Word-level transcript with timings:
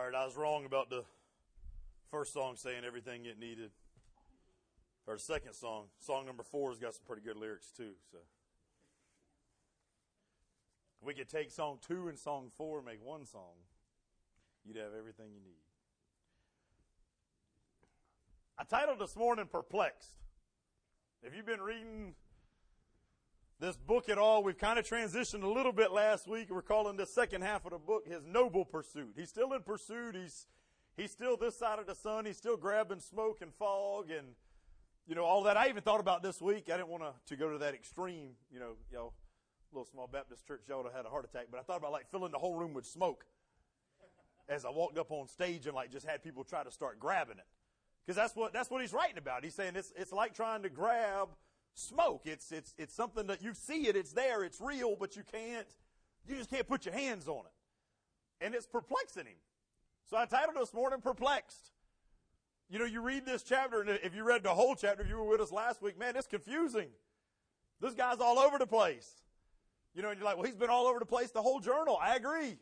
All 0.00 0.06
right, 0.06 0.14
I 0.14 0.24
was 0.24 0.34
wrong 0.34 0.64
about 0.64 0.88
the 0.88 1.04
first 2.10 2.32
song 2.32 2.56
saying 2.56 2.84
everything 2.86 3.26
it 3.26 3.38
needed. 3.38 3.70
Or 5.06 5.16
the 5.16 5.20
second 5.20 5.52
song. 5.52 5.88
Song 5.98 6.24
number 6.24 6.42
four 6.42 6.70
has 6.70 6.78
got 6.78 6.94
some 6.94 7.02
pretty 7.06 7.20
good 7.20 7.36
lyrics 7.36 7.70
too. 7.76 7.92
So 8.10 8.16
we 11.04 11.12
could 11.12 11.28
take 11.28 11.50
song 11.50 11.80
two 11.86 12.08
and 12.08 12.18
song 12.18 12.50
four 12.56 12.78
and 12.78 12.86
make 12.86 13.04
one 13.04 13.26
song. 13.26 13.52
You'd 14.64 14.78
have 14.78 14.94
everything 14.98 15.26
you 15.34 15.42
need. 15.42 15.60
I 18.58 18.64
titled 18.64 19.00
this 19.00 19.14
morning 19.14 19.48
Perplexed. 19.52 20.14
If 21.22 21.36
you've 21.36 21.44
been 21.44 21.60
reading 21.60 22.14
this 23.60 23.76
book 23.76 24.08
at 24.08 24.16
all, 24.16 24.42
we've 24.42 24.58
kind 24.58 24.78
of 24.78 24.88
transitioned 24.88 25.42
a 25.42 25.48
little 25.48 25.72
bit 25.72 25.92
last 25.92 26.26
week. 26.26 26.48
We're 26.50 26.62
calling 26.62 26.96
the 26.96 27.06
second 27.06 27.42
half 27.42 27.66
of 27.66 27.72
the 27.72 27.78
book 27.78 28.06
his 28.06 28.24
noble 28.26 28.64
pursuit. 28.64 29.12
He's 29.16 29.28
still 29.28 29.52
in 29.52 29.62
pursuit. 29.62 30.16
He's 30.16 30.46
he's 30.96 31.10
still 31.12 31.36
this 31.36 31.58
side 31.58 31.78
of 31.78 31.86
the 31.86 31.94
sun. 31.94 32.24
He's 32.24 32.38
still 32.38 32.56
grabbing 32.56 33.00
smoke 33.00 33.42
and 33.42 33.52
fog 33.54 34.10
and 34.10 34.28
you 35.06 35.14
know 35.14 35.24
all 35.24 35.42
that. 35.42 35.58
I 35.58 35.68
even 35.68 35.82
thought 35.82 36.00
about 36.00 36.22
this 36.22 36.40
week. 36.40 36.70
I 36.72 36.78
didn't 36.78 36.88
want 36.88 37.02
to, 37.02 37.12
to 37.26 37.36
go 37.36 37.52
to 37.52 37.58
that 37.58 37.74
extreme. 37.74 38.30
You 38.50 38.60
know, 38.60 38.72
know, 38.92 39.12
little 39.72 39.84
small 39.84 40.08
Baptist 40.10 40.46
church, 40.46 40.62
y'all 40.66 40.78
would 40.78 40.86
have 40.86 40.96
had 40.96 41.04
a 41.04 41.10
heart 41.10 41.26
attack. 41.26 41.48
But 41.50 41.60
I 41.60 41.62
thought 41.62 41.76
about 41.76 41.92
like 41.92 42.10
filling 42.10 42.32
the 42.32 42.38
whole 42.38 42.54
room 42.56 42.72
with 42.72 42.86
smoke 42.86 43.26
as 44.48 44.64
I 44.64 44.70
walked 44.70 44.96
up 44.96 45.10
on 45.10 45.28
stage 45.28 45.66
and 45.66 45.74
like 45.74 45.92
just 45.92 46.06
had 46.06 46.22
people 46.22 46.44
try 46.44 46.64
to 46.64 46.70
start 46.70 46.98
grabbing 46.98 47.36
it. 47.36 47.46
Because 48.06 48.16
that's 48.16 48.34
what 48.34 48.54
that's 48.54 48.70
what 48.70 48.80
he's 48.80 48.94
writing 48.94 49.18
about. 49.18 49.44
He's 49.44 49.54
saying 49.54 49.76
it's 49.76 49.92
it's 49.96 50.12
like 50.12 50.32
trying 50.32 50.62
to 50.62 50.70
grab 50.70 51.28
smoke. 51.74 52.22
It's 52.24 52.52
it's 52.52 52.74
it's 52.78 52.94
something 52.94 53.26
that 53.28 53.42
you 53.42 53.54
see 53.54 53.86
it, 53.86 53.96
it's 53.96 54.12
there, 54.12 54.44
it's 54.44 54.60
real, 54.60 54.96
but 54.98 55.16
you 55.16 55.22
can't 55.30 55.66
you 56.26 56.36
just 56.36 56.50
can't 56.50 56.66
put 56.66 56.84
your 56.84 56.94
hands 56.94 57.28
on 57.28 57.40
it. 57.40 58.44
And 58.44 58.54
it's 58.54 58.66
perplexing 58.66 59.26
him. 59.26 59.36
So 60.08 60.16
I 60.16 60.24
titled 60.24 60.56
this 60.56 60.74
morning 60.74 61.00
Perplexed. 61.00 61.72
You 62.68 62.78
know, 62.78 62.84
you 62.84 63.00
read 63.02 63.26
this 63.26 63.42
chapter, 63.42 63.80
and 63.80 63.90
if 63.90 64.14
you 64.14 64.22
read 64.22 64.44
the 64.44 64.54
whole 64.54 64.76
chapter, 64.76 65.02
if 65.02 65.08
you 65.08 65.16
were 65.16 65.24
with 65.24 65.40
us 65.40 65.50
last 65.50 65.82
week, 65.82 65.98
man, 65.98 66.14
it's 66.16 66.28
confusing. 66.28 66.88
This 67.80 67.94
guy's 67.94 68.18
all 68.20 68.38
over 68.38 68.58
the 68.58 68.66
place. 68.66 69.10
You 69.94 70.02
know, 70.02 70.10
and 70.10 70.18
you're 70.18 70.24
like, 70.24 70.36
well, 70.36 70.46
he's 70.46 70.56
been 70.56 70.70
all 70.70 70.86
over 70.86 71.00
the 71.00 71.06
place 71.06 71.32
the 71.32 71.42
whole 71.42 71.58
journal. 71.58 71.98
I 72.00 72.14
agree. 72.14 72.58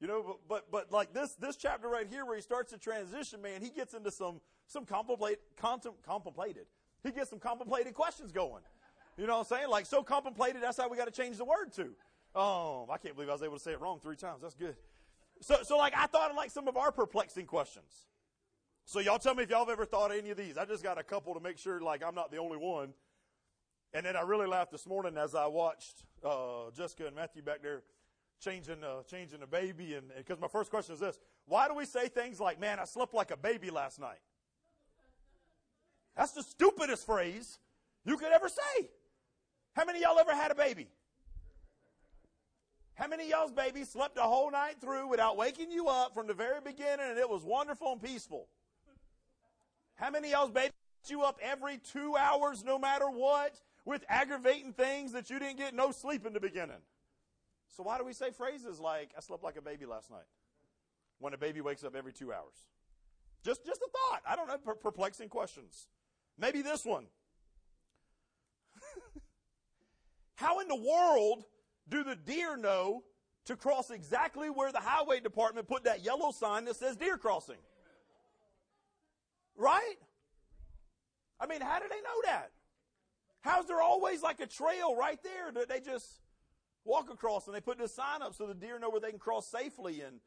You 0.00 0.08
know, 0.08 0.22
but, 0.22 0.40
but, 0.48 0.70
but 0.70 0.92
like 0.92 1.14
this, 1.14 1.34
this 1.34 1.56
chapter 1.56 1.88
right 1.88 2.06
here 2.08 2.26
where 2.26 2.34
he 2.34 2.42
starts 2.42 2.72
to 2.72 2.78
transition, 2.78 3.40
man, 3.40 3.62
he 3.62 3.70
gets 3.70 3.94
into 3.94 4.10
some, 4.10 4.40
some 4.66 4.84
contemplate, 4.84 5.38
contem, 5.56 5.94
contemplated. 6.04 6.66
He 7.04 7.12
gets 7.12 7.30
some 7.30 7.38
contemplated 7.38 7.94
questions 7.94 8.32
going. 8.32 8.62
You 9.16 9.26
know 9.26 9.34
what 9.38 9.52
I'm 9.52 9.58
saying? 9.58 9.70
Like 9.70 9.86
so 9.86 10.02
contemplated, 10.02 10.62
that's 10.62 10.78
how 10.78 10.88
we 10.88 10.96
got 10.96 11.04
to 11.04 11.12
change 11.12 11.36
the 11.36 11.44
word 11.44 11.72
to. 11.74 11.82
Um, 12.38 12.90
I 12.90 12.96
can't 13.00 13.14
believe 13.14 13.28
I 13.28 13.32
was 13.32 13.42
able 13.42 13.56
to 13.56 13.62
say 13.62 13.72
it 13.72 13.80
wrong 13.80 14.00
three 14.00 14.16
times. 14.16 14.42
That's 14.42 14.54
good. 14.54 14.74
So, 15.40 15.58
so 15.62 15.76
like 15.76 15.92
I 15.96 16.06
thought 16.06 16.30
of 16.30 16.36
like 16.36 16.50
some 16.50 16.66
of 16.66 16.76
our 16.76 16.90
perplexing 16.90 17.46
questions. 17.46 18.06
So 18.86 18.98
y'all 18.98 19.18
tell 19.18 19.34
me 19.34 19.44
if 19.44 19.50
y'all 19.50 19.60
have 19.60 19.70
ever 19.70 19.84
thought 19.84 20.10
of 20.10 20.18
any 20.18 20.30
of 20.30 20.36
these. 20.36 20.58
I 20.58 20.64
just 20.64 20.82
got 20.82 20.98
a 20.98 21.02
couple 21.02 21.34
to 21.34 21.40
make 21.40 21.58
sure 21.58 21.80
like 21.80 22.02
I'm 22.04 22.14
not 22.14 22.32
the 22.32 22.38
only 22.38 22.56
one. 22.56 22.94
And 23.92 24.04
then 24.04 24.16
I 24.16 24.22
really 24.22 24.46
laughed 24.46 24.72
this 24.72 24.86
morning 24.86 25.16
as 25.16 25.34
I 25.36 25.46
watched 25.46 26.02
uh, 26.24 26.70
Jessica 26.76 27.06
and 27.06 27.14
Matthew 27.14 27.42
back 27.42 27.62
there 27.62 27.82
changing 28.40 28.82
uh, 28.82 29.02
changing 29.04 29.42
a 29.42 29.46
baby, 29.46 29.94
and 29.94 30.10
because 30.16 30.40
my 30.40 30.48
first 30.48 30.70
question 30.70 30.94
is 30.94 31.00
this: 31.00 31.18
Why 31.46 31.68
do 31.68 31.74
we 31.74 31.84
say 31.84 32.08
things 32.08 32.40
like, 32.40 32.58
"Man, 32.60 32.80
I 32.80 32.84
slept 32.84 33.14
like 33.14 33.30
a 33.30 33.36
baby 33.36 33.70
last 33.70 34.00
night"? 34.00 34.18
That's 36.16 36.32
the 36.32 36.42
stupidest 36.42 37.06
phrase 37.06 37.58
you 38.04 38.16
could 38.16 38.32
ever 38.32 38.48
say. 38.48 38.88
How 39.74 39.84
many 39.84 40.00
y'all 40.00 40.18
ever 40.18 40.34
had 40.34 40.50
a 40.50 40.54
baby? 40.54 40.88
How 42.94 43.08
many 43.08 43.28
y'all's 43.28 43.50
baby 43.50 43.84
slept 43.84 44.18
a 44.18 44.22
whole 44.22 44.50
night 44.50 44.80
through 44.80 45.08
without 45.08 45.36
waking 45.36 45.72
you 45.72 45.88
up 45.88 46.14
from 46.14 46.28
the 46.28 46.34
very 46.34 46.60
beginning 46.60 47.06
and 47.10 47.18
it 47.18 47.28
was 47.28 47.42
wonderful 47.42 47.92
and 47.92 48.02
peaceful? 48.02 48.46
How 49.96 50.10
many 50.10 50.30
y'all's 50.30 50.50
baby 50.50 50.70
you 51.08 51.22
up 51.22 51.38
every 51.42 51.78
two 51.78 52.16
hours 52.16 52.64
no 52.64 52.78
matter 52.78 53.10
what 53.10 53.60
with 53.84 54.04
aggravating 54.08 54.72
things 54.72 55.12
that 55.12 55.28
you 55.28 55.38
didn't 55.38 55.58
get 55.58 55.74
no 55.74 55.90
sleep 55.90 56.24
in 56.24 56.32
the 56.32 56.40
beginning? 56.40 56.80
So 57.76 57.82
why 57.82 57.98
do 57.98 58.04
we 58.04 58.12
say 58.12 58.30
phrases 58.30 58.78
like, 58.78 59.10
I 59.16 59.20
slept 59.20 59.42
like 59.42 59.56
a 59.56 59.62
baby 59.62 59.86
last 59.86 60.10
night? 60.10 60.26
When 61.18 61.34
a 61.34 61.38
baby 61.38 61.60
wakes 61.60 61.84
up 61.84 61.94
every 61.96 62.12
two 62.12 62.32
hours. 62.32 62.54
Just, 63.44 63.66
just 63.66 63.80
a 63.82 63.88
thought. 63.90 64.22
I 64.26 64.36
don't 64.36 64.48
know, 64.48 64.74
perplexing 64.74 65.28
questions. 65.28 65.88
Maybe 66.38 66.62
this 66.62 66.84
one. 66.84 67.06
How 70.36 70.60
in 70.60 70.68
the 70.68 70.76
world 70.76 71.44
do 71.88 72.02
the 72.02 72.16
deer 72.16 72.56
know 72.56 73.04
to 73.46 73.56
cross 73.56 73.90
exactly 73.90 74.48
where 74.48 74.72
the 74.72 74.80
highway 74.80 75.20
department 75.20 75.68
put 75.68 75.84
that 75.84 76.04
yellow 76.04 76.32
sign 76.32 76.64
that 76.64 76.76
says 76.76 76.96
deer 76.96 77.16
crossing? 77.16 77.58
Right? 79.56 79.96
I 81.38 81.46
mean, 81.46 81.60
how 81.60 81.78
do 81.78 81.84
they 81.88 81.96
know 81.96 82.22
that? 82.24 82.50
How's 83.42 83.66
there 83.66 83.82
always 83.82 84.22
like 84.22 84.40
a 84.40 84.46
trail 84.46 84.96
right 84.96 85.22
there 85.22 85.52
that 85.52 85.68
they 85.68 85.80
just 85.80 86.06
walk 86.84 87.10
across 87.12 87.46
and 87.46 87.54
they 87.54 87.60
put 87.60 87.78
this 87.78 87.94
sign 87.94 88.22
up 88.22 88.34
so 88.34 88.46
the 88.46 88.54
deer 88.54 88.78
know 88.78 88.90
where 88.90 89.00
they 89.00 89.10
can 89.10 89.18
cross 89.18 89.46
safely 89.46 90.00
and 90.00 90.20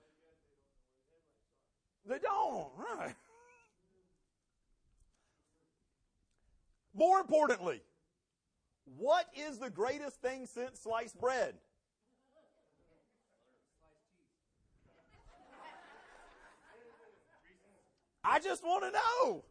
they 2.08 2.20
don't, 2.20 2.68
right? 2.78 3.16
More 6.98 7.20
importantly, 7.20 7.82
what 8.98 9.28
is 9.36 9.60
the 9.60 9.70
greatest 9.70 10.20
thing 10.20 10.48
since 10.48 10.80
sliced 10.80 11.20
bread? 11.20 11.54
I 18.24 18.40
just 18.40 18.64
want 18.64 18.84
to 18.84 18.92
know. 18.92 19.46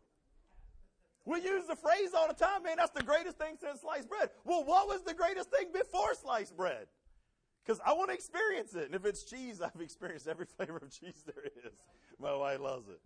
We 1.24 1.40
use 1.40 1.66
the 1.66 1.76
phrase 1.76 2.10
all 2.14 2.28
the 2.28 2.34
time, 2.34 2.64
man, 2.64 2.76
that's 2.76 2.90
the 2.90 3.02
greatest 3.02 3.38
thing 3.38 3.56
since 3.60 3.80
sliced 3.80 4.08
bread. 4.08 4.30
Well, 4.44 4.64
what 4.64 4.86
was 4.86 5.02
the 5.02 5.14
greatest 5.14 5.50
thing 5.50 5.68
before 5.72 6.14
sliced 6.14 6.56
bread? 6.56 6.86
Because 7.64 7.80
I 7.84 7.92
want 7.94 8.10
to 8.10 8.14
experience 8.14 8.74
it. 8.74 8.86
And 8.86 8.94
if 8.94 9.04
it's 9.04 9.24
cheese, 9.24 9.60
I've 9.64 9.80
experienced 9.80 10.26
every 10.26 10.46
flavor 10.46 10.76
of 10.78 10.90
cheese 10.90 11.24
there 11.24 11.44
is. 11.64 11.72
My 12.20 12.34
wife 12.34 12.60
loves 12.60 12.88
it. 12.88 13.00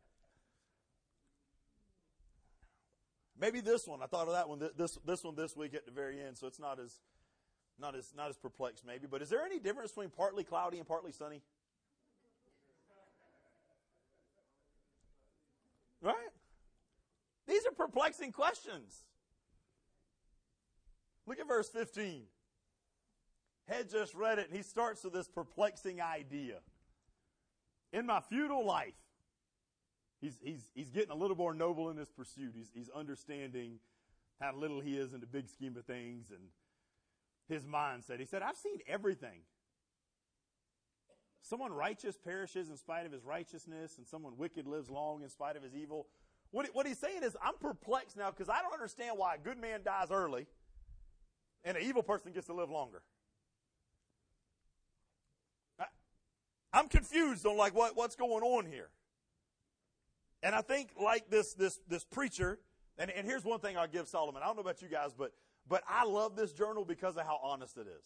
Maybe 3.40 3.60
this 3.60 3.86
one. 3.86 4.02
I 4.02 4.06
thought 4.06 4.26
of 4.26 4.34
that 4.34 4.48
one. 4.48 4.60
This 4.76 4.98
this 5.06 5.24
one 5.24 5.34
this 5.34 5.56
week 5.56 5.74
at 5.74 5.86
the 5.86 5.92
very 5.92 6.20
end, 6.20 6.36
so 6.36 6.46
it's 6.46 6.60
not 6.60 6.78
as 6.78 7.00
not 7.80 7.96
as 7.96 8.12
not 8.14 8.28
as 8.28 8.36
perplexed 8.36 8.84
maybe. 8.86 9.06
But 9.10 9.22
is 9.22 9.30
there 9.30 9.44
any 9.44 9.58
difference 9.58 9.92
between 9.92 10.10
partly 10.10 10.44
cloudy 10.44 10.78
and 10.78 10.86
partly 10.86 11.10
sunny? 11.10 11.40
Right? 16.02 16.14
These 17.46 17.66
are 17.66 17.72
perplexing 17.72 18.32
questions. 18.32 19.04
Look 21.26 21.40
at 21.40 21.48
verse 21.48 21.68
15. 21.68 22.24
Head 23.68 23.90
just 23.90 24.14
read 24.14 24.38
it, 24.38 24.48
and 24.48 24.56
he 24.56 24.62
starts 24.62 25.04
with 25.04 25.12
this 25.12 25.28
perplexing 25.28 26.00
idea. 26.00 26.58
In 27.92 28.06
my 28.06 28.20
futile 28.20 28.64
life, 28.64 28.94
he's, 30.20 30.38
he's, 30.42 30.66
he's 30.74 30.90
getting 30.90 31.10
a 31.10 31.14
little 31.14 31.36
more 31.36 31.54
noble 31.54 31.90
in 31.90 31.96
his 31.96 32.08
pursuit. 32.08 32.52
He's, 32.56 32.70
he's 32.74 32.90
understanding 32.90 33.78
how 34.40 34.54
little 34.54 34.80
he 34.80 34.96
is 34.96 35.12
in 35.12 35.20
the 35.20 35.26
big 35.26 35.48
scheme 35.48 35.76
of 35.76 35.84
things 35.84 36.30
and 36.30 36.40
his 37.48 37.64
mindset. 37.64 38.20
He 38.20 38.26
said, 38.26 38.42
I've 38.42 38.56
seen 38.56 38.78
everything. 38.86 39.42
Someone 41.42 41.72
righteous 41.72 42.16
perishes 42.16 42.68
in 42.68 42.76
spite 42.76 43.06
of 43.06 43.12
his 43.12 43.24
righteousness, 43.24 43.98
and 43.98 44.06
someone 44.06 44.36
wicked 44.36 44.66
lives 44.66 44.88
long 44.90 45.22
in 45.22 45.28
spite 45.28 45.56
of 45.56 45.62
his 45.62 45.74
evil. 45.74 46.06
What, 46.52 46.68
what 46.72 46.86
he's 46.86 46.98
saying 46.98 47.22
is, 47.22 47.36
I'm 47.42 47.54
perplexed 47.60 48.16
now 48.16 48.30
because 48.30 48.48
I 48.48 48.60
don't 48.62 48.74
understand 48.74 49.16
why 49.16 49.34
a 49.34 49.38
good 49.38 49.58
man 49.58 49.80
dies 49.84 50.10
early 50.10 50.46
and 51.64 51.76
an 51.76 51.82
evil 51.82 52.02
person 52.02 52.32
gets 52.32 52.46
to 52.46 52.54
live 52.54 52.70
longer. 52.70 53.02
I, 55.78 55.84
I'm 56.72 56.88
confused 56.88 57.46
on 57.46 57.56
like 57.56 57.74
what, 57.74 57.96
what's 57.96 58.16
going 58.16 58.42
on 58.42 58.66
here. 58.66 58.90
And 60.42 60.54
I 60.54 60.62
think 60.62 60.90
like 61.00 61.30
this, 61.30 61.54
this, 61.54 61.78
this 61.88 62.04
preacher, 62.04 62.58
and, 62.98 63.10
and 63.10 63.26
here's 63.26 63.44
one 63.44 63.60
thing 63.60 63.76
I'll 63.76 63.88
give 63.88 64.08
Solomon. 64.08 64.42
I 64.42 64.46
don't 64.46 64.56
know 64.56 64.62
about 64.62 64.82
you 64.82 64.88
guys, 64.88 65.12
but, 65.16 65.32
but 65.68 65.82
I 65.88 66.04
love 66.04 66.36
this 66.36 66.52
journal 66.52 66.84
because 66.84 67.16
of 67.16 67.24
how 67.24 67.38
honest 67.42 67.76
it 67.76 67.86
is. 67.86 68.04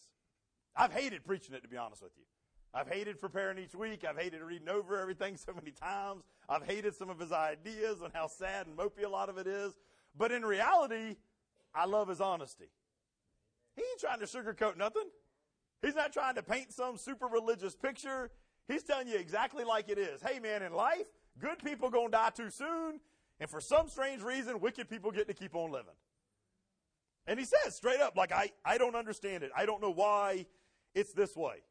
I've 0.77 0.93
hated 0.93 1.25
preaching 1.25 1.55
it, 1.55 1.63
to 1.63 1.69
be 1.69 1.77
honest 1.77 2.03
with 2.03 2.13
you. 2.17 2.25
I've 2.73 2.89
hated 2.89 3.21
preparing 3.21 3.59
each 3.59 3.75
week. 3.75 4.05
I've 4.09 4.19
hated 4.19 4.43
reading 4.43 4.69
over 4.69 5.01
everything 5.01 5.37
so 5.47 5.53
many 5.55 5.71
times. 5.71 6.25
I've 6.49 6.65
hated 6.65 6.95
some 6.95 7.09
of 7.09 7.21
his 7.21 7.31
ideas 7.31 8.01
and 8.03 8.13
how 8.13 8.27
sad 8.27 8.67
and 8.67 8.77
mopey 8.77 9.05
a 9.05 9.09
lot 9.09 9.29
of 9.29 9.39
it 9.39 9.47
is. 9.47 9.73
But 10.17 10.33
in 10.33 10.45
reality, 10.45 11.17
I 11.75 11.87
love 11.87 12.09
his 12.09 12.21
honesty. 12.21 12.71
He 13.77 13.83
ain't 13.83 14.01
trying 14.01 14.21
to 14.21 14.27
sugarcoat 14.27 14.77
nothing. 14.77 15.09
He's 15.83 15.95
not 15.95 16.13
trying 16.13 16.37
to 16.37 16.43
paint 16.43 16.73
some 16.73 16.97
super 16.97 17.27
religious 17.27 17.75
picture. 17.75 18.31
He's 18.69 18.83
telling 18.83 19.09
you 19.09 19.17
exactly 19.17 19.65
like 19.65 19.89
it 19.89 19.99
is. 19.99 20.23
Hey 20.23 20.39
man, 20.39 20.63
in 20.63 20.73
life, 20.73 21.07
good 21.41 21.59
people 21.65 21.91
gonna 21.91 22.11
die 22.11 22.31
too 22.31 22.51
soon, 22.51 23.01
and 23.41 23.51
for 23.51 23.61
some 23.61 23.89
strange 23.89 24.23
reason, 24.23 24.61
wicked 24.61 24.89
people 24.89 25.11
get 25.11 25.29
to 25.29 25.35
keep 25.35 25.55
on 25.55 25.71
living. 25.71 25.95
And 27.27 27.39
he 27.39 27.45
says 27.45 27.75
straight 27.75 28.01
up, 28.01 28.17
like, 28.17 28.33
I, 28.33 28.51
I 28.65 28.79
don't 28.79 28.95
understand 28.95 29.43
it. 29.43 29.51
I 29.57 29.67
don't 29.67 29.81
know 29.81 29.93
why 29.93 30.47
it's 30.95 31.13
this 31.13 31.35
way. 31.35 31.63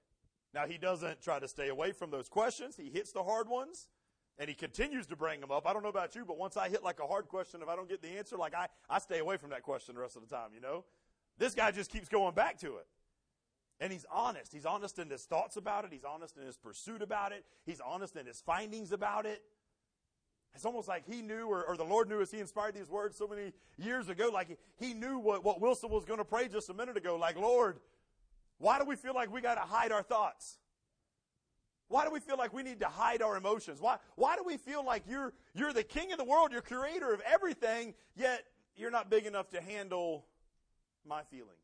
Now, 0.53 0.65
he 0.67 0.77
doesn't 0.77 1.21
try 1.21 1.39
to 1.39 1.47
stay 1.47 1.69
away 1.69 1.91
from 1.91 2.11
those 2.11 2.29
questions. 2.29 2.75
He 2.75 2.89
hits 2.89 3.11
the 3.11 3.23
hard 3.23 3.47
ones 3.47 3.87
and 4.37 4.49
he 4.49 4.55
continues 4.55 5.05
to 5.07 5.15
bring 5.15 5.39
them 5.39 5.51
up. 5.51 5.67
I 5.67 5.73
don't 5.73 5.83
know 5.83 5.89
about 5.89 6.15
you, 6.15 6.25
but 6.25 6.37
once 6.37 6.57
I 6.57 6.69
hit 6.69 6.83
like 6.83 6.99
a 6.99 7.07
hard 7.07 7.27
question, 7.27 7.61
if 7.61 7.69
I 7.69 7.75
don't 7.75 7.89
get 7.89 8.01
the 8.01 8.09
answer, 8.17 8.35
like 8.35 8.55
I, 8.55 8.67
I 8.89 8.99
stay 8.99 9.19
away 9.19 9.37
from 9.37 9.51
that 9.51 9.63
question 9.63 9.95
the 9.95 10.01
rest 10.01 10.15
of 10.15 10.27
the 10.27 10.35
time, 10.35 10.49
you 10.53 10.61
know? 10.61 10.85
This 11.37 11.55
guy 11.55 11.71
just 11.71 11.91
keeps 11.91 12.07
going 12.07 12.33
back 12.33 12.59
to 12.59 12.77
it. 12.77 12.87
And 13.83 13.91
he's 13.91 14.05
honest. 14.09 14.53
He's 14.53 14.65
honest 14.65 14.97
in 14.97 15.09
his 15.09 15.25
thoughts 15.25 15.57
about 15.57 15.83
it. 15.83 15.91
He's 15.91 16.05
honest 16.05 16.37
in 16.37 16.45
his 16.45 16.55
pursuit 16.55 17.01
about 17.01 17.33
it. 17.33 17.43
He's 17.65 17.81
honest 17.81 18.15
in 18.15 18.25
his 18.25 18.39
findings 18.39 18.93
about 18.93 19.25
it. 19.25 19.43
It's 20.55 20.63
almost 20.63 20.87
like 20.87 21.03
he 21.05 21.21
knew, 21.21 21.47
or, 21.47 21.65
or 21.65 21.75
the 21.75 21.83
Lord 21.83 22.07
knew 22.07 22.21
as 22.21 22.31
he 22.31 22.39
inspired 22.39 22.75
these 22.75 22.89
words 22.89 23.17
so 23.17 23.27
many 23.27 23.51
years 23.77 24.07
ago, 24.07 24.29
like 24.31 24.47
he, 24.47 24.55
he 24.77 24.93
knew 24.93 25.19
what, 25.19 25.43
what 25.43 25.59
Wilson 25.59 25.89
was 25.89 26.05
going 26.05 26.19
to 26.19 26.23
pray 26.23 26.47
just 26.47 26.69
a 26.69 26.73
minute 26.73 26.95
ago. 26.95 27.17
Like, 27.17 27.35
Lord, 27.35 27.81
why 28.57 28.79
do 28.79 28.85
we 28.85 28.95
feel 28.95 29.13
like 29.13 29.33
we 29.33 29.41
got 29.41 29.55
to 29.55 29.61
hide 29.61 29.91
our 29.91 30.01
thoughts? 30.01 30.59
Why 31.89 32.05
do 32.05 32.11
we 32.11 32.21
feel 32.21 32.37
like 32.37 32.53
we 32.53 32.63
need 32.63 32.79
to 32.79 32.87
hide 32.87 33.21
our 33.21 33.35
emotions? 33.35 33.81
Why, 33.81 33.97
why 34.15 34.37
do 34.37 34.43
we 34.45 34.55
feel 34.55 34.85
like 34.85 35.03
you're, 35.09 35.33
you're 35.53 35.73
the 35.73 35.83
king 35.83 36.13
of 36.13 36.17
the 36.17 36.23
world, 36.23 36.53
you're 36.53 36.61
creator 36.61 37.13
of 37.13 37.19
everything, 37.25 37.95
yet 38.15 38.45
you're 38.77 38.91
not 38.91 39.09
big 39.09 39.25
enough 39.25 39.49
to 39.49 39.59
handle 39.59 40.23
my 41.05 41.23
feelings? 41.23 41.62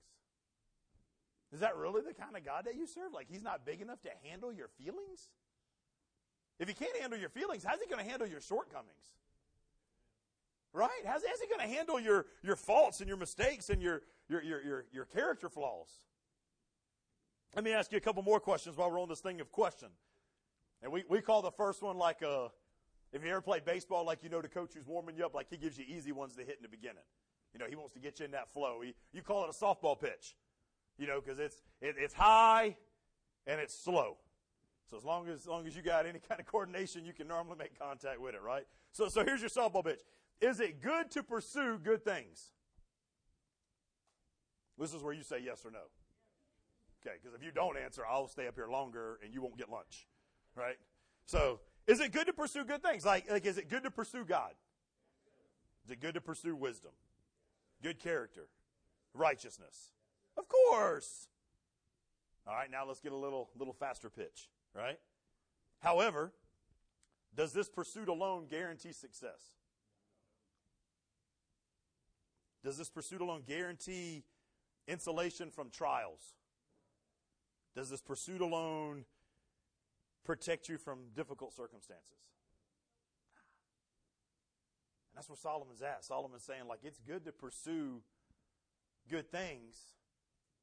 Is 1.52 1.62
that 1.62 1.76
really 1.76 2.02
the 2.02 2.14
kind 2.14 2.36
of 2.38 2.46
God 2.46 2.66
that 2.66 2.76
you 2.76 2.86
serve? 2.86 3.14
Like 3.14 3.28
he's 3.30 3.42
not 3.42 3.66
big 3.66 3.82
enough 3.82 4.02
to 4.04 4.10
handle 4.24 4.54
your 4.54 4.68
feelings? 4.68 5.30
If 6.60 6.68
he 6.68 6.74
can't 6.74 6.96
handle 6.98 7.18
your 7.18 7.30
feelings, 7.30 7.64
how's 7.66 7.80
he 7.80 7.88
going 7.88 8.04
to 8.04 8.10
handle 8.10 8.28
your 8.28 8.42
shortcomings? 8.42 9.14
Right? 10.74 10.90
How's, 11.06 11.22
how's 11.28 11.40
he 11.40 11.48
going 11.48 11.68
to 11.68 11.76
handle 11.76 12.00
your, 12.00 12.26
your 12.44 12.56
faults 12.56 13.00
and 13.00 13.08
your 13.08 13.18
mistakes 13.18 13.70
and 13.70 13.82
your, 13.82 14.02
your, 14.28 14.44
your, 14.44 14.62
your, 14.62 14.86
your 14.92 15.06
character 15.06 15.50
flaws? 15.50 15.90
Let 17.56 17.64
me 17.64 17.72
ask 17.72 17.92
you 17.92 17.98
a 17.98 18.02
couple 18.02 18.22
more 18.22 18.40
questions 18.40 18.78
while 18.78 18.92
we're 18.92 19.02
on 19.02 19.10
this 19.10 19.22
thing 19.22 19.42
of 19.42 19.52
question. 19.52 19.88
And 20.84 20.92
we, 20.92 21.04
we 21.10 21.22
call 21.22 21.42
the 21.42 21.52
first 21.52 21.82
one 21.82 21.98
like 21.98 22.22
a, 22.22 22.52
if 23.12 23.24
you 23.24 23.32
ever 23.32 23.42
play 23.42 23.60
baseball, 23.60 24.06
like 24.06 24.22
you 24.22 24.30
know 24.30 24.42
the 24.42 24.48
coach 24.48 24.74
who's 24.76 24.86
warming 24.86 25.16
you 25.18 25.26
up, 25.26 25.34
like 25.34 25.48
he 25.50 25.58
gives 25.58 25.78
you 25.78 25.86
easy 25.88 26.12
ones 26.12 26.36
to 26.36 26.44
hit 26.44 26.58
in 26.58 26.62
the 26.62 26.70
beginning. 26.70 27.04
You 27.54 27.60
know, 27.60 27.66
he 27.68 27.76
wants 27.76 27.94
to 27.94 28.00
get 28.00 28.20
you 28.20 28.26
in 28.26 28.32
that 28.32 28.54
flow. 28.54 28.82
He, 28.84 28.94
you 29.12 29.24
call 29.24 29.46
it 29.46 29.50
a 29.50 29.54
softball 29.54 30.00
pitch, 30.00 30.36
you 31.00 31.08
know, 31.08 31.22
because 31.22 31.40
it's, 31.40 31.62
it, 31.82 31.96
it's 31.98 32.14
high 32.14 32.76
and 33.48 33.60
it's 33.60 33.74
slow. 33.74 34.18
So 34.92 34.98
as 34.98 35.06
long 35.06 35.28
as, 35.30 35.42
as 35.42 35.48
long 35.48 35.66
as 35.66 35.76
you 35.76 35.82
got 35.82 36.06
any 36.06 36.20
kind 36.20 36.40
of 36.40 36.46
coordination, 36.46 37.06
you 37.06 37.14
can 37.14 37.28
normally 37.28 37.56
make 37.58 37.80
contact 37.80 38.20
with 38.20 38.36
it, 38.36 38.42
right? 38.42 38.66
So, 38.92 39.08
so 39.08 39.24
here's 39.24 39.40
your 39.42 39.50
softball 39.50 39.84
pitch. 39.84 40.02
Is 40.42 40.60
it 40.60 40.82
good 40.82 41.10
to 41.12 41.24
pursue 41.24 41.80
good 41.82 42.04
things? 42.04 42.52
This 44.78 44.94
is 44.94 45.04
where 45.04 45.14
you 45.14 45.24
say 45.24 45.40
yes 45.44 45.66
or 45.66 45.72
no. 45.72 45.80
Okay, 47.02 47.16
because 47.22 47.36
if 47.36 47.44
you 47.44 47.52
don't 47.52 47.78
answer, 47.78 48.04
I'll 48.10 48.28
stay 48.28 48.48
up 48.48 48.56
here 48.56 48.68
longer 48.68 49.20
and 49.24 49.34
you 49.34 49.42
won't 49.42 49.58
get 49.58 49.70
lunch, 49.70 50.08
right? 50.56 50.76
So, 51.26 51.60
is 51.88 52.00
it 52.00 52.12
good 52.12 52.28
to 52.28 52.34
pursue 52.34 52.66
good 52.66 52.84
things? 52.84 53.06
Like, 53.06 53.30
like, 53.30 53.46
is 53.46 53.58
it 53.58 53.70
good 53.70 53.84
to 53.84 53.92
pursue 53.92 54.26
God? 54.26 54.52
Is 55.86 55.92
it 55.92 56.02
good 56.02 56.16
to 56.16 56.22
pursue 56.22 56.56
wisdom? 56.56 56.92
Good 57.82 58.00
character? 58.00 58.48
Righteousness? 59.14 59.92
Of 60.40 60.48
course. 60.48 61.28
All 62.48 62.56
right, 62.56 62.72
now 62.72 62.88
let's 62.88 63.02
get 63.02 63.12
a 63.12 63.18
little, 63.18 63.50
little 63.58 63.74
faster 63.74 64.10
pitch 64.10 64.48
right? 64.76 65.00
However, 65.80 66.32
does 67.36 67.54
this 67.54 67.70
pursuit 67.70 68.08
alone 68.08 68.48
guarantee 68.50 68.92
success? 68.92 69.54
Does 72.64 72.78
this 72.78 72.90
pursuit 72.90 73.22
alone 73.22 73.44
guarantee 73.48 74.24
insulation 74.88 75.50
from 75.50 75.70
trials? 75.70 76.34
Does 77.76 77.90
this 77.90 78.02
pursuit 78.02 78.42
alone 78.42 79.06
protect 80.26 80.68
you 80.68 80.78
from 80.78 81.00
difficult 81.16 81.54
circumstances? 81.54 82.18
And 85.12 85.18
that's 85.18 85.30
where 85.30 85.38
Solomon's 85.38 85.82
at. 85.82 86.04
Solomon's 86.04 86.44
saying, 86.44 86.68
like, 86.68 86.80
it's 86.84 87.00
good 87.00 87.24
to 87.26 87.32
pursue 87.32 88.02
good 89.10 89.32
things, 89.32 89.78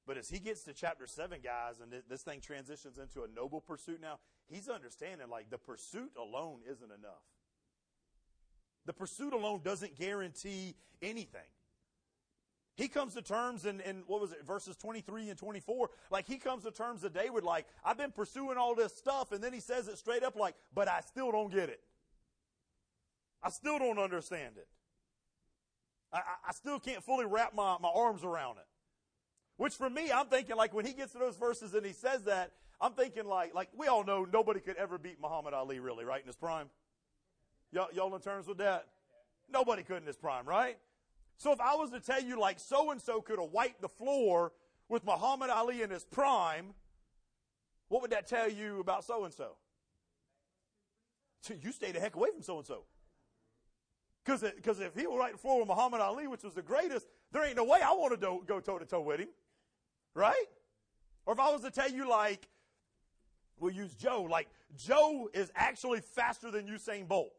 but 0.06 0.16
as 0.16 0.28
he 0.28 0.38
gets 0.38 0.62
to 0.64 0.72
chapter 0.72 1.06
7, 1.06 1.40
guys, 1.42 1.80
and 1.82 1.92
this 2.08 2.22
thing 2.22 2.40
transitions 2.40 2.98
into 2.98 3.22
a 3.22 3.28
noble 3.34 3.60
pursuit 3.60 4.00
now, 4.00 4.18
he's 4.46 4.68
understanding 4.68 5.28
like 5.28 5.50
the 5.50 5.58
pursuit 5.58 6.12
alone 6.16 6.60
isn't 6.70 6.92
enough. 6.92 7.24
The 8.86 8.92
pursuit 8.92 9.32
alone 9.32 9.62
doesn't 9.64 9.98
guarantee 9.98 10.76
anything. 11.02 11.40
He 12.76 12.88
comes 12.88 13.14
to 13.14 13.22
terms 13.22 13.64
in, 13.64 13.80
in, 13.80 14.04
what 14.06 14.20
was 14.20 14.32
it, 14.32 14.46
verses 14.46 14.76
23 14.76 15.30
and 15.30 15.38
24. 15.38 15.88
Like, 16.10 16.26
he 16.26 16.36
comes 16.36 16.62
to 16.64 16.70
terms 16.70 17.00
today 17.00 17.24
David, 17.24 17.42
like, 17.42 17.66
I've 17.84 17.96
been 17.96 18.12
pursuing 18.12 18.58
all 18.58 18.74
this 18.74 18.94
stuff, 18.94 19.32
and 19.32 19.42
then 19.42 19.52
he 19.52 19.60
says 19.60 19.88
it 19.88 19.98
straight 19.98 20.22
up, 20.22 20.36
like, 20.36 20.54
but 20.74 20.86
I 20.86 21.00
still 21.00 21.32
don't 21.32 21.50
get 21.50 21.70
it. 21.70 21.80
I 23.42 23.50
still 23.50 23.78
don't 23.78 23.98
understand 23.98 24.56
it. 24.58 24.68
I, 26.12 26.20
I 26.48 26.52
still 26.52 26.78
can't 26.78 27.02
fully 27.02 27.24
wrap 27.24 27.54
my, 27.54 27.76
my 27.80 27.90
arms 27.92 28.22
around 28.22 28.58
it. 28.58 28.66
Which 29.56 29.74
for 29.74 29.88
me, 29.88 30.12
I'm 30.12 30.26
thinking 30.26 30.56
like 30.56 30.74
when 30.74 30.84
he 30.84 30.92
gets 30.92 31.12
to 31.12 31.18
those 31.18 31.36
verses 31.36 31.74
and 31.74 31.84
he 31.84 31.92
says 31.92 32.24
that, 32.24 32.52
I'm 32.80 32.92
thinking 32.92 33.24
like, 33.26 33.54
like 33.54 33.70
we 33.76 33.86
all 33.86 34.04
know 34.04 34.26
nobody 34.30 34.60
could 34.60 34.76
ever 34.76 34.98
beat 34.98 35.20
Muhammad 35.20 35.54
Ali 35.54 35.80
really, 35.80 36.04
right, 36.04 36.20
in 36.20 36.26
his 36.26 36.36
prime? 36.36 36.68
Y'all, 37.72 37.88
y'all 37.94 38.14
in 38.14 38.20
terms 38.20 38.46
with 38.46 38.58
that? 38.58 38.86
Nobody 39.50 39.82
could 39.82 39.98
in 39.98 40.06
his 40.06 40.16
prime, 40.16 40.46
right? 40.46 40.76
So 41.38 41.52
if 41.52 41.60
I 41.60 41.74
was 41.74 41.90
to 41.90 42.00
tell 42.00 42.22
you 42.22 42.38
like 42.38 42.60
so 42.60 42.90
and 42.90 43.00
so 43.00 43.20
could 43.20 43.38
have 43.38 43.50
wiped 43.50 43.80
the 43.80 43.88
floor 43.88 44.52
with 44.88 45.04
Muhammad 45.04 45.50
Ali 45.50 45.82
in 45.82 45.90
his 45.90 46.04
prime, 46.04 46.74
what 47.88 48.02
would 48.02 48.10
that 48.10 48.26
tell 48.26 48.50
you 48.50 48.80
about 48.80 49.04
so 49.04 49.24
and 49.24 49.32
so? 49.32 49.56
You 51.62 51.72
stay 51.72 51.92
the 51.92 52.00
heck 52.00 52.16
away 52.16 52.30
from 52.32 52.42
so 52.42 52.58
and 52.58 52.66
so. 52.66 52.84
Because 54.24 54.80
if 54.80 54.94
he 54.96 55.06
were 55.06 55.18
right 55.18 55.32
the 55.32 55.38
floor 55.38 55.60
with 55.60 55.68
Muhammad 55.68 56.00
Ali, 56.00 56.26
which 56.26 56.42
was 56.42 56.54
the 56.54 56.62
greatest, 56.62 57.06
there 57.32 57.44
ain't 57.44 57.56
no 57.56 57.64
way 57.64 57.80
I 57.80 57.92
want 57.92 58.20
to 58.20 58.40
go 58.46 58.60
toe 58.60 58.78
to 58.78 58.84
toe 58.84 59.00
with 59.00 59.20
him. 59.20 59.28
Right? 60.16 60.46
Or 61.26 61.34
if 61.34 61.40
I 61.40 61.52
was 61.52 61.60
to 61.60 61.70
tell 61.70 61.90
you, 61.90 62.08
like, 62.08 62.48
we'll 63.60 63.74
use 63.74 63.94
Joe, 63.94 64.22
like, 64.22 64.48
Joe 64.74 65.28
is 65.34 65.52
actually 65.54 66.00
faster 66.00 66.50
than 66.50 66.66
Usain 66.66 67.06
Bolt. 67.06 67.34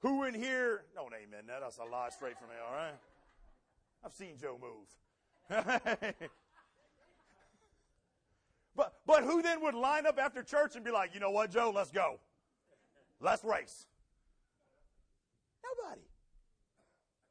Who 0.00 0.24
in 0.24 0.34
here, 0.34 0.84
don't 0.94 1.14
amen 1.14 1.44
that, 1.46 1.60
that's 1.62 1.78
a 1.78 1.84
lie 1.84 2.10
straight 2.10 2.38
from 2.38 2.48
me, 2.48 2.56
all 2.64 2.74
right? 2.76 2.92
I've 4.04 4.12
seen 4.12 4.36
Joe 4.38 4.60
move. 4.60 4.86
but, 8.76 8.94
but 9.06 9.22
who 9.22 9.40
then 9.40 9.62
would 9.62 9.74
line 9.74 10.04
up 10.06 10.18
after 10.18 10.42
church 10.42 10.76
and 10.76 10.84
be 10.84 10.90
like, 10.90 11.14
you 11.14 11.20
know 11.20 11.30
what, 11.30 11.50
Joe, 11.50 11.72
let's 11.74 11.90
go. 11.90 12.18
Let's 13.18 13.44
race. 13.44 13.86
Nobody. 15.64 16.02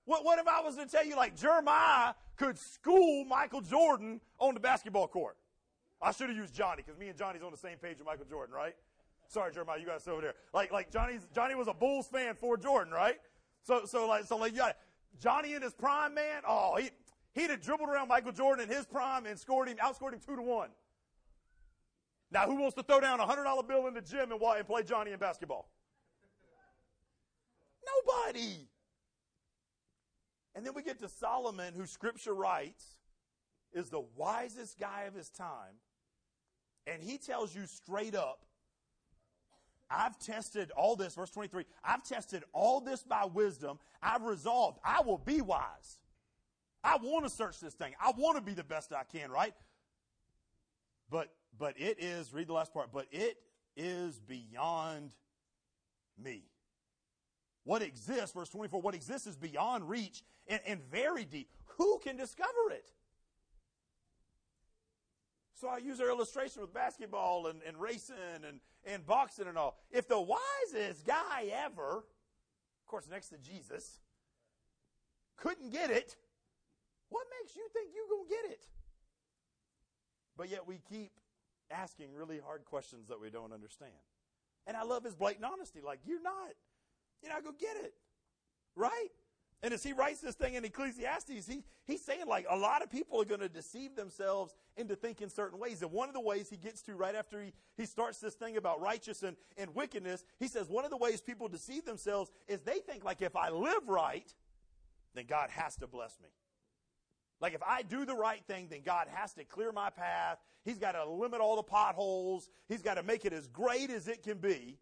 What, 0.06 0.26
what 0.26 0.40
if 0.40 0.48
I 0.48 0.62
was 0.62 0.76
to 0.78 0.86
tell 0.86 1.06
you 1.06 1.16
like 1.16 1.36
Jeremiah 1.36 2.14
could 2.36 2.58
school 2.58 3.26
Michael 3.26 3.62
Jordan 3.62 4.20
on 4.40 4.54
the 4.54 4.60
basketball 4.60 5.08
court? 5.08 5.38
I 6.02 6.12
should 6.12 6.30
have 6.30 6.38
used 6.38 6.56
Johnny 6.56 6.82
because 6.84 7.00
me 7.00 7.10
and 7.10 7.18
Johnny's 7.18 7.44
on 7.44 7.52
the 7.52 7.58
same 7.58 7.78
page 7.78 7.98
with 8.00 8.08
Michael 8.08 8.26
Jordan, 8.26 8.56
right? 8.56 8.76
Sorry, 9.28 9.54
Jeremiah, 9.54 9.80
you 9.80 9.86
guys 9.86 10.08
over 10.08 10.22
there. 10.22 10.34
Like, 10.54 10.72
like 10.72 10.92
Johnny's, 10.92 11.28
Johnny 11.34 11.56
was 11.56 11.68
a 11.68 11.74
Bulls 11.74 12.08
fan 12.08 12.36
for 12.36 12.58
Jordan, 12.58 12.92
right? 12.92 13.20
So, 13.62 13.86
so 13.86 14.08
like, 14.08 14.26
so 14.26 14.38
like, 14.38 14.56
got 14.56 14.76
Johnny 15.20 15.54
in 15.54 15.62
his 15.62 15.74
prime, 15.74 16.16
man. 16.16 16.42
Oh, 16.48 16.76
he, 16.76 16.90
he'd 17.34 17.52
have 17.52 17.62
dribbled 17.62 17.88
around 17.88 18.08
Michael 18.08 18.32
Jordan 18.32 18.68
in 18.68 18.76
his 18.76 18.86
prime 18.86 19.26
and 19.28 19.40
scored 19.40 19.70
him, 19.70 19.78
outscored 19.78 20.14
him 20.14 20.20
two 20.26 20.36
to 20.36 20.42
one. 20.42 20.70
Now, 22.32 22.46
who 22.46 22.56
wants 22.56 22.76
to 22.76 22.84
throw 22.84 23.00
down 23.00 23.20
a 23.20 23.26
hundred 23.26 23.44
dollar 23.44 23.64
bill 23.64 23.88
in 23.88 23.94
the 23.94 24.02
gym 24.02 24.32
and, 24.32 24.42
and 24.42 24.68
play 24.68 24.84
Johnny 24.84 25.12
in 25.12 25.20
basketball? 25.20 25.70
Nobody. 28.06 28.68
And 30.56 30.66
then 30.66 30.74
we 30.74 30.84
get 30.84 31.00
to 31.00 31.10
Solomon, 31.10 31.74
who 31.74 31.86
scripture 31.86 32.34
writes 32.34 32.86
is 33.74 33.90
the 33.90 34.04
wisest 34.18 34.80
guy 34.80 35.04
of 35.04 35.14
his 35.14 35.30
time. 35.30 35.80
And 36.88 37.02
he 37.02 37.18
tells 37.18 37.56
you 37.56 37.66
straight 37.66 38.16
up, 38.16 38.46
I've 39.90 40.18
tested 40.20 40.72
all 40.76 40.96
this, 40.96 41.16
verse 41.16 41.32
23, 41.32 41.66
I've 41.84 42.04
tested 42.04 42.44
all 42.54 42.80
this 42.80 43.04
by 43.04 43.26
wisdom. 43.26 43.78
I've 44.02 44.24
resolved, 44.24 44.80
I 44.84 45.02
will 45.02 45.18
be 45.18 45.42
wise. 45.42 45.98
I 46.84 46.98
want 46.98 47.26
to 47.26 47.30
search 47.30 47.60
this 47.60 47.74
thing. 47.74 47.94
I 48.02 48.12
want 48.18 48.38
to 48.38 48.42
be 48.42 48.54
the 48.54 48.64
best 48.64 48.92
I 48.94 49.04
can, 49.04 49.30
right? 49.32 49.54
But, 51.10 51.30
but 51.60 51.80
it 51.80 52.02
is, 52.02 52.34
read 52.34 52.48
the 52.48 52.54
last 52.54 52.74
part, 52.74 52.92
but 52.92 53.08
it 53.12 53.38
is 53.76 54.20
beyond 54.20 55.12
me. 56.18 56.44
What 57.64 57.82
exists, 57.82 58.32
verse 58.32 58.50
24, 58.50 58.82
what 58.82 58.96
exists 58.96 59.28
is 59.28 59.38
beyond 59.38 59.88
reach 59.88 60.24
and, 60.48 60.60
and 60.66 60.82
very 60.92 61.26
deep. 61.26 61.50
Who 61.78 62.00
can 62.00 62.18
discover 62.18 62.72
it? 62.72 62.92
So 65.54 65.68
I 65.68 65.78
use 65.78 66.02
our 66.02 66.10
illustration 66.10 66.62
with 66.62 66.74
basketball 66.74 67.48
and, 67.48 67.62
and 67.68 67.78
racing 67.78 68.16
and, 68.36 68.60
and 68.84 69.06
boxing 69.06 69.48
and 69.48 69.58
all. 69.58 69.78
If 69.92 70.08
the 70.08 70.20
wisest 70.20 71.06
guy 71.06 71.52
ever, 71.66 71.98
of 71.98 72.88
course, 72.88 73.08
next 73.10 73.30
to 73.30 73.38
Jesus, 73.38 74.00
couldn't 75.38 75.72
get 75.72 75.92
it, 75.92 76.16
what 77.10 77.28
makes 77.40 77.56
you 77.56 77.68
think 77.74 77.92
you're 77.94 78.08
going 78.10 78.28
to 78.28 78.34
get 78.34 78.52
it? 78.52 78.66
But 80.36 80.50
yet 80.50 80.66
we 80.66 80.80
keep 80.90 81.12
asking 81.70 82.16
really 82.16 82.40
hard 82.44 82.66
questions 82.66 83.10
that 83.10 83.22
we 83.22 83.30
don't 83.30 83.54
understand. 83.54 83.92
And 84.66 84.76
I 84.76 84.84
love 84.84 85.04
his 85.04 85.16
blatant 85.16 85.46
honesty. 85.46 85.80
Like, 85.86 86.00
you're 86.06 86.22
not. 86.22 86.54
You're 87.22 87.34
not 87.34 87.44
going 87.44 87.56
get 87.60 87.76
it. 87.78 87.94
Right? 88.76 89.10
And 89.64 89.74
as 89.74 89.84
he 89.84 89.94
writes 89.94 90.22
this 90.22 90.34
thing 90.34 90.56
in 90.56 90.66
Ecclesiastes, 90.66 91.48
he, 91.48 91.64
he's 91.86 92.04
saying 92.04 92.26
like 92.28 92.48
a 92.50 92.58
lot 92.58 92.82
of 92.82 92.90
people 92.90 93.22
are 93.22 93.26
going 93.26 93.42
to 93.42 93.50
deceive 93.50 93.96
themselves 93.96 94.56
into 94.76 94.96
thinking 94.96 95.30
certain 95.30 95.60
ways. 95.60 95.84
And 95.84 95.92
one 95.92 96.08
of 96.08 96.16
the 96.16 96.22
ways 96.22 96.50
he 96.50 96.58
gets 96.58 96.82
to 96.84 96.96
right 96.96 97.14
after 97.14 97.42
he, 97.42 97.54
he 97.78 97.86
starts 97.86 98.18
this 98.18 98.34
thing 98.34 98.58
about 98.58 98.82
righteous 98.82 99.22
and, 99.22 99.38
and 99.58 99.76
wickedness, 99.76 100.24
he 100.40 100.48
says 100.48 100.68
one 100.68 100.84
of 100.84 100.90
the 100.90 100.98
ways 100.98 101.22
people 101.22 101.48
deceive 101.48 101.86
themselves 101.86 102.32
is 102.48 102.62
they 102.62 102.80
think 102.80 103.04
like 103.04 103.22
if 103.22 103.36
I 103.36 103.50
live 103.50 103.88
right, 103.88 104.34
then 105.14 105.26
God 105.28 105.52
has 105.52 105.76
to 105.76 105.88
bless 105.88 106.20
me. 106.20 106.30
Like 107.40 107.54
if 107.54 107.62
I 107.62 107.84
do 107.84 108.04
the 108.06 108.16
right 108.16 108.44
thing, 108.48 108.68
then 108.70 108.82
God 108.84 109.08
has 109.12 109.34
to 109.34 109.44
clear 109.44 109.72
my 109.72 109.92
path. 109.92 110.40
He's 110.64 110.80
got 110.80 110.94
to 110.94 111.08
limit 111.08 111.40
all 111.40 111.56
the 111.56 111.64
potholes. 111.64 112.50
He's 112.68 112.82
got 112.82 112.96
to 112.96 113.04
make 113.04 113.26
it 113.26 113.34
as 113.34 113.48
great 113.48 113.92
as 113.92 114.08
it 114.08 114.24
can 114.24 114.38
be. 114.38 114.80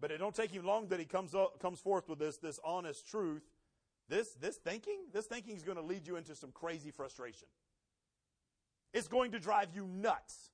But 0.00 0.10
it 0.10 0.18
don't 0.18 0.34
take 0.34 0.50
him 0.50 0.64
long 0.64 0.88
that 0.88 0.98
he 0.98 1.06
comes 1.06 1.34
up, 1.34 1.60
comes 1.60 1.80
forth 1.80 2.08
with 2.08 2.18
this, 2.18 2.36
this 2.36 2.60
honest 2.64 3.08
truth. 3.08 3.42
This, 4.08 4.34
this 4.34 4.56
thinking, 4.56 4.98
this 5.12 5.26
thinking 5.26 5.56
is 5.56 5.62
going 5.62 5.78
to 5.78 5.82
lead 5.82 6.06
you 6.06 6.16
into 6.16 6.34
some 6.34 6.52
crazy 6.52 6.90
frustration. 6.90 7.48
It's 8.92 9.08
going 9.08 9.32
to 9.32 9.38
drive 9.38 9.68
you 9.74 9.86
nuts. 9.86 10.50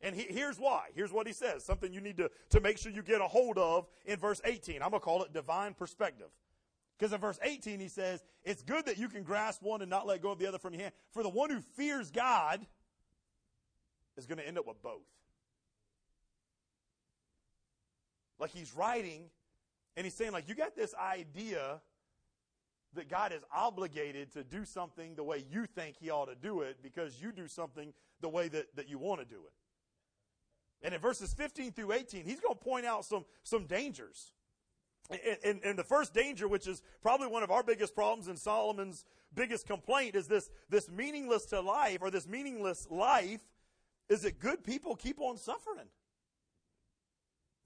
And 0.00 0.14
he, 0.14 0.26
here's 0.28 0.58
why. 0.58 0.88
Here's 0.94 1.12
what 1.12 1.26
he 1.26 1.32
says. 1.32 1.64
Something 1.64 1.92
you 1.92 2.00
need 2.00 2.18
to, 2.18 2.30
to 2.50 2.60
make 2.60 2.78
sure 2.78 2.92
you 2.92 3.02
get 3.02 3.20
a 3.20 3.26
hold 3.26 3.58
of 3.58 3.88
in 4.04 4.18
verse 4.18 4.40
18. 4.44 4.76
I'm 4.76 4.90
going 4.90 5.00
to 5.00 5.00
call 5.00 5.22
it 5.24 5.32
divine 5.32 5.74
perspective. 5.74 6.28
Because 6.98 7.12
in 7.12 7.20
verse 7.20 7.38
18 7.42 7.80
he 7.80 7.88
says, 7.88 8.22
it's 8.44 8.62
good 8.62 8.86
that 8.86 8.98
you 8.98 9.08
can 9.08 9.22
grasp 9.22 9.62
one 9.62 9.80
and 9.80 9.90
not 9.90 10.06
let 10.06 10.22
go 10.22 10.30
of 10.30 10.38
the 10.38 10.46
other 10.46 10.58
from 10.58 10.74
your 10.74 10.82
hand. 10.82 10.92
For 11.10 11.22
the 11.22 11.28
one 11.28 11.50
who 11.50 11.60
fears 11.60 12.10
God 12.10 12.64
is 14.16 14.26
going 14.26 14.38
to 14.38 14.46
end 14.46 14.58
up 14.58 14.66
with 14.66 14.80
both. 14.82 15.02
Like 18.44 18.52
he's 18.52 18.76
writing 18.76 19.30
and 19.96 20.04
he's 20.04 20.12
saying, 20.12 20.32
like, 20.32 20.50
you 20.50 20.54
got 20.54 20.76
this 20.76 20.94
idea 20.96 21.80
that 22.92 23.08
God 23.08 23.32
is 23.32 23.40
obligated 23.50 24.32
to 24.32 24.44
do 24.44 24.66
something 24.66 25.14
the 25.14 25.24
way 25.24 25.46
you 25.50 25.64
think 25.64 25.96
he 25.98 26.10
ought 26.10 26.26
to 26.26 26.34
do 26.34 26.60
it 26.60 26.76
because 26.82 27.22
you 27.22 27.32
do 27.32 27.48
something 27.48 27.94
the 28.20 28.28
way 28.28 28.48
that, 28.48 28.76
that 28.76 28.86
you 28.86 28.98
want 28.98 29.20
to 29.20 29.24
do 29.24 29.36
it. 29.46 30.84
And 30.84 30.92
in 30.92 31.00
verses 31.00 31.32
15 31.32 31.72
through 31.72 31.92
18, 31.92 32.26
he's 32.26 32.38
going 32.38 32.54
to 32.54 32.62
point 32.62 32.84
out 32.84 33.06
some, 33.06 33.24
some 33.44 33.64
dangers. 33.64 34.34
And, 35.08 35.20
and, 35.42 35.60
and, 35.64 35.78
the 35.78 35.82
first 35.82 36.12
danger, 36.12 36.46
which 36.46 36.66
is 36.66 36.82
probably 37.00 37.28
one 37.28 37.42
of 37.42 37.50
our 37.50 37.62
biggest 37.62 37.94
problems 37.94 38.28
and 38.28 38.38
Solomon's 38.38 39.06
biggest 39.34 39.66
complaint, 39.66 40.16
is 40.16 40.28
this, 40.28 40.50
this 40.68 40.90
meaningless 40.90 41.46
to 41.46 41.62
life 41.62 42.00
or 42.02 42.10
this 42.10 42.28
meaningless 42.28 42.86
life 42.90 43.40
is 44.10 44.20
that 44.20 44.38
good 44.38 44.62
people 44.62 44.96
keep 44.96 45.18
on 45.18 45.38
suffering 45.38 45.88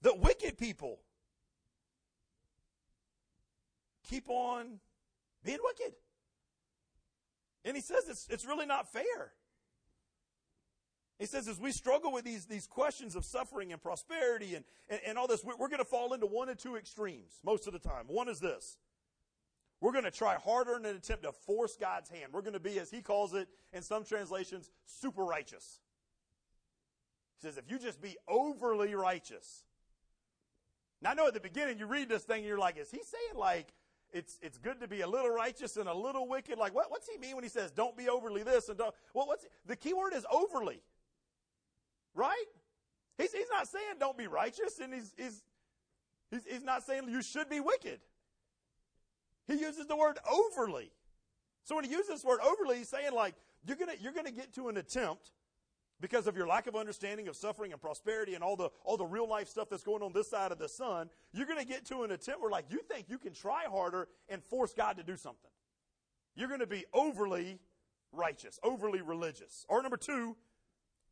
the 0.03 0.15
wicked 0.15 0.59
people 0.59 1.01
keep 4.09 4.29
on 4.29 4.79
being 5.45 5.59
wicked. 5.63 5.95
And 7.65 7.77
he 7.77 7.83
says 7.83 8.09
it's, 8.09 8.27
it's 8.31 8.47
really 8.47 8.67
not 8.67 8.91
fair. 8.91 9.33
He 11.19 11.27
says, 11.27 11.49
as 11.49 11.59
we 11.59 11.73
struggle 11.73 12.13
with 12.13 12.25
these, 12.25 12.47
these 12.47 12.67
questions 12.67 13.17
of 13.17 13.25
suffering 13.25 13.73
and 13.73 13.83
prosperity 13.83 14.55
and, 14.55 14.65
and, 14.89 15.01
and 15.05 15.19
all 15.19 15.27
this, 15.27 15.43
we're, 15.45 15.57
we're 15.57 15.69
going 15.69 15.81
to 15.81 15.85
fall 15.85 16.13
into 16.13 16.27
one 16.27 16.49
or 16.49 16.55
two 16.55 16.77
extremes 16.77 17.41
most 17.45 17.67
of 17.67 17.73
the 17.73 17.81
time. 17.81 18.05
One 18.07 18.29
is 18.29 18.39
this. 18.39 18.79
We're 19.81 19.93
going 19.93 20.05
to 20.05 20.13
try 20.13 20.37
harder 20.37 20.77
in 20.77 20.87
an 20.87 20.97
attempt 20.97 21.25
to 21.25 21.33
force 21.33 21.77
God's 21.77 22.09
hand. 22.09 22.33
We're 22.33 22.43
going 22.43 22.53
to 22.53 22.61
be, 22.61 22.79
as 22.79 22.91
he 22.91 23.01
calls 23.01 23.35
it 23.35 23.49
in 23.73 23.83
some 23.83 24.05
translations, 24.05 24.71
super 24.87 25.25
righteous. 25.25 25.81
He 27.41 27.47
says, 27.47 27.59
if 27.59 27.71
you 27.71 27.79
just 27.79 28.01
be 28.01 28.17
overly 28.29 28.95
righteous, 28.95 29.65
now 31.03 31.11
I 31.11 31.15
know 31.15 31.27
at 31.27 31.35
the 31.35 31.41
beginning 31.41 31.79
you 31.79 31.87
read 31.87 32.09
this 32.09 32.25
thing 32.25 32.39
and 32.39 32.47
you're 32.47 32.59
like, 32.59 32.77
is 32.77 32.91
he 32.91 32.99
saying 32.99 33.39
like 33.39 33.69
it's 34.13 34.39
it's 34.43 34.59
good 34.59 34.81
to 34.81 34.89
be 34.89 35.03
a 35.03 35.07
little 35.07 35.31
righteous 35.31 35.77
and 35.77 35.89
a 35.89 35.95
little 35.95 36.29
wicked? 36.29 36.59
Like 36.59 36.75
what, 36.75 36.91
what's 36.91 37.09
he 37.09 37.19
mean 37.19 37.35
when 37.35 37.45
he 37.45 37.51
says 37.51 37.71
don't 37.71 37.97
be 37.97 38.09
overly 38.09 38.43
this 38.43 38.69
and 38.69 38.79
don't 38.79 38.95
well 39.15 39.27
what's 39.27 39.47
the 39.67 39.77
key 39.77 39.95
word 39.95 40.15
is 40.15 40.27
overly. 40.31 40.81
Right? 42.15 42.47
He's 43.17 43.33
he's 43.33 43.51
not 43.51 43.69
saying 43.69 43.97
don't 44.01 44.19
be 44.19 44.27
righteous 44.27 44.79
and 44.81 44.93
he's 44.93 45.13
he's 45.17 45.43
he's, 46.31 46.45
he's 46.45 46.65
not 46.65 46.83
saying 46.85 47.09
you 47.09 47.23
should 47.23 47.49
be 47.49 47.61
wicked. 47.61 48.01
He 49.47 49.55
uses 49.55 49.87
the 49.87 49.97
word 49.97 50.19
overly. 50.31 50.91
So 51.65 51.75
when 51.75 51.85
he 51.85 51.91
uses 51.91 52.09
this 52.09 52.25
word 52.25 52.41
overly, 52.41 52.79
he's 52.79 52.89
saying 52.89 53.13
like 53.13 53.35
you're 53.67 53.77
gonna 53.77 53.95
you're 54.01 54.13
gonna 54.13 54.31
get 54.31 54.55
to 54.55 54.69
an 54.69 54.77
attempt 54.77 55.31
because 56.01 56.27
of 56.27 56.37
your 56.37 56.47
lack 56.47 56.67
of 56.67 56.77
understanding 56.77 57.29
of 57.29 57.37
suffering 57.37 57.73
and 57.73 57.81
prosperity 57.81 58.35
and 58.35 58.45
all 58.45 58.57
the 58.57 58.71
all 58.85 58.97
the 58.97 59.07
real 59.07 59.29
life 59.29 59.49
stuff 59.49 59.69
that's 59.69 59.83
going 59.83 60.03
on 60.03 60.13
this 60.13 60.31
side 60.31 60.53
of 60.53 60.59
the 60.59 60.69
sun, 60.69 61.11
you're 61.33 61.47
going 61.47 61.59
to 61.59 61.67
get 61.67 61.85
to 61.87 62.03
an 62.03 62.11
attempt 62.13 62.41
where 62.41 62.51
like 62.51 62.67
you 62.71 62.81
think 62.83 63.07
you 63.09 63.19
can 63.19 63.33
try 63.33 63.65
harder 63.65 64.09
and 64.29 64.43
force 64.45 64.73
God 64.73 64.97
to 64.97 65.03
do 65.03 65.17
something. 65.17 65.51
You're 66.35 66.49
going 66.49 66.61
to 66.61 66.67
be 66.67 66.85
overly 66.93 67.59
righteous, 68.13 68.61
overly 68.63 69.03
religious. 69.03 69.67
Or 69.69 69.83
number 69.83 69.97
2, 69.97 70.37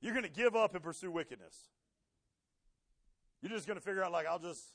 you're 0.01 0.13
going 0.13 0.25
to 0.25 0.31
give 0.31 0.55
up 0.55 0.75
and 0.75 0.83
pursue 0.83 1.11
wickedness. 1.11 1.69
You're 3.43 3.51
just 3.51 3.67
going 3.67 3.79
to 3.79 3.85
figure 3.85 4.05
out 4.05 4.13
like 4.13 4.27
I'll 4.27 4.39
just 4.39 4.73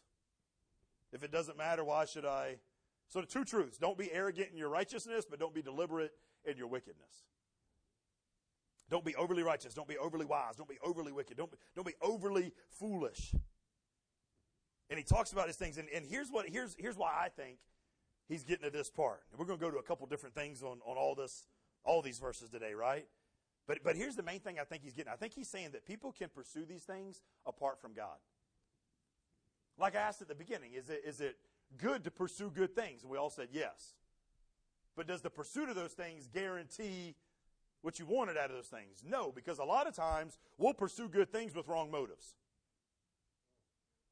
if 1.13 1.23
it 1.23 1.31
doesn't 1.31 1.57
matter, 1.57 1.83
why 1.83 2.05
should 2.05 2.25
I? 2.25 2.57
So 3.07 3.19
the 3.19 3.27
two 3.27 3.43
truths, 3.43 3.77
don't 3.77 3.97
be 3.97 4.11
arrogant 4.11 4.49
in 4.51 4.57
your 4.57 4.69
righteousness, 4.69 5.25
but 5.29 5.39
don't 5.39 5.53
be 5.53 5.61
deliberate 5.61 6.13
in 6.45 6.57
your 6.57 6.67
wickedness. 6.67 7.25
Don't 8.91 9.05
be 9.05 9.15
overly 9.15 9.41
righteous. 9.41 9.73
Don't 9.73 9.87
be 9.87 9.97
overly 9.97 10.25
wise. 10.25 10.57
Don't 10.57 10.67
be 10.67 10.77
overly 10.83 11.13
wicked. 11.13 11.37
Don't 11.37 11.49
be, 11.49 11.57
don't 11.75 11.87
be 11.87 11.95
overly 12.01 12.51
foolish. 12.69 13.33
And 14.89 14.97
he 14.97 15.03
talks 15.05 15.31
about 15.31 15.47
his 15.47 15.55
things. 15.55 15.77
And, 15.77 15.87
and 15.95 16.05
here's 16.05 16.29
what, 16.29 16.49
here's, 16.49 16.75
here's 16.77 16.97
why 16.97 17.13
I 17.17 17.29
think 17.29 17.57
he's 18.27 18.43
getting 18.43 18.65
to 18.65 18.69
this 18.69 18.89
part. 18.89 19.21
And 19.31 19.39
we're 19.39 19.45
going 19.45 19.57
to 19.57 19.65
go 19.65 19.71
to 19.71 19.77
a 19.77 19.83
couple 19.83 20.05
different 20.07 20.35
things 20.35 20.61
on, 20.61 20.79
on 20.85 20.97
all 20.97 21.15
this, 21.15 21.47
all 21.85 22.01
these 22.01 22.19
verses 22.19 22.49
today, 22.49 22.73
right? 22.73 23.07
But, 23.65 23.79
but 23.81 23.95
here's 23.95 24.17
the 24.17 24.23
main 24.23 24.41
thing 24.41 24.59
I 24.59 24.65
think 24.65 24.83
he's 24.83 24.93
getting. 24.93 25.13
I 25.13 25.15
think 25.15 25.33
he's 25.33 25.47
saying 25.47 25.69
that 25.71 25.85
people 25.85 26.11
can 26.11 26.27
pursue 26.27 26.65
these 26.65 26.83
things 26.83 27.21
apart 27.45 27.79
from 27.79 27.93
God. 27.93 28.17
Like 29.79 29.95
I 29.95 29.99
asked 29.99 30.21
at 30.21 30.27
the 30.27 30.35
beginning, 30.35 30.73
is 30.73 30.89
it, 30.89 31.01
is 31.05 31.21
it 31.21 31.37
good 31.77 32.03
to 32.03 32.11
pursue 32.11 32.51
good 32.53 32.75
things? 32.75 33.03
And 33.03 33.11
we 33.11 33.17
all 33.17 33.29
said 33.29 33.47
yes. 33.53 33.93
But 34.97 35.07
does 35.07 35.21
the 35.21 35.29
pursuit 35.29 35.69
of 35.69 35.77
those 35.77 35.93
things 35.93 36.27
guarantee 36.27 37.15
what 37.81 37.99
you 37.99 38.05
wanted 38.05 38.37
out 38.37 38.49
of 38.49 38.55
those 38.55 38.67
things? 38.67 39.03
No, 39.05 39.31
because 39.31 39.59
a 39.59 39.63
lot 39.63 39.87
of 39.87 39.95
times 39.95 40.37
we'll 40.57 40.73
pursue 40.73 41.07
good 41.07 41.31
things 41.31 41.55
with 41.55 41.67
wrong 41.67 41.91
motives. 41.91 42.35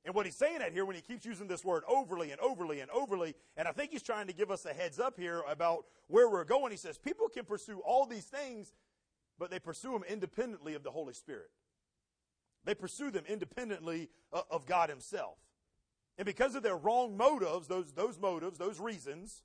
And 0.06 0.16
what 0.16 0.26
he's 0.26 0.36
saying 0.36 0.62
at 0.62 0.72
here 0.72 0.86
when 0.86 0.96
he 0.96 1.02
keeps 1.02 1.26
using 1.26 1.48
this 1.48 1.64
word 1.64 1.84
overly 1.88 2.32
and 2.32 2.40
overly 2.40 2.80
and 2.80 2.90
overly, 2.92 3.36
and 3.58 3.68
I 3.68 3.72
think 3.72 3.92
he's 3.92 4.02
trying 4.02 4.28
to 4.28 4.34
give 4.34 4.50
us 4.50 4.66
a 4.66 4.74
heads 4.74 5.00
up 5.00 5.20
here 5.20 5.44
about 5.48 5.86
where 6.08 6.30
we're 6.30 6.46
going. 6.46 6.72
He 6.72 6.78
says 6.78 6.98
people 6.98 7.28
can 7.28 7.46
pursue 7.46 7.80
all 7.86 8.06
these 8.06 8.26
things, 8.26 8.74
but 9.38 9.52
they 9.52 9.60
pursue 9.60 9.92
them 9.92 10.04
independently 10.08 10.74
of 10.74 10.84
the 10.84 10.92
Holy 10.92 11.14
Spirit. 11.14 11.50
They 12.66 12.76
pursue 12.76 13.12
them 13.12 13.24
independently 13.28 14.10
uh, 14.32 14.42
of 14.50 14.66
God 14.66 14.90
himself. 14.90 15.38
And 16.18 16.26
because 16.26 16.56
of 16.56 16.64
their 16.64 16.76
wrong 16.76 17.16
motives, 17.16 17.68
those, 17.68 17.94
those 17.94 18.20
motives, 18.20 18.58
those 18.58 18.80
reasons, 18.80 19.44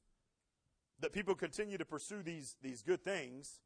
that 1.01 1.13
people 1.13 1.35
continue 1.35 1.79
to 1.79 1.85
pursue 1.85 2.23
these, 2.23 2.57
these 2.63 2.83
good 2.83 3.03
things, 3.03 3.61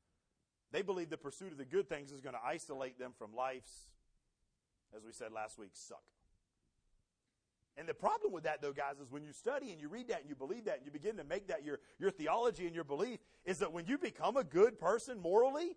they 0.73 0.83
believe 0.83 1.11
the 1.11 1.17
pursuit 1.17 1.53
of 1.53 1.59
the 1.59 1.65
good 1.65 1.89
things 1.89 2.13
is 2.13 2.21
going 2.21 2.35
to 2.35 2.45
isolate 2.45 2.99
them 2.99 3.13
from 3.19 3.35
life's, 3.35 3.89
as 4.97 5.05
we 5.05 5.13
said 5.13 5.33
last 5.33 5.59
week, 5.59 5.71
suck. 5.73 6.03
And 7.79 7.89
the 7.89 7.95
problem 7.95 8.33
with 8.33 8.43
that, 8.43 8.61
though, 8.61 8.73
guys, 8.73 8.99
is 9.01 9.11
when 9.11 9.23
you 9.23 9.33
study 9.33 9.71
and 9.71 9.81
you 9.81 9.89
read 9.89 10.09
that 10.09 10.21
and 10.21 10.29
you 10.29 10.35
believe 10.35 10.65
that 10.65 10.79
and 10.79 10.85
you 10.85 10.91
begin 10.91 11.17
to 11.17 11.25
make 11.25 11.47
that 11.47 11.65
your, 11.65 11.79
your 12.01 12.11
theology 12.11 12.67
and 12.67 12.75
your 12.75 12.85
belief, 12.85 13.21
is 13.45 13.59
that 13.61 13.73
when 13.73 13.87
you 13.87 13.97
become 13.97 14.37
a 14.37 14.43
good 14.43 14.81
person 14.81 15.21
morally 15.21 15.77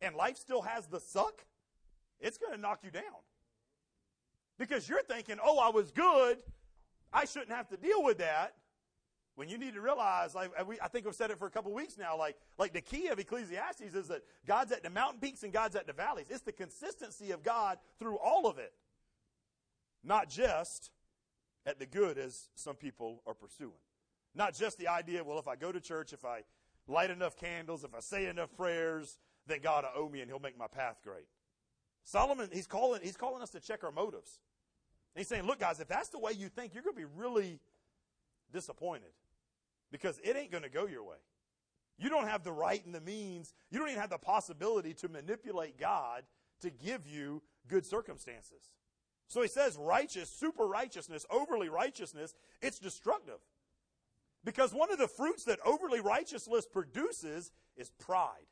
and 0.00 0.14
life 0.14 0.36
still 0.36 0.62
has 0.62 0.86
the 0.86 1.00
suck, 1.00 1.44
it's 2.20 2.38
going 2.38 2.52
to 2.52 2.60
knock 2.60 2.80
you 2.84 2.90
down. 2.92 3.02
Because 4.58 4.88
you're 4.88 5.02
thinking, 5.02 5.38
oh, 5.42 5.58
I 5.58 5.70
was 5.70 5.90
good. 5.90 6.38
I 7.12 7.24
shouldn't 7.24 7.50
have 7.50 7.68
to 7.70 7.76
deal 7.76 8.02
with 8.04 8.18
that. 8.18 8.54
When 9.36 9.48
you 9.48 9.58
need 9.58 9.74
to 9.74 9.80
realize, 9.80 10.34
like 10.34 10.50
I 10.58 10.88
think 10.88 11.06
we've 11.06 11.14
said 11.14 11.30
it 11.30 11.38
for 11.38 11.46
a 11.46 11.50
couple 11.50 11.72
weeks 11.72 11.96
now, 11.96 12.16
like 12.16 12.36
like 12.58 12.72
the 12.72 12.80
key 12.80 13.08
of 13.08 13.18
Ecclesiastes 13.18 13.94
is 13.94 14.08
that 14.08 14.22
God's 14.46 14.72
at 14.72 14.82
the 14.82 14.90
mountain 14.90 15.20
peaks 15.20 15.42
and 15.42 15.52
God's 15.52 15.76
at 15.76 15.86
the 15.86 15.92
valleys. 15.92 16.26
It's 16.28 16.42
the 16.42 16.52
consistency 16.52 17.30
of 17.30 17.42
God 17.42 17.78
through 17.98 18.18
all 18.18 18.46
of 18.46 18.58
it, 18.58 18.72
not 20.04 20.28
just 20.28 20.90
at 21.64 21.78
the 21.78 21.86
good 21.86 22.18
as 22.18 22.48
some 22.54 22.76
people 22.76 23.22
are 23.26 23.34
pursuing. 23.34 23.72
Not 24.34 24.54
just 24.54 24.78
the 24.78 24.88
idea, 24.88 25.24
well, 25.24 25.38
if 25.38 25.48
I 25.48 25.56
go 25.56 25.72
to 25.72 25.80
church, 25.80 26.12
if 26.12 26.24
I 26.24 26.42
light 26.86 27.10
enough 27.10 27.36
candles, 27.36 27.84
if 27.84 27.94
I 27.94 28.00
say 28.00 28.26
enough 28.26 28.54
prayers, 28.56 29.18
then 29.46 29.60
God 29.60 29.84
will 29.84 30.04
owe 30.04 30.08
me 30.08 30.20
and 30.20 30.30
He'll 30.30 30.38
make 30.38 30.58
my 30.58 30.68
path 30.68 31.00
great. 31.02 31.26
Solomon, 32.04 32.48
he's 32.52 32.66
calling, 32.66 33.00
he's 33.02 33.16
calling 33.16 33.42
us 33.42 33.50
to 33.50 33.60
check 33.60 33.84
our 33.84 33.92
motives. 33.92 34.40
And 35.14 35.20
he's 35.20 35.28
saying, 35.28 35.44
look, 35.44 35.60
guys, 35.60 35.80
if 35.80 35.88
that's 35.88 36.08
the 36.08 36.18
way 36.18 36.32
you 36.32 36.48
think, 36.48 36.74
you're 36.74 36.82
going 36.82 36.94
to 36.94 37.00
be 37.00 37.08
really 37.16 37.60
disappointed 38.52 39.10
because 39.90 40.18
it 40.22 40.36
ain't 40.36 40.50
going 40.50 40.62
to 40.62 40.70
go 40.70 40.86
your 40.86 41.04
way. 41.04 41.16
You 41.98 42.08
don't 42.08 42.28
have 42.28 42.44
the 42.44 42.52
right 42.52 42.84
and 42.84 42.94
the 42.94 43.00
means. 43.00 43.52
You 43.70 43.78
don't 43.78 43.88
even 43.88 44.00
have 44.00 44.10
the 44.10 44.18
possibility 44.18 44.94
to 44.94 45.08
manipulate 45.08 45.78
God 45.78 46.24
to 46.60 46.70
give 46.70 47.06
you 47.06 47.42
good 47.68 47.84
circumstances. 47.84 48.70
So 49.28 49.42
he 49.42 49.48
says 49.48 49.76
righteous, 49.78 50.28
super 50.30 50.66
righteousness, 50.66 51.26
overly 51.30 51.68
righteousness, 51.68 52.34
it's 52.60 52.78
destructive. 52.78 53.38
Because 54.44 54.72
one 54.72 54.90
of 54.90 54.98
the 54.98 55.06
fruits 55.06 55.44
that 55.44 55.58
overly 55.64 56.00
righteousness 56.00 56.66
produces 56.66 57.52
is 57.76 57.90
pride. 57.90 58.46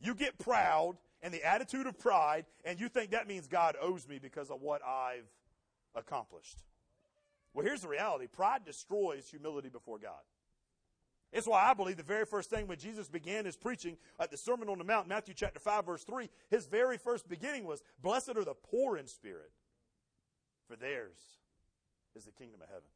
You 0.00 0.14
get 0.14 0.38
proud 0.38 0.96
and 1.22 1.34
the 1.34 1.44
attitude 1.44 1.86
of 1.86 1.98
pride, 1.98 2.46
and 2.64 2.80
you 2.80 2.88
think 2.88 3.10
that 3.10 3.28
means 3.28 3.46
God 3.46 3.76
owes 3.80 4.08
me 4.08 4.18
because 4.18 4.50
of 4.50 4.62
what 4.62 4.80
I've 4.82 5.28
accomplished. 5.94 6.62
Well, 7.54 7.66
here's 7.66 7.82
the 7.82 7.88
reality 7.88 8.26
pride 8.26 8.64
destroys 8.64 9.28
humility 9.28 9.68
before 9.68 9.98
God. 9.98 10.20
It's 11.32 11.46
why 11.46 11.62
I 11.70 11.74
believe 11.74 11.96
the 11.96 12.02
very 12.02 12.26
first 12.26 12.50
thing 12.50 12.66
when 12.66 12.78
Jesus 12.78 13.08
began 13.08 13.44
his 13.44 13.56
preaching 13.56 13.96
at 14.18 14.30
the 14.30 14.36
Sermon 14.36 14.68
on 14.68 14.78
the 14.78 14.84
Mount, 14.84 15.06
Matthew 15.06 15.32
chapter 15.32 15.60
5, 15.60 15.86
verse 15.86 16.02
3, 16.02 16.28
his 16.48 16.66
very 16.66 16.98
first 16.98 17.28
beginning 17.28 17.64
was, 17.64 17.82
Blessed 18.02 18.30
are 18.30 18.44
the 18.44 18.54
poor 18.54 18.96
in 18.96 19.06
spirit, 19.06 19.52
for 20.66 20.74
theirs 20.74 21.18
is 22.16 22.24
the 22.24 22.32
kingdom 22.32 22.60
of 22.62 22.68
heaven. 22.68 22.88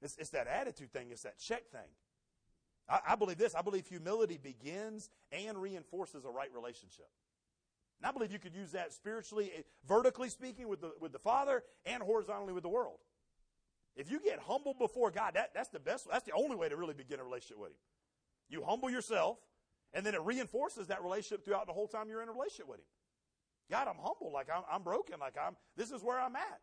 It's, 0.00 0.16
it's 0.16 0.30
that 0.30 0.46
attitude 0.46 0.92
thing, 0.92 1.08
it's 1.10 1.22
that 1.22 1.38
check 1.38 1.68
thing. 1.70 1.90
I, 2.88 3.00
I 3.08 3.14
believe 3.16 3.38
this. 3.38 3.54
I 3.54 3.62
believe 3.62 3.86
humility 3.86 4.38
begins 4.40 5.10
and 5.32 5.58
reinforces 5.58 6.24
a 6.24 6.30
right 6.30 6.50
relationship. 6.54 7.08
And 8.00 8.08
I 8.08 8.12
believe 8.12 8.32
you 8.32 8.38
could 8.38 8.54
use 8.54 8.72
that 8.72 8.92
spiritually, 8.92 9.52
eh, 9.56 9.62
vertically 9.86 10.28
speaking 10.28 10.68
with 10.68 10.80
the, 10.80 10.92
with 11.00 11.12
the 11.12 11.18
Father 11.18 11.62
and 11.86 12.02
horizontally 12.02 12.52
with 12.52 12.64
the 12.64 12.68
world. 12.68 12.98
If 13.96 14.10
you 14.10 14.20
get 14.20 14.38
humble 14.40 14.74
before 14.74 15.10
God, 15.10 15.34
that, 15.34 15.50
that's 15.54 15.68
the 15.68 15.80
best, 15.80 16.06
that's 16.10 16.24
the 16.24 16.32
only 16.32 16.56
way 16.56 16.68
to 16.68 16.76
really 16.76 16.94
begin 16.94 17.20
a 17.20 17.24
relationship 17.24 17.58
with 17.58 17.70
Him. 17.70 17.76
You 18.48 18.64
humble 18.64 18.90
yourself, 18.90 19.38
and 19.92 20.04
then 20.04 20.14
it 20.14 20.22
reinforces 20.22 20.88
that 20.88 21.02
relationship 21.02 21.44
throughout 21.44 21.66
the 21.66 21.72
whole 21.72 21.88
time 21.88 22.08
you're 22.08 22.22
in 22.22 22.28
a 22.28 22.32
relationship 22.32 22.68
with 22.68 22.78
Him. 22.78 22.86
God, 23.70 23.88
I'm 23.88 23.98
humble, 24.02 24.32
like 24.32 24.48
I'm, 24.54 24.62
I'm 24.70 24.82
broken, 24.82 25.16
like 25.20 25.36
I'm, 25.40 25.56
this 25.76 25.90
is 25.90 26.02
where 26.02 26.18
I'm 26.20 26.36
at. 26.36 26.60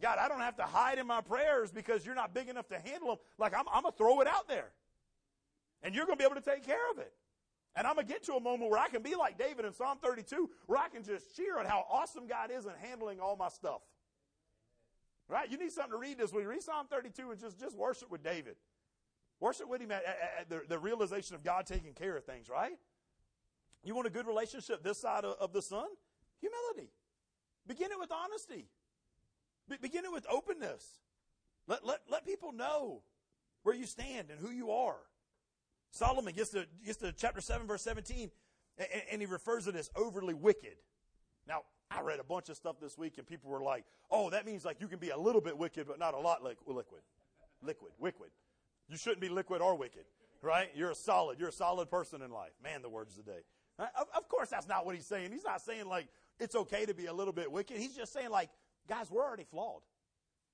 God, 0.00 0.18
I 0.18 0.28
don't 0.28 0.40
have 0.40 0.56
to 0.56 0.62
hide 0.62 0.98
in 0.98 1.06
my 1.06 1.20
prayers 1.20 1.70
because 1.70 2.06
you're 2.06 2.14
not 2.14 2.34
big 2.34 2.48
enough 2.48 2.68
to 2.68 2.78
handle 2.78 3.08
them. 3.08 3.18
Like 3.38 3.54
I'm, 3.54 3.66
I'm 3.72 3.82
going 3.82 3.92
to 3.92 3.98
throw 3.98 4.20
it 4.20 4.26
out 4.26 4.48
there. 4.48 4.70
And 5.82 5.94
you're 5.94 6.06
going 6.06 6.16
to 6.16 6.22
be 6.22 6.24
able 6.24 6.40
to 6.40 6.48
take 6.50 6.64
care 6.64 6.90
of 6.90 6.98
it. 6.98 7.12
And 7.76 7.86
I'm 7.86 7.94
going 7.94 8.06
to 8.06 8.12
get 8.12 8.24
to 8.24 8.32
a 8.34 8.40
moment 8.40 8.70
where 8.70 8.80
I 8.80 8.88
can 8.88 9.02
be 9.02 9.14
like 9.14 9.38
David 9.38 9.64
in 9.64 9.72
Psalm 9.72 9.98
32, 10.02 10.50
where 10.66 10.78
I 10.78 10.88
can 10.88 11.04
just 11.04 11.36
cheer 11.36 11.58
at 11.58 11.66
how 11.66 11.84
awesome 11.90 12.26
God 12.26 12.50
is 12.50 12.64
in 12.64 12.72
handling 12.80 13.20
all 13.20 13.36
my 13.36 13.48
stuff. 13.48 13.80
Right? 15.30 15.48
You 15.48 15.58
need 15.58 15.70
something 15.70 15.92
to 15.92 15.96
read 15.96 16.18
this 16.18 16.32
week. 16.32 16.46
Read 16.46 16.60
Psalm 16.60 16.86
32 16.90 17.30
and 17.30 17.40
just, 17.40 17.58
just 17.60 17.76
worship 17.76 18.10
with 18.10 18.24
David. 18.24 18.56
Worship 19.38 19.68
with 19.68 19.80
him 19.80 19.92
at, 19.92 20.02
at, 20.04 20.18
at 20.40 20.50
the, 20.50 20.62
the, 20.68 20.78
realization 20.78 21.36
of 21.36 21.44
God 21.44 21.66
taking 21.66 21.94
care 21.94 22.16
of 22.16 22.24
things, 22.24 22.48
right? 22.48 22.76
You 23.84 23.94
want 23.94 24.08
a 24.08 24.10
good 24.10 24.26
relationship 24.26 24.82
this 24.82 25.00
side 25.00 25.24
of, 25.24 25.36
of 25.40 25.52
the 25.52 25.62
sun? 25.62 25.86
Humility. 26.40 26.90
Begin 27.66 27.92
it 27.92 27.98
with 27.98 28.10
honesty. 28.10 28.66
Be, 29.68 29.76
begin 29.80 30.04
it 30.04 30.12
with 30.12 30.26
openness. 30.28 30.84
Let, 31.68 31.86
let, 31.86 32.00
let 32.10 32.26
people 32.26 32.52
know 32.52 33.02
where 33.62 33.74
you 33.74 33.86
stand 33.86 34.30
and 34.30 34.40
who 34.40 34.50
you 34.50 34.72
are. 34.72 34.98
Solomon 35.92 36.34
gets 36.34 36.50
to, 36.50 36.66
gets 36.84 36.98
to 36.98 37.12
chapter 37.12 37.40
7, 37.40 37.68
verse 37.68 37.82
17, 37.82 38.30
and, 38.78 38.88
and 39.12 39.20
he 39.20 39.26
refers 39.26 39.66
to 39.66 39.78
as 39.78 39.90
overly 39.94 40.34
wicked. 40.34 40.76
Now, 41.46 41.62
I 41.90 42.02
read 42.02 42.20
a 42.20 42.24
bunch 42.24 42.48
of 42.48 42.56
stuff 42.56 42.76
this 42.80 42.96
week, 42.96 43.18
and 43.18 43.26
people 43.26 43.50
were 43.50 43.62
like, 43.62 43.84
oh, 44.10 44.30
that 44.30 44.46
means 44.46 44.64
like 44.64 44.80
you 44.80 44.86
can 44.86 44.98
be 44.98 45.10
a 45.10 45.18
little 45.18 45.40
bit 45.40 45.58
wicked, 45.58 45.86
but 45.88 45.98
not 45.98 46.14
a 46.14 46.18
lot 46.18 46.42
like 46.42 46.58
liquid. 46.66 47.02
Liquid, 47.62 47.92
liquid. 48.00 48.30
You 48.88 48.96
shouldn't 48.96 49.20
be 49.20 49.28
liquid 49.28 49.60
or 49.60 49.76
wicked, 49.76 50.04
right? 50.40 50.70
You're 50.74 50.92
a 50.92 50.94
solid. 50.94 51.38
You're 51.38 51.48
a 51.48 51.52
solid 51.52 51.90
person 51.90 52.22
in 52.22 52.30
life. 52.30 52.52
Man, 52.62 52.82
the 52.82 52.88
words 52.88 53.18
of 53.18 53.24
the 53.24 53.32
day. 53.32 53.40
Uh, 53.78 53.86
of, 53.98 54.06
of 54.16 54.28
course, 54.28 54.48
that's 54.50 54.68
not 54.68 54.86
what 54.86 54.94
he's 54.94 55.06
saying. 55.06 55.32
He's 55.32 55.44
not 55.44 55.60
saying 55.60 55.86
like 55.86 56.06
it's 56.38 56.54
okay 56.54 56.86
to 56.86 56.94
be 56.94 57.06
a 57.06 57.12
little 57.12 57.32
bit 57.32 57.50
wicked. 57.50 57.76
He's 57.76 57.96
just 57.96 58.12
saying 58.12 58.30
like, 58.30 58.50
guys, 58.88 59.10
we're 59.10 59.24
already 59.24 59.44
flawed. 59.44 59.82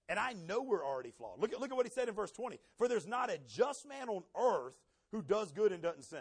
And 0.08 0.18
I 0.18 0.34
know 0.46 0.62
we're 0.62 0.84
already 0.84 1.11
flawed. 1.11 1.40
Look 1.40 1.52
at, 1.52 1.61
look 1.61 1.70
at 1.70 1.76
what 1.76 1.87
he 1.87 1.90
said 1.90 2.08
in 2.08 2.14
verse 2.14 2.30
20. 2.30 2.58
For 2.76 2.87
there's 2.88 3.06
not 3.06 3.30
a 3.30 3.38
just 3.48 3.88
man 3.88 4.08
on 4.08 4.22
earth 4.38 4.74
who 5.11 5.22
does 5.22 5.50
good 5.50 5.72
and 5.72 5.82
doesn't 5.82 6.04
sin. 6.04 6.20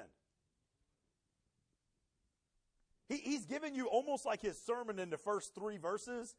He, 3.07 3.17
he's 3.17 3.45
given 3.45 3.75
you 3.75 3.87
almost 3.87 4.25
like 4.25 4.41
his 4.41 4.59
sermon 4.59 4.99
in 4.99 5.09
the 5.09 5.17
first 5.17 5.53
three 5.55 5.77
verses, 5.77 6.35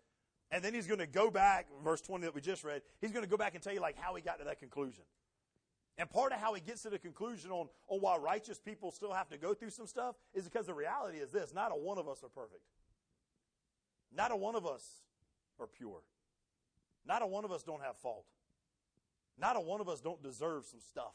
and 0.51 0.63
then 0.65 0.75
he's 0.75 0.87
going 0.87 1.01
to 1.01 1.07
go 1.07 1.31
back, 1.31 1.67
verse 1.85 2.01
20 2.01 2.25
that 2.25 2.35
we 2.35 2.41
just 2.41 2.65
read, 2.65 2.83
he's 3.01 3.13
going 3.13 3.25
to 3.25 3.31
go 3.31 3.37
back 3.37 3.55
and 3.55 3.63
tell 3.63 3.73
you 3.73 3.81
like 3.81 3.97
how 3.97 4.15
he 4.15 4.23
got 4.23 4.39
to 4.39 4.45
that 4.45 4.59
conclusion. 4.59 5.05
And 5.99 6.11
part 6.11 6.33
of 6.33 6.39
how 6.39 6.53
he 6.55 6.61
gets 6.61 6.83
to 6.83 6.91
the 6.91 6.99
conclusion 6.99 7.51
on, 7.51 7.69
on 7.89 8.01
why 8.01 8.17
righteous 8.19 8.59
people 8.59 8.91
still 8.91 9.13
have 9.13 9.29
to 9.31 9.39
go 9.39 9.55
through 9.55 9.71
some 9.71 9.87
stuff 9.87 10.15
is 10.35 10.45
because 10.45 10.67
the 10.67 10.75
reality 10.75 11.19
is 11.19 11.31
this 11.31 11.55
not 11.55 11.73
a 11.73 11.75
one 11.75 11.97
of 11.97 12.07
us 12.07 12.23
are 12.23 12.29
perfect. 12.29 12.61
Not 14.15 14.31
a 14.31 14.37
one 14.37 14.55
of 14.55 14.67
us 14.67 14.85
are 15.59 15.67
pure. 15.67 16.03
Not 17.07 17.23
a 17.23 17.27
one 17.27 17.45
of 17.45 17.53
us 17.53 17.63
don't 17.63 17.83
have 17.83 17.97
fault. 17.97 18.27
Not 19.39 19.57
a 19.57 19.61
one 19.61 19.81
of 19.81 19.89
us 19.89 20.01
don't 20.01 20.23
deserve 20.23 20.67
some 20.67 20.81
stuff 20.81 21.15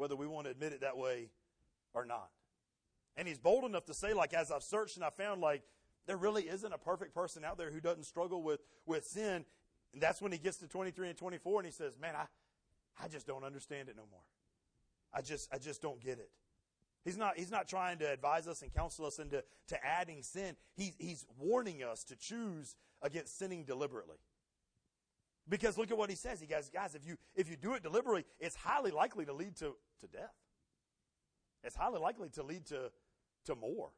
whether 0.00 0.16
we 0.16 0.26
want 0.26 0.46
to 0.46 0.50
admit 0.50 0.72
it 0.72 0.80
that 0.80 0.96
way 0.96 1.28
or 1.92 2.06
not. 2.06 2.30
And 3.20 3.28
he's 3.28 3.38
bold 3.38 3.64
enough 3.64 3.84
to 3.84 3.92
say, 3.92 4.14
like, 4.14 4.32
as 4.32 4.50
I've 4.50 4.62
searched 4.62 4.96
and 4.96 5.04
I 5.04 5.10
found, 5.10 5.42
like, 5.42 5.60
there 6.06 6.16
really 6.16 6.44
isn't 6.44 6.72
a 6.72 6.78
perfect 6.78 7.14
person 7.14 7.44
out 7.44 7.58
there 7.58 7.70
who 7.70 7.78
doesn't 7.78 8.04
struggle 8.04 8.42
with, 8.42 8.60
with 8.86 9.04
sin. 9.04 9.44
And 9.92 10.00
that's 10.00 10.22
when 10.22 10.32
he 10.32 10.38
gets 10.38 10.56
to 10.56 10.66
23 10.66 11.10
and 11.10 11.18
24 11.18 11.60
and 11.60 11.66
he 11.66 11.70
says, 11.70 11.92
man, 12.00 12.14
I, 12.16 12.24
I 13.04 13.08
just 13.08 13.26
don't 13.26 13.44
understand 13.44 13.90
it 13.90 13.96
no 13.96 14.04
more. 14.10 14.22
I 15.12 15.20
just, 15.20 15.52
I 15.52 15.58
just 15.58 15.82
don't 15.82 16.00
get 16.00 16.18
it. 16.18 16.30
He's 17.04 17.18
not, 17.18 17.36
he's 17.36 17.50
not 17.50 17.68
trying 17.68 17.98
to 17.98 18.10
advise 18.10 18.48
us 18.48 18.62
and 18.62 18.72
counsel 18.72 19.04
us 19.04 19.18
into 19.18 19.44
to 19.68 19.86
adding 19.86 20.22
sin. 20.22 20.56
He's, 20.74 20.94
he's 20.98 21.26
warning 21.38 21.82
us 21.82 22.04
to 22.04 22.16
choose 22.16 22.74
against 23.02 23.38
sinning 23.38 23.64
deliberately. 23.64 24.16
Because 25.46 25.76
look 25.76 25.90
at 25.90 25.98
what 25.98 26.08
he 26.08 26.16
says. 26.16 26.40
He 26.40 26.46
goes, 26.46 26.70
guys, 26.70 26.94
if 26.94 27.06
you, 27.06 27.18
if 27.34 27.50
you 27.50 27.56
do 27.56 27.74
it 27.74 27.82
deliberately, 27.82 28.24
it's 28.38 28.56
highly 28.56 28.92
likely 28.92 29.26
to 29.26 29.34
lead 29.34 29.56
to, 29.56 29.76
to 30.00 30.06
death. 30.06 30.32
It's 31.62 31.76
highly 31.76 31.98
likely 31.98 32.30
to 32.30 32.42
lead 32.42 32.64
to, 32.66 32.90
to 33.46 33.54
more. 33.54 33.90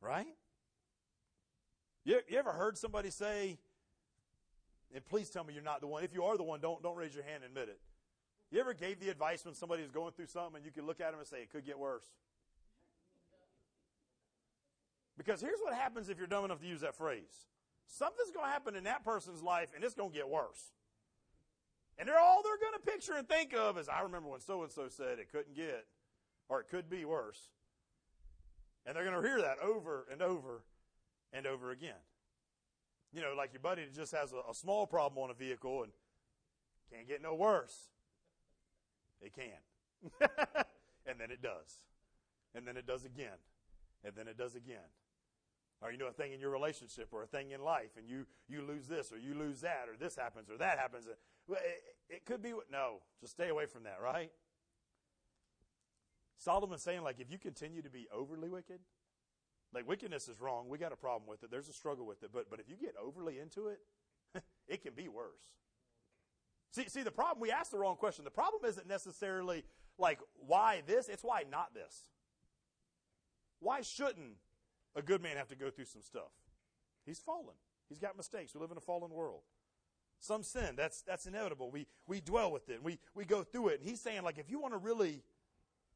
Right? 0.00 0.36
You, 2.04 2.20
you 2.28 2.38
ever 2.38 2.52
heard 2.52 2.78
somebody 2.78 3.10
say, 3.10 3.58
and 4.94 5.04
please 5.04 5.28
tell 5.30 5.44
me 5.44 5.54
you're 5.54 5.62
not 5.62 5.80
the 5.80 5.86
one. 5.86 6.04
If 6.04 6.14
you 6.14 6.22
are 6.24 6.36
the 6.36 6.44
one, 6.44 6.60
don't, 6.60 6.82
don't 6.82 6.96
raise 6.96 7.14
your 7.14 7.24
hand 7.24 7.42
and 7.42 7.46
admit 7.46 7.68
it. 7.68 7.80
You 8.50 8.60
ever 8.60 8.74
gave 8.74 9.00
the 9.00 9.08
advice 9.08 9.44
when 9.44 9.54
somebody 9.54 9.82
was 9.82 9.90
going 9.90 10.12
through 10.12 10.26
something 10.26 10.56
and 10.56 10.64
you 10.64 10.70
could 10.70 10.84
look 10.84 11.00
at 11.00 11.10
them 11.10 11.18
and 11.18 11.26
say, 11.26 11.38
it 11.38 11.50
could 11.50 11.66
get 11.66 11.78
worse? 11.78 12.06
Because 15.18 15.40
here's 15.40 15.58
what 15.60 15.74
happens 15.74 16.08
if 16.08 16.18
you're 16.18 16.26
dumb 16.26 16.44
enough 16.44 16.60
to 16.60 16.66
use 16.66 16.82
that 16.82 16.94
phrase. 16.94 17.46
Something's 17.88 18.30
going 18.30 18.46
to 18.46 18.52
happen 18.52 18.76
in 18.76 18.84
that 18.84 19.04
person's 19.04 19.42
life 19.42 19.70
and 19.74 19.82
it's 19.82 19.94
going 19.94 20.10
to 20.10 20.16
get 20.16 20.28
worse. 20.28 20.72
And 21.98 22.08
they're 22.08 22.18
all 22.18 22.42
they're 22.42 22.58
going 22.58 22.78
to 22.80 22.90
picture 22.90 23.14
and 23.14 23.28
think 23.28 23.54
of 23.54 23.78
is, 23.78 23.88
I 23.88 24.02
remember 24.02 24.28
when 24.28 24.40
so 24.40 24.62
and 24.62 24.70
so 24.70 24.88
said 24.88 25.18
it 25.18 25.32
couldn't 25.32 25.56
get, 25.56 25.86
or 26.48 26.60
it 26.60 26.68
could 26.68 26.90
be 26.90 27.04
worse. 27.04 27.48
And 28.86 28.94
they're 28.94 29.04
going 29.04 29.20
to 29.20 29.28
hear 29.28 29.40
that 29.42 29.58
over 29.58 30.06
and 30.10 30.22
over 30.22 30.62
and 31.32 31.46
over 31.46 31.72
again. 31.72 32.00
You 33.12 33.20
know, 33.20 33.34
like 33.36 33.52
your 33.52 33.60
buddy 33.60 33.82
just 33.94 34.12
has 34.12 34.32
a, 34.32 34.50
a 34.50 34.54
small 34.54 34.86
problem 34.86 35.22
on 35.22 35.30
a 35.30 35.34
vehicle 35.34 35.82
and 35.82 35.92
can't 36.92 37.08
get 37.08 37.22
no 37.22 37.34
worse. 37.34 37.90
It 39.20 39.34
can. 39.34 40.20
and 41.06 41.18
then 41.18 41.30
it 41.30 41.42
does. 41.42 41.82
And 42.54 42.66
then 42.66 42.76
it 42.76 42.86
does 42.86 43.04
again. 43.04 43.38
And 44.04 44.14
then 44.14 44.28
it 44.28 44.38
does 44.38 44.54
again. 44.54 44.88
Or 45.82 45.90
you 45.90 45.98
know, 45.98 46.06
a 46.06 46.12
thing 46.12 46.32
in 46.32 46.40
your 46.40 46.50
relationship 46.50 47.08
or 47.12 47.22
a 47.22 47.26
thing 47.26 47.50
in 47.50 47.62
life 47.62 47.90
and 47.98 48.08
you, 48.08 48.26
you 48.48 48.62
lose 48.62 48.86
this 48.86 49.12
or 49.12 49.18
you 49.18 49.34
lose 49.34 49.60
that 49.60 49.86
or 49.90 49.96
this 49.98 50.16
happens 50.16 50.48
or 50.48 50.56
that 50.58 50.78
happens. 50.78 51.06
It, 51.06 51.18
it 52.08 52.24
could 52.24 52.42
be, 52.42 52.52
no, 52.70 53.00
just 53.20 53.32
stay 53.32 53.48
away 53.48 53.66
from 53.66 53.82
that, 53.82 53.98
right? 54.02 54.30
Solomon's 56.38 56.82
saying, 56.82 57.02
like, 57.02 57.20
if 57.20 57.30
you 57.30 57.38
continue 57.38 57.82
to 57.82 57.90
be 57.90 58.06
overly 58.12 58.48
wicked, 58.48 58.80
like 59.72 59.86
wickedness 59.88 60.28
is 60.28 60.40
wrong. 60.40 60.68
We 60.68 60.78
got 60.78 60.92
a 60.92 60.96
problem 60.96 61.28
with 61.28 61.42
it. 61.42 61.50
There's 61.50 61.68
a 61.68 61.72
struggle 61.72 62.06
with 62.06 62.22
it. 62.22 62.30
But, 62.32 62.50
but 62.50 62.60
if 62.60 62.68
you 62.68 62.76
get 62.76 62.94
overly 63.02 63.38
into 63.38 63.68
it, 63.68 63.80
it 64.68 64.82
can 64.82 64.94
be 64.94 65.08
worse. 65.08 65.54
See, 66.72 66.88
see, 66.88 67.02
the 67.02 67.10
problem, 67.10 67.40
we 67.40 67.50
asked 67.50 67.70
the 67.70 67.78
wrong 67.78 67.96
question. 67.96 68.24
The 68.24 68.30
problem 68.30 68.62
isn't 68.66 68.86
necessarily 68.86 69.64
like, 69.98 70.18
why 70.46 70.82
this? 70.86 71.08
It's 71.08 71.22
why 71.24 71.44
not 71.50 71.74
this. 71.74 72.10
Why 73.60 73.80
shouldn't 73.80 74.36
a 74.94 75.02
good 75.02 75.22
man 75.22 75.36
have 75.36 75.48
to 75.48 75.56
go 75.56 75.70
through 75.70 75.86
some 75.86 76.02
stuff? 76.02 76.32
He's 77.04 77.18
fallen. 77.18 77.54
He's 77.88 77.98
got 77.98 78.16
mistakes. 78.16 78.54
We 78.54 78.60
live 78.60 78.70
in 78.70 78.76
a 78.76 78.82
fallen 78.82 79.10
world. 79.10 79.42
Some 80.18 80.42
sin, 80.42 80.74
that's, 80.76 81.02
that's 81.02 81.26
inevitable. 81.26 81.70
We, 81.70 81.86
we 82.06 82.20
dwell 82.20 82.50
with 82.50 82.68
it. 82.68 82.82
We, 82.82 82.98
we 83.14 83.24
go 83.24 83.42
through 83.42 83.68
it. 83.68 83.80
And 83.80 83.88
he's 83.88 84.00
saying, 84.00 84.22
like, 84.22 84.38
if 84.38 84.50
you 84.50 84.58
want 84.58 84.74
to 84.74 84.78
really, 84.78 85.22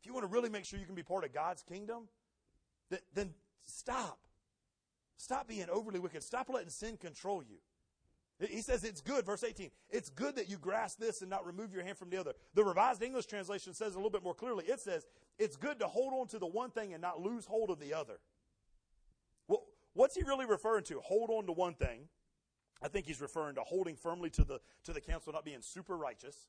if 0.01 0.07
you 0.07 0.15
want 0.15 0.25
to 0.25 0.33
really 0.33 0.49
make 0.49 0.65
sure 0.65 0.79
you 0.79 0.87
can 0.87 0.95
be 0.95 1.03
part 1.03 1.25
of 1.25 1.33
God's 1.33 1.63
kingdom, 1.63 2.09
then, 2.89 3.01
then 3.15 3.35
stop. 3.65 4.19
Stop 5.17 5.47
being 5.47 5.67
overly 5.71 6.01
wicked. 6.01 6.23
Stop 6.23 6.49
letting 6.49 6.71
sin 6.71 6.97
control 6.97 7.43
you. 7.43 7.59
He 8.49 8.63
says 8.63 8.85
it's 8.85 9.03
good, 9.03 9.27
verse 9.27 9.45
18. 9.45 9.71
It's 9.91 10.09
good 10.09 10.37
that 10.37 10.49
you 10.49 10.57
grasp 10.57 10.99
this 10.99 11.21
and 11.21 11.29
not 11.29 11.47
remove 11.47 11.75
your 11.75 11.85
hand 11.85 11.99
from 11.99 12.09
the 12.09 12.17
other. 12.17 12.33
The 12.55 12.65
Revised 12.65 13.03
English 13.03 13.27
translation 13.27 13.75
says 13.75 13.93
a 13.93 13.97
little 13.99 14.11
bit 14.11 14.23
more 14.23 14.35
clearly. 14.35 14.65
It 14.65 14.81
says, 14.81 15.07
it's 15.39 15.57
good 15.57 15.79
to 15.81 15.87
hold 15.87 16.15
on 16.15 16.27
to 16.29 16.39
the 16.39 16.47
one 16.47 16.71
thing 16.71 16.95
and 16.95 17.03
not 17.03 17.21
lose 17.21 17.45
hold 17.45 17.69
of 17.69 17.79
the 17.79 17.93
other. 17.93 18.19
Well, 19.47 19.65
what's 19.93 20.17
he 20.17 20.23
really 20.23 20.47
referring 20.47 20.85
to? 20.85 21.01
Hold 21.01 21.29
on 21.29 21.45
to 21.47 21.53
one 21.53 21.75
thing. 21.75 22.09
I 22.83 22.89
think 22.89 23.05
he's 23.05 23.21
referring 23.21 23.57
to 23.57 23.61
holding 23.61 23.95
firmly 23.95 24.31
to 24.31 24.45
the 24.45 24.61
to 24.85 24.95
the 24.95 25.03
counsel, 25.03 25.35
not 25.35 25.45
being 25.45 25.61
super 25.61 25.99
righteous. 25.99 26.47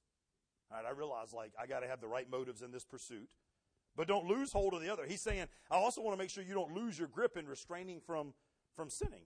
All 0.71 0.77
right, 0.77 0.87
I 0.87 0.91
realize 0.91 1.33
like 1.33 1.51
I 1.59 1.67
got 1.67 1.81
to 1.81 1.87
have 1.87 1.99
the 1.99 2.07
right 2.07 2.29
motives 2.29 2.61
in 2.61 2.71
this 2.71 2.85
pursuit, 2.85 3.27
but 3.95 4.07
don't 4.07 4.25
lose 4.25 4.51
hold 4.51 4.73
of 4.73 4.81
the 4.81 4.91
other. 4.91 5.05
He's 5.05 5.21
saying 5.21 5.45
I 5.69 5.75
also 5.75 6.01
want 6.01 6.17
to 6.17 6.17
make 6.17 6.29
sure 6.29 6.43
you 6.43 6.53
don't 6.53 6.73
lose 6.73 6.97
your 6.97 7.07
grip 7.07 7.37
in 7.37 7.47
restraining 7.47 7.99
from 7.99 8.33
from 8.75 8.89
sinning. 8.89 9.23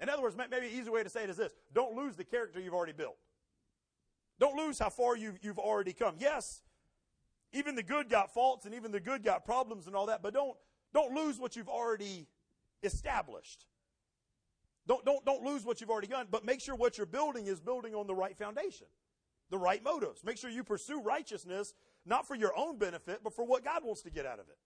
In 0.00 0.08
other 0.08 0.22
words, 0.22 0.36
maybe 0.36 0.66
an 0.66 0.72
easy 0.72 0.90
way 0.90 1.02
to 1.02 1.10
say 1.10 1.24
it 1.24 1.30
is 1.30 1.36
this: 1.36 1.52
don't 1.72 1.94
lose 1.96 2.16
the 2.16 2.24
character 2.24 2.60
you've 2.60 2.74
already 2.74 2.92
built. 2.92 3.16
Don't 4.38 4.56
lose 4.56 4.78
how 4.78 4.88
far 4.88 5.16
you've, 5.16 5.38
you've 5.42 5.58
already 5.58 5.92
come. 5.92 6.14
Yes, 6.18 6.62
even 7.52 7.74
the 7.74 7.82
good 7.82 8.08
got 8.08 8.32
faults 8.32 8.64
and 8.64 8.74
even 8.74 8.90
the 8.90 9.00
good 9.00 9.22
got 9.22 9.44
problems 9.44 9.86
and 9.86 9.94
all 9.94 10.06
that, 10.06 10.22
but 10.22 10.34
don't 10.34 10.56
don't 10.92 11.14
lose 11.14 11.38
what 11.38 11.54
you've 11.54 11.68
already 11.68 12.26
established. 12.82 13.66
Don't, 14.86 15.04
don't, 15.04 15.24
don't 15.24 15.44
lose 15.44 15.64
what 15.64 15.80
you've 15.80 15.90
already 15.90 16.08
done, 16.08 16.26
but 16.30 16.44
make 16.44 16.60
sure 16.60 16.74
what 16.74 16.96
you're 16.96 17.06
building 17.06 17.46
is 17.46 17.60
building 17.60 17.94
on 17.94 18.08
the 18.08 18.14
right 18.14 18.36
foundation, 18.36 18.88
the 19.50 19.58
right 19.58 19.82
motives. 19.82 20.24
Make 20.24 20.38
sure 20.38 20.50
you 20.50 20.64
pursue 20.64 21.00
righteousness, 21.00 21.74
not 22.06 22.26
for 22.26 22.34
your 22.34 22.56
own 22.56 22.78
benefit, 22.78 23.20
but 23.22 23.34
for 23.34 23.44
what 23.44 23.64
God 23.64 23.84
wants 23.84 24.02
to 24.02 24.10
get 24.10 24.26
out 24.26 24.38
of 24.38 24.48
it. 24.48 24.56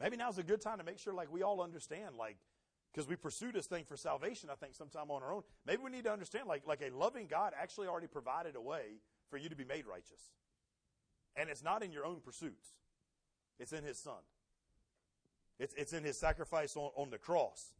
Maybe 0.00 0.16
now's 0.16 0.38
a 0.38 0.44
good 0.44 0.60
time 0.60 0.78
to 0.78 0.84
make 0.84 0.98
sure, 0.98 1.12
like, 1.12 1.32
we 1.32 1.42
all 1.42 1.60
understand, 1.60 2.16
like, 2.16 2.36
because 2.92 3.08
we 3.08 3.16
pursue 3.16 3.50
this 3.50 3.66
thing 3.66 3.84
for 3.84 3.96
salvation, 3.96 4.48
I 4.50 4.54
think, 4.54 4.74
sometime 4.74 5.10
on 5.10 5.22
our 5.22 5.32
own. 5.32 5.42
Maybe 5.66 5.82
we 5.82 5.90
need 5.90 6.04
to 6.04 6.12
understand, 6.12 6.46
like, 6.46 6.62
like 6.66 6.80
a 6.82 6.94
loving 6.96 7.26
God 7.26 7.52
actually 7.60 7.88
already 7.88 8.06
provided 8.06 8.54
a 8.54 8.60
way 8.60 9.00
for 9.28 9.36
you 9.36 9.48
to 9.48 9.56
be 9.56 9.64
made 9.64 9.86
righteous. 9.86 10.30
And 11.36 11.50
it's 11.50 11.62
not 11.62 11.82
in 11.82 11.90
your 11.90 12.06
own 12.06 12.20
pursuits, 12.20 12.68
it's 13.58 13.72
in 13.72 13.82
His 13.82 13.98
Son. 13.98 14.22
It's, 15.58 15.74
it's 15.74 15.92
in 15.92 16.04
his 16.04 16.16
sacrifice 16.16 16.76
on, 16.76 16.90
on 16.96 17.10
the 17.10 17.18
cross. 17.18 17.72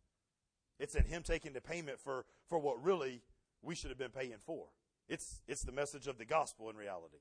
It's 0.79 0.95
in 0.95 1.05
him 1.05 1.23
taking 1.23 1.53
the 1.53 1.61
payment 1.61 2.01
for, 2.01 2.25
for 2.49 2.59
what 2.59 2.83
really 2.83 3.23
we 3.63 3.75
should 3.75 3.91
have 3.91 3.99
been 3.99 4.11
paying 4.11 4.39
for. 4.45 4.67
It's, 5.09 5.41
it's 5.47 5.63
the 5.63 5.73
message 5.73 6.07
of 6.07 6.19
the 6.19 6.25
gospel 6.25 6.69
in 6.71 6.77
reality. 6.77 7.19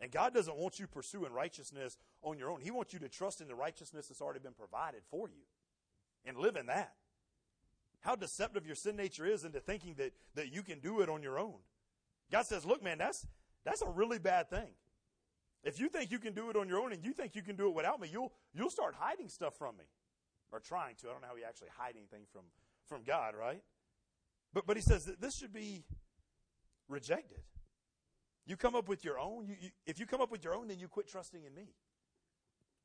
And 0.00 0.10
God 0.10 0.34
doesn't 0.34 0.56
want 0.56 0.78
you 0.78 0.86
pursuing 0.86 1.32
righteousness 1.32 1.96
on 2.22 2.38
your 2.38 2.50
own. 2.50 2.60
He 2.60 2.70
wants 2.70 2.92
you 2.92 2.98
to 2.98 3.08
trust 3.08 3.40
in 3.40 3.48
the 3.48 3.54
righteousness 3.54 4.08
that's 4.08 4.20
already 4.20 4.40
been 4.40 4.52
provided 4.52 5.02
for 5.10 5.28
you 5.28 5.44
and 6.24 6.36
live 6.36 6.56
in 6.56 6.66
that. 6.66 6.94
How 8.00 8.14
deceptive 8.14 8.66
your 8.66 8.74
sin 8.74 8.96
nature 8.96 9.24
is 9.24 9.44
into 9.44 9.60
thinking 9.60 9.94
that, 9.94 10.12
that 10.34 10.52
you 10.52 10.62
can 10.62 10.80
do 10.80 11.00
it 11.00 11.08
on 11.08 11.22
your 11.22 11.38
own. 11.38 11.56
God 12.30 12.44
says, 12.44 12.66
look, 12.66 12.82
man, 12.82 12.98
that's, 12.98 13.26
that's 13.64 13.82
a 13.82 13.88
really 13.88 14.18
bad 14.18 14.50
thing. 14.50 14.68
If 15.64 15.80
you 15.80 15.88
think 15.88 16.10
you 16.10 16.18
can 16.18 16.34
do 16.34 16.50
it 16.50 16.56
on 16.56 16.68
your 16.68 16.78
own 16.78 16.92
and 16.92 17.02
you 17.04 17.12
think 17.12 17.34
you 17.34 17.42
can 17.42 17.56
do 17.56 17.68
it 17.68 17.74
without 17.74 18.00
me, 18.00 18.08
you'll, 18.12 18.32
you'll 18.52 18.70
start 18.70 18.94
hiding 18.98 19.28
stuff 19.28 19.56
from 19.56 19.76
me. 19.76 19.84
Or 20.52 20.60
trying 20.60 20.94
to. 20.96 21.08
I 21.08 21.12
don't 21.12 21.22
know 21.22 21.28
how 21.28 21.34
we 21.34 21.42
actually 21.42 21.70
hide 21.76 21.94
anything 21.96 22.22
from, 22.32 22.42
from 22.88 23.02
God, 23.04 23.34
right? 23.34 23.62
But, 24.56 24.66
but 24.66 24.78
he 24.78 24.82
says 24.82 25.04
that 25.04 25.20
this 25.20 25.36
should 25.36 25.52
be 25.52 25.84
rejected. 26.88 27.40
You 28.46 28.56
come 28.56 28.74
up 28.74 28.88
with 28.88 29.04
your 29.04 29.18
own. 29.18 29.46
You, 29.46 29.54
you, 29.60 29.68
if 29.84 30.00
you 30.00 30.06
come 30.06 30.22
up 30.22 30.30
with 30.30 30.42
your 30.44 30.54
own, 30.54 30.68
then 30.68 30.78
you 30.78 30.88
quit 30.88 31.06
trusting 31.06 31.44
in 31.44 31.52
me. 31.54 31.74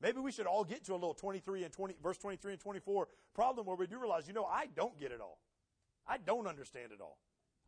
Maybe 0.01 0.19
we 0.19 0.33
should 0.33 0.47
all 0.47 0.65
get 0.65 0.83
to 0.87 0.91
a 0.91 0.95
little 0.95 1.13
23 1.13 1.63
and 1.63 1.71
20, 1.71 1.95
verse 2.03 2.17
23 2.17 2.51
and 2.51 2.61
24 2.61 3.07
problem 3.33 3.67
where 3.67 3.77
we 3.77 3.87
do 3.87 3.97
realize, 3.99 4.27
you 4.27 4.33
know, 4.33 4.43
I 4.43 4.67
don't 4.75 4.99
get 4.99 5.13
it 5.13 5.21
all. 5.21 5.39
I 6.05 6.17
don't 6.17 6.45
understand 6.45 6.91
it 6.91 6.99
all. 6.99 7.19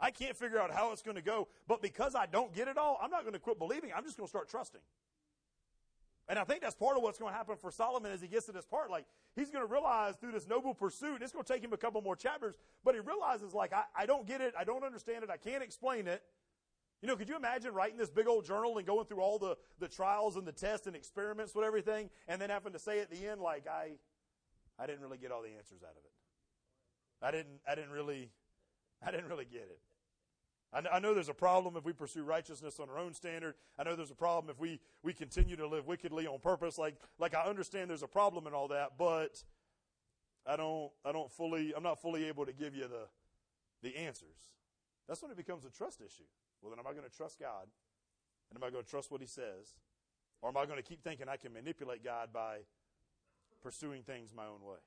I 0.02 0.12
can't 0.12 0.36
figure 0.36 0.60
out 0.60 0.74
how 0.74 0.92
it's 0.92 1.02
going 1.02 1.16
to 1.16 1.24
go, 1.24 1.48
but 1.66 1.82
because 1.82 2.14
I 2.14 2.26
don't 2.26 2.54
get 2.54 2.68
it 2.68 2.78
all, 2.78 3.00
I'm 3.02 3.10
not 3.10 3.22
going 3.22 3.32
to 3.36 3.40
quit 3.40 3.58
believing. 3.58 3.92
I'm 3.96 4.04
just 4.04 4.18
going 4.18 4.28
to 4.28 4.30
start 4.30 4.50
trusting. 4.50 4.82
And 6.30 6.40
I 6.40 6.46
think 6.46 6.62
that's 6.62 6.76
part 6.76 6.96
of 6.96 7.04
what's 7.04 7.20
going 7.20 7.34
to 7.34 7.38
happen 7.38 7.58
for 7.58 7.70
Solomon 7.70 8.12
as 8.12 8.22
he 8.22 8.28
gets 8.28 8.46
to 8.46 8.54
this 8.54 8.66
part. 8.66 8.90
Like, 8.90 9.06
he's 9.36 9.50
going 9.50 9.66
to 9.66 9.72
realize 9.72 10.16
through 10.16 10.32
this 10.32 10.48
noble 10.48 10.74
pursuit, 10.74 11.22
it's 11.22 11.34
going 11.34 11.44
to 11.44 11.54
take 11.54 11.64
him 11.64 11.74
a 11.74 11.78
couple 11.78 12.02
more 12.02 12.16
chapters, 12.16 12.56
but 12.84 12.96
he 12.96 13.02
realizes, 13.02 13.54
like, 13.54 13.74
I, 13.74 13.84
I 13.96 14.06
don't 14.06 14.26
get 14.26 14.40
it. 14.40 14.54
I 14.58 14.64
don't 14.64 14.84
understand 14.84 15.24
it. 15.24 15.30
I 15.30 15.38
can't 15.38 15.62
explain 15.62 16.08
it. 16.08 16.24
You 17.02 17.10
know, 17.10 17.18
could 17.18 17.28
you 17.28 17.36
imagine 17.36 17.74
writing 17.74 17.98
this 17.98 18.10
big 18.10 18.28
old 18.28 18.46
journal 18.46 18.78
and 18.78 18.88
going 18.88 19.06
through 19.06 19.20
all 19.20 19.38
the, 19.38 19.58
the 19.80 19.90
trials 19.90 20.38
and 20.38 20.48
the 20.48 20.54
tests 20.54 20.88
and 20.88 20.96
experiments 20.96 21.54
with 21.54 21.66
everything 21.66 22.10
and 22.30 22.42
then 22.42 22.50
having 22.50 22.72
to 22.72 22.80
say 22.80 23.02
at 23.02 23.12
the 23.12 23.28
end, 23.28 23.42
like, 23.42 23.68
I, 23.68 23.92
I 24.80 24.88
didn't 24.88 25.02
really 25.02 25.18
get 25.18 25.30
all 25.30 25.42
the 25.42 25.50
answers 25.50 25.84
out 25.84 25.92
of 25.92 26.06
it. 26.06 26.12
I 27.22 27.32
didn't, 27.32 27.60
I 27.68 27.76
didn't 27.76 27.92
really, 27.92 28.32
I 29.06 29.12
didn't 29.12 29.28
really 29.28 29.44
get 29.44 29.64
it. 29.64 29.80
I 30.74 31.00
know 31.00 31.14
there's 31.14 31.30
a 31.30 31.36
problem 31.36 31.78
if 31.78 31.86
we 31.86 31.94
pursue 31.94 32.24
righteousness 32.24 32.80
on 32.80 32.90
our 32.90 32.98
own 32.98 33.14
standard. 33.14 33.54
I 33.78 33.84
know 33.84 33.96
there's 33.96 34.10
a 34.10 34.16
problem 34.16 34.50
if 34.50 34.60
we, 34.60 34.80
we 35.04 35.14
continue 35.14 35.56
to 35.56 35.68
live 35.68 35.86
wickedly 35.86 36.26
on 36.26 36.40
purpose. 36.40 36.80
Like, 36.80 36.96
like 37.20 37.36
I 37.36 37.44
understand 37.44 37.92
there's 37.92 38.02
a 38.02 38.08
problem 38.08 38.48
in 38.48 38.54
all 38.54 38.68
that, 38.70 38.94
but 38.98 39.44
I 40.48 40.56
don't, 40.56 40.92
I 41.06 41.12
don't 41.12 41.32
fully, 41.32 41.74
I'm 41.76 41.84
not 41.84 42.02
fully 42.02 42.26
able 42.26 42.48
to 42.48 42.54
give 42.54 42.76
you 42.76 42.88
the, 42.88 43.08
the 43.88 43.96
answers. 43.96 44.52
That's 45.08 45.22
when 45.22 45.30
it 45.30 45.38
becomes 45.38 45.64
a 45.66 45.70
trust 45.70 46.02
issue. 46.02 46.24
Well, 46.62 46.72
then 46.72 46.80
am 46.80 46.88
I 46.88 46.92
going 46.92 47.08
to 47.08 47.16
trust 47.16 47.40
God? 47.40 47.68
And 48.50 48.62
am 48.62 48.68
I 48.68 48.72
going 48.72 48.84
to 48.84 48.90
trust 48.90 49.12
what 49.12 49.22
He 49.22 49.28
says? 49.28 49.76
Or 50.42 50.50
am 50.50 50.58
I 50.58 50.66
going 50.66 50.78
to 50.78 50.84
keep 50.84 51.04
thinking 51.04 51.30
I 51.30 51.38
can 51.38 51.54
manipulate 51.54 52.04
God 52.04 52.30
by 52.34 52.58
pursuing 53.62 54.02
things 54.02 54.32
my 54.36 54.46
own 54.46 54.68
way? 54.68 54.80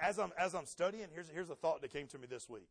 As 0.00 0.18
I'm, 0.18 0.32
as 0.38 0.54
I'm 0.54 0.66
studying, 0.66 1.06
here's, 1.12 1.28
here's 1.28 1.50
a 1.50 1.54
thought 1.54 1.80
that 1.82 1.92
came 1.92 2.06
to 2.08 2.18
me 2.18 2.26
this 2.28 2.48
week. 2.48 2.68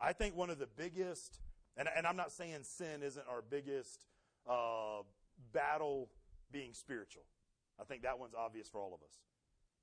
I 0.00 0.12
think 0.12 0.36
one 0.36 0.50
of 0.50 0.58
the 0.58 0.68
biggest, 0.76 1.40
and, 1.76 1.88
and 1.96 2.06
I'm 2.06 2.16
not 2.16 2.32
saying 2.32 2.60
sin 2.62 3.02
isn't 3.02 3.24
our 3.28 3.42
biggest 3.42 4.04
uh, 4.48 5.02
battle 5.52 6.08
being 6.52 6.72
spiritual. 6.72 7.24
I 7.80 7.84
think 7.84 8.02
that 8.02 8.18
one's 8.18 8.34
obvious 8.34 8.68
for 8.68 8.80
all 8.80 8.94
of 8.94 9.02
us. 9.02 9.14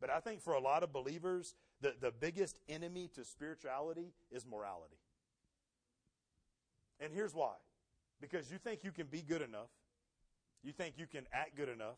But 0.02 0.10
I 0.10 0.20
think 0.20 0.42
for 0.42 0.54
a 0.54 0.60
lot 0.60 0.84
of 0.84 0.92
believers, 0.92 1.56
the, 1.82 1.94
the 2.00 2.12
biggest 2.12 2.60
enemy 2.68 3.10
to 3.16 3.24
spirituality 3.24 4.14
is 4.32 4.46
morality. 4.46 4.98
And 7.00 7.14
here's 7.14 7.34
why. 7.34 7.54
Because 8.22 8.52
you 8.52 8.58
think 8.58 8.84
you 8.84 8.92
can 8.92 9.08
be 9.08 9.22
good 9.22 9.42
enough. 9.42 9.70
You 10.64 10.72
think 10.72 10.96
you 10.98 11.08
can 11.08 11.26
act 11.34 11.56
good 11.56 11.70
enough. 11.70 11.98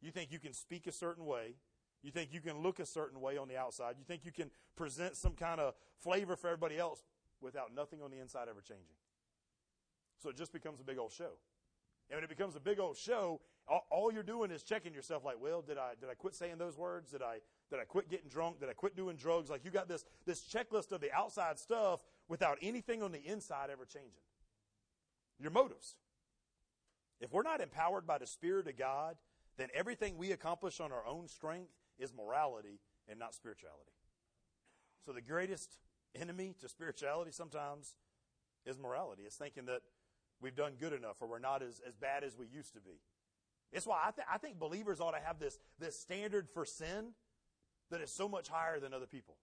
You 0.00 0.10
think 0.10 0.32
you 0.32 0.38
can 0.38 0.52
speak 0.52 0.86
a 0.86 0.92
certain 0.92 1.26
way. 1.26 1.54
You 2.02 2.12
think 2.12 2.32
you 2.32 2.40
can 2.40 2.62
look 2.62 2.78
a 2.78 2.86
certain 2.86 3.20
way 3.20 3.36
on 3.36 3.48
the 3.48 3.56
outside. 3.56 3.96
You 3.98 4.04
think 4.04 4.24
you 4.24 4.32
can 4.32 4.50
present 4.76 5.16
some 5.16 5.32
kind 5.32 5.60
of 5.60 5.74
flavor 5.98 6.36
for 6.36 6.46
everybody 6.46 6.78
else 6.78 7.02
without 7.40 7.74
nothing 7.74 8.02
on 8.02 8.10
the 8.10 8.18
inside 8.18 8.48
ever 8.48 8.60
changing. 8.60 8.96
So 10.18 10.30
it 10.30 10.36
just 10.36 10.52
becomes 10.52 10.80
a 10.80 10.84
big 10.84 10.98
old 10.98 11.12
show. 11.12 11.38
And 12.10 12.16
when 12.16 12.24
it 12.24 12.30
becomes 12.30 12.56
a 12.56 12.60
big 12.60 12.80
old 12.80 12.96
show, 12.96 13.40
all, 13.90 14.10
you're 14.10 14.22
doing 14.22 14.50
is 14.50 14.62
checking 14.62 14.94
yourself 14.94 15.24
like, 15.24 15.36
well, 15.40 15.60
did 15.60 15.76
I, 15.76 15.92
did 16.00 16.08
I 16.08 16.14
quit 16.14 16.34
saying 16.34 16.56
those 16.56 16.78
words? 16.78 17.10
Did 17.10 17.20
I, 17.20 17.38
did 17.70 17.80
I 17.80 17.84
quit 17.84 18.08
getting 18.08 18.28
drunk? 18.28 18.60
Did 18.60 18.70
I 18.70 18.72
quit 18.72 18.96
doing 18.96 19.16
drugs? 19.16 19.50
Like 19.50 19.64
you 19.64 19.70
got 19.70 19.88
this, 19.88 20.04
this 20.24 20.40
checklist 20.40 20.90
of 20.92 21.02
the 21.02 21.12
outside 21.12 21.58
stuff 21.58 22.00
without 22.28 22.56
anything 22.62 23.02
on 23.02 23.12
the 23.12 23.20
inside 23.20 23.68
ever 23.70 23.84
changing. 23.84 24.22
Your 25.38 25.50
motives. 25.50 25.96
If 27.20 27.32
we're 27.32 27.42
not 27.42 27.60
empowered 27.60 28.06
by 28.06 28.18
the 28.18 28.26
Spirit 28.26 28.68
of 28.68 28.78
God, 28.78 29.16
then 29.58 29.68
everything 29.74 30.16
we 30.16 30.32
accomplish 30.32 30.80
on 30.80 30.90
our 30.92 31.06
own 31.06 31.28
strength 31.28 31.72
is 31.98 32.14
morality 32.14 32.80
and 33.08 33.18
not 33.18 33.34
spirituality. 33.34 33.92
So 35.04 35.12
the 35.12 35.20
greatest 35.20 35.78
enemy 36.14 36.54
to 36.60 36.68
spirituality 36.68 37.32
sometimes 37.32 37.96
is 38.66 38.78
morality. 38.78 39.22
It's 39.24 39.36
thinking 39.36 39.66
that 39.66 39.82
we've 40.40 40.54
done 40.54 40.74
good 40.78 40.92
enough 40.92 41.16
or 41.20 41.28
we're 41.28 41.38
not 41.38 41.62
as, 41.62 41.80
as 41.86 41.94
bad 41.96 42.24
as 42.24 42.36
we 42.36 42.46
used 42.46 42.74
to 42.74 42.80
be. 42.80 43.00
It's 43.72 43.86
why 43.86 44.02
I, 44.06 44.10
th- 44.10 44.26
I 44.32 44.38
think 44.38 44.58
believers 44.58 45.00
ought 45.00 45.12
to 45.12 45.20
have 45.20 45.38
this, 45.38 45.58
this 45.78 45.98
standard 45.98 46.48
for 46.48 46.64
sin 46.64 47.12
that 47.90 48.00
is 48.00 48.10
so 48.10 48.28
much 48.28 48.48
higher 48.48 48.80
than 48.80 48.94
other 48.94 49.06
people. 49.06 49.36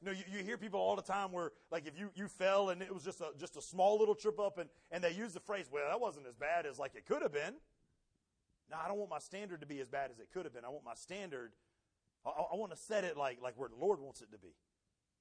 You 0.00 0.06
know, 0.06 0.12
you, 0.12 0.38
you 0.38 0.44
hear 0.44 0.58
people 0.58 0.80
all 0.80 0.96
the 0.96 1.02
time 1.02 1.32
where, 1.32 1.52
like, 1.70 1.86
if 1.86 1.98
you, 1.98 2.10
you 2.14 2.28
fell 2.28 2.68
and 2.70 2.82
it 2.82 2.92
was 2.92 3.02
just 3.02 3.20
a, 3.20 3.28
just 3.38 3.56
a 3.56 3.62
small 3.62 3.98
little 3.98 4.14
trip 4.14 4.38
up 4.38 4.58
and, 4.58 4.68
and 4.90 5.02
they 5.02 5.12
use 5.12 5.32
the 5.32 5.40
phrase, 5.40 5.66
well, 5.72 5.84
that 5.88 6.00
wasn't 6.00 6.26
as 6.26 6.34
bad 6.34 6.66
as 6.66 6.78
like 6.78 6.94
it 6.94 7.06
could 7.06 7.22
have 7.22 7.32
been. 7.32 7.54
No, 8.70 8.76
I 8.82 8.88
don't 8.88 8.98
want 8.98 9.10
my 9.10 9.18
standard 9.18 9.60
to 9.60 9.66
be 9.66 9.80
as 9.80 9.88
bad 9.88 10.10
as 10.10 10.18
it 10.18 10.28
could 10.32 10.44
have 10.44 10.52
been. 10.52 10.64
I 10.64 10.68
want 10.68 10.84
my 10.84 10.94
standard, 10.94 11.52
I, 12.24 12.30
I 12.30 12.56
want 12.56 12.72
to 12.72 12.78
set 12.78 13.04
it 13.04 13.16
like, 13.16 13.38
like 13.42 13.54
where 13.56 13.68
the 13.68 13.76
Lord 13.76 14.00
wants 14.00 14.20
it 14.20 14.30
to 14.32 14.38
be. 14.38 14.54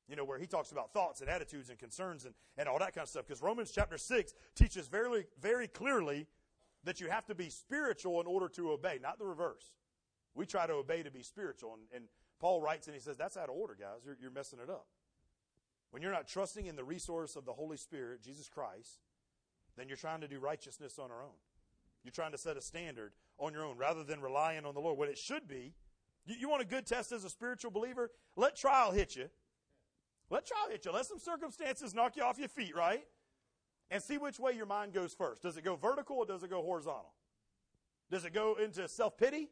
You 0.07 0.15
know, 0.15 0.23
where 0.23 0.37
he 0.37 0.45
talks 0.45 0.71
about 0.71 0.93
thoughts 0.93 1.21
and 1.21 1.29
attitudes 1.29 1.69
and 1.69 1.79
concerns 1.79 2.25
and, 2.25 2.35
and 2.57 2.69
all 2.69 2.77
that 2.79 2.93
kind 2.93 3.03
of 3.03 3.09
stuff. 3.09 3.25
Because 3.27 3.41
Romans 3.41 3.71
chapter 3.73 3.97
6 3.97 4.33
teaches 4.55 4.87
very, 4.87 5.25
very 5.41 5.67
clearly 5.67 6.27
that 6.83 7.01
you 7.01 7.09
have 7.09 7.25
to 7.25 7.35
be 7.35 7.49
spiritual 7.49 8.21
in 8.21 8.27
order 8.27 8.47
to 8.49 8.71
obey, 8.71 8.99
not 9.01 9.17
the 9.17 9.25
reverse. 9.25 9.71
We 10.35 10.45
try 10.45 10.67
to 10.67 10.73
obey 10.73 11.01
to 11.01 11.09
be 11.09 11.23
spiritual. 11.23 11.73
And, 11.73 11.81
and 11.93 12.05
Paul 12.39 12.61
writes 12.61 12.87
and 12.87 12.93
he 12.93 13.01
says, 13.01 13.17
that's 13.17 13.37
out 13.37 13.49
of 13.49 13.55
order, 13.55 13.75
guys. 13.79 14.01
You're, 14.05 14.17
you're 14.21 14.31
messing 14.31 14.59
it 14.59 14.69
up. 14.69 14.85
When 15.91 16.01
you're 16.01 16.11
not 16.11 16.27
trusting 16.27 16.65
in 16.65 16.75
the 16.75 16.83
resource 16.83 17.35
of 17.35 17.45
the 17.45 17.53
Holy 17.53 17.77
Spirit, 17.77 18.21
Jesus 18.21 18.49
Christ, 18.49 18.99
then 19.77 19.87
you're 19.87 19.97
trying 19.97 20.21
to 20.21 20.27
do 20.27 20.39
righteousness 20.39 20.99
on 20.99 21.09
our 21.09 21.23
own. 21.23 21.37
You're 22.03 22.11
trying 22.11 22.33
to 22.33 22.37
set 22.37 22.57
a 22.57 22.61
standard 22.61 23.13
on 23.39 23.53
your 23.53 23.65
own 23.65 23.77
rather 23.77 24.03
than 24.03 24.21
relying 24.21 24.65
on 24.65 24.73
the 24.73 24.79
Lord. 24.79 24.97
What 24.97 25.09
it 25.09 25.17
should 25.17 25.47
be, 25.47 25.73
you, 26.25 26.35
you 26.39 26.49
want 26.49 26.61
a 26.61 26.65
good 26.65 26.85
test 26.85 27.11
as 27.11 27.23
a 27.23 27.29
spiritual 27.29 27.71
believer? 27.71 28.11
Let 28.35 28.55
trial 28.55 28.91
hit 28.91 29.15
you 29.15 29.29
let 30.29 30.45
trial 30.45 30.67
hit 30.69 30.85
you. 30.85 30.91
Let 30.91 31.05
some 31.05 31.19
circumstances 31.19 31.93
knock 31.93 32.15
you 32.15 32.23
off 32.23 32.39
your 32.39 32.47
feet, 32.47 32.75
right? 32.75 33.03
And 33.91 34.01
see 34.01 34.17
which 34.17 34.39
way 34.39 34.53
your 34.53 34.65
mind 34.65 34.93
goes 34.93 35.13
first. 35.13 35.43
Does 35.43 35.57
it 35.57 35.63
go 35.63 35.75
vertical 35.75 36.17
or 36.17 36.25
does 36.25 36.43
it 36.43 36.49
go 36.49 36.61
horizontal? 36.61 37.13
Does 38.09 38.25
it 38.25 38.33
go 38.33 38.55
into 38.55 38.87
self 38.87 39.17
pity? 39.17 39.49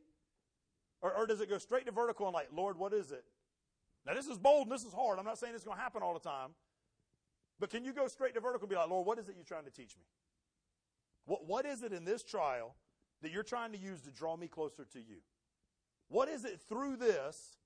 Or, 1.02 1.14
or 1.14 1.28
does 1.28 1.42
it 1.42 1.50
go 1.50 1.58
straight 1.58 1.86
to 1.86 1.92
vertical 1.92 2.26
and 2.26 2.34
like, 2.34 2.48
Lord, 2.54 2.78
what 2.78 2.94
is 2.94 3.12
it? 3.12 3.26
Now, 4.06 4.14
this 4.14 4.28
is 4.28 4.38
bold 4.38 4.68
and 4.68 4.72
this 4.72 4.84
is 4.84 4.94
hard. 4.94 5.20
I'm 5.20 5.26
not 5.26 5.38
saying 5.38 5.54
it's 5.54 5.64
going 5.64 5.78
to 5.78 5.84
happen 5.84 6.02
all 6.02 6.14
the 6.14 6.20
time. 6.20 6.52
But 7.60 7.70
can 7.70 7.84
you 7.86 7.94
go 7.94 8.08
straight 8.08 8.34
to 8.34 8.40
vertical 8.40 8.66
and 8.66 8.70
be 8.70 8.76
like, 8.76 8.90
Lord, 8.90 9.06
what 9.06 9.20
is 9.20 9.30
it 9.30 9.36
you're 9.36 9.46
trying 9.46 9.66
to 9.66 9.72
teach 9.72 9.96
me? 9.96 10.04
What, 11.26 11.46
what 11.46 11.66
is 11.66 11.84
it 11.84 11.94
in 11.94 12.04
this 12.04 12.24
trial 12.24 12.76
that 13.22 13.32
you're 13.32 13.44
trying 13.44 13.72
to 13.74 13.78
use 13.78 14.02
to 14.02 14.12
draw 14.12 14.36
me 14.36 14.48
closer 14.48 14.86
to 14.94 15.00
you? 15.00 15.18
What 16.10 16.28
is 16.28 16.46
it 16.46 16.60
through 16.68 16.98
this 16.98 17.58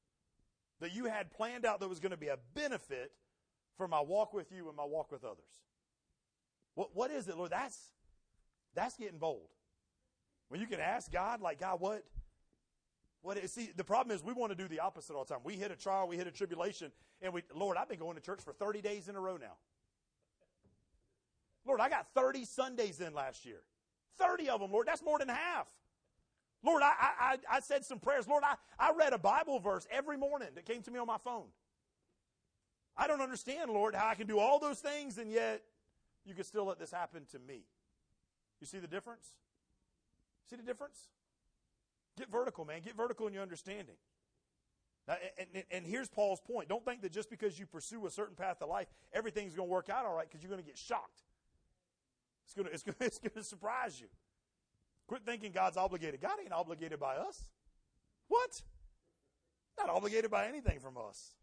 that 0.79 0.93
you 0.93 1.05
had 1.05 1.31
planned 1.31 1.65
out 1.65 1.79
that 1.79 1.89
was 1.89 1.99
going 1.99 2.11
to 2.11 2.17
be 2.17 2.27
a 2.27 2.37
benefit 2.53 3.11
for 3.77 3.87
my 3.87 4.01
walk 4.01 4.33
with 4.33 4.51
you 4.51 4.67
and 4.67 4.75
my 4.75 4.85
walk 4.85 5.11
with 5.11 5.23
others? 5.23 5.63
What, 6.75 6.95
what 6.95 7.11
is 7.11 7.27
it, 7.27 7.37
Lord? 7.37 7.51
That's, 7.51 7.77
that's 8.75 8.95
getting 8.97 9.17
bold. 9.17 9.49
When 10.49 10.61
you 10.61 10.67
can 10.67 10.79
ask 10.79 11.11
God, 11.11 11.41
like, 11.41 11.59
God, 11.59 11.81
what, 11.81 12.03
what 13.21 13.37
is, 13.37 13.51
see, 13.51 13.71
the 13.75 13.83
problem 13.83 14.15
is 14.15 14.23
we 14.23 14.33
want 14.33 14.51
to 14.51 14.55
do 14.55 14.67
the 14.67 14.79
opposite 14.79 15.13
all 15.13 15.25
the 15.25 15.33
time. 15.33 15.41
We 15.43 15.55
hit 15.55 15.71
a 15.71 15.75
trial, 15.75 16.07
we 16.07 16.17
hit 16.17 16.27
a 16.27 16.31
tribulation, 16.31 16.91
and 17.21 17.33
we, 17.33 17.41
Lord, 17.53 17.77
I've 17.77 17.89
been 17.89 17.99
going 17.99 18.15
to 18.15 18.21
church 18.21 18.41
for 18.43 18.53
30 18.53 18.81
days 18.81 19.09
in 19.09 19.15
a 19.15 19.19
row 19.19 19.37
now. 19.37 19.57
Lord, 21.65 21.81
I 21.81 21.89
got 21.89 22.07
30 22.13 22.45
Sundays 22.45 23.01
in 23.01 23.13
last 23.13 23.45
year. 23.45 23.61
30 24.19 24.49
of 24.49 24.61
them, 24.61 24.71
Lord. 24.71 24.87
That's 24.87 25.03
more 25.03 25.19
than 25.19 25.27
half. 25.27 25.67
Lord, 26.63 26.81
I, 26.83 26.93
I, 26.99 27.37
I 27.49 27.59
said 27.59 27.85
some 27.85 27.99
prayers. 27.99 28.27
Lord, 28.27 28.43
I, 28.43 28.55
I 28.79 28.91
read 28.97 29.13
a 29.13 29.17
Bible 29.17 29.59
verse 29.59 29.87
every 29.91 30.17
morning 30.17 30.49
that 30.55 30.65
came 30.65 30.81
to 30.83 30.91
me 30.91 30.99
on 30.99 31.07
my 31.07 31.17
phone. 31.17 31.45
I 32.97 33.07
don't 33.07 33.21
understand, 33.21 33.71
Lord, 33.71 33.93
how 33.93 34.07
I 34.07 34.15
can 34.15 34.27
do 34.27 34.39
all 34.39 34.59
those 34.59 34.79
things 34.79 35.17
and 35.17 35.31
yet 35.31 35.61
you 36.25 36.33
can 36.33 36.43
still 36.43 36.65
let 36.65 36.79
this 36.79 36.91
happen 36.91 37.25
to 37.31 37.39
me. 37.39 37.61
You 38.59 38.65
see 38.65 38.79
the 38.79 38.87
difference? 38.87 39.27
See 40.49 40.55
the 40.55 40.63
difference? 40.63 41.09
Get 42.17 42.31
vertical, 42.31 42.65
man. 42.65 42.81
Get 42.81 42.97
vertical 42.97 43.27
in 43.27 43.33
your 43.33 43.43
understanding. 43.43 43.95
Now, 45.07 45.15
and, 45.37 45.47
and, 45.53 45.63
and, 45.71 45.85
here's 45.85 46.09
Paul's 46.09 46.41
point. 46.41 46.67
Don't 46.67 46.83
think 46.83 47.01
that 47.03 47.13
just 47.13 47.29
because 47.29 47.57
you 47.57 47.65
pursue 47.65 48.05
a 48.07 48.09
certain 48.11 48.35
path 48.35 48.61
of 48.61 48.67
life, 48.67 48.87
everything's 49.13 49.55
going 49.55 49.69
to 49.69 49.71
work 49.71 49.89
out 49.89 50.05
all 50.05 50.13
right 50.13 50.27
because 50.27 50.43
you're 50.43 50.49
going 50.49 50.61
to 50.61 50.67
get 50.67 50.77
shocked. 50.77 51.21
It's 52.43 52.53
going 52.53 52.67
to, 52.67 52.73
it's, 52.73 52.83
going 52.83 52.95
to, 52.99 53.05
it's 53.05 53.19
going 53.19 53.31
to 53.33 53.43
surprise 53.43 54.01
you. 54.01 54.07
Quit 55.07 55.21
thinking 55.25 55.51
God's 55.51 55.77
obligated. 55.77 56.21
God 56.21 56.37
ain't 56.41 56.51
obligated 56.51 56.99
by 56.99 57.15
us. 57.15 57.49
What? 58.27 58.61
Not 59.77 59.89
obligated 59.89 60.29
by 60.29 60.47
anything 60.47 60.79
from 60.79 60.97
us. 60.97 61.35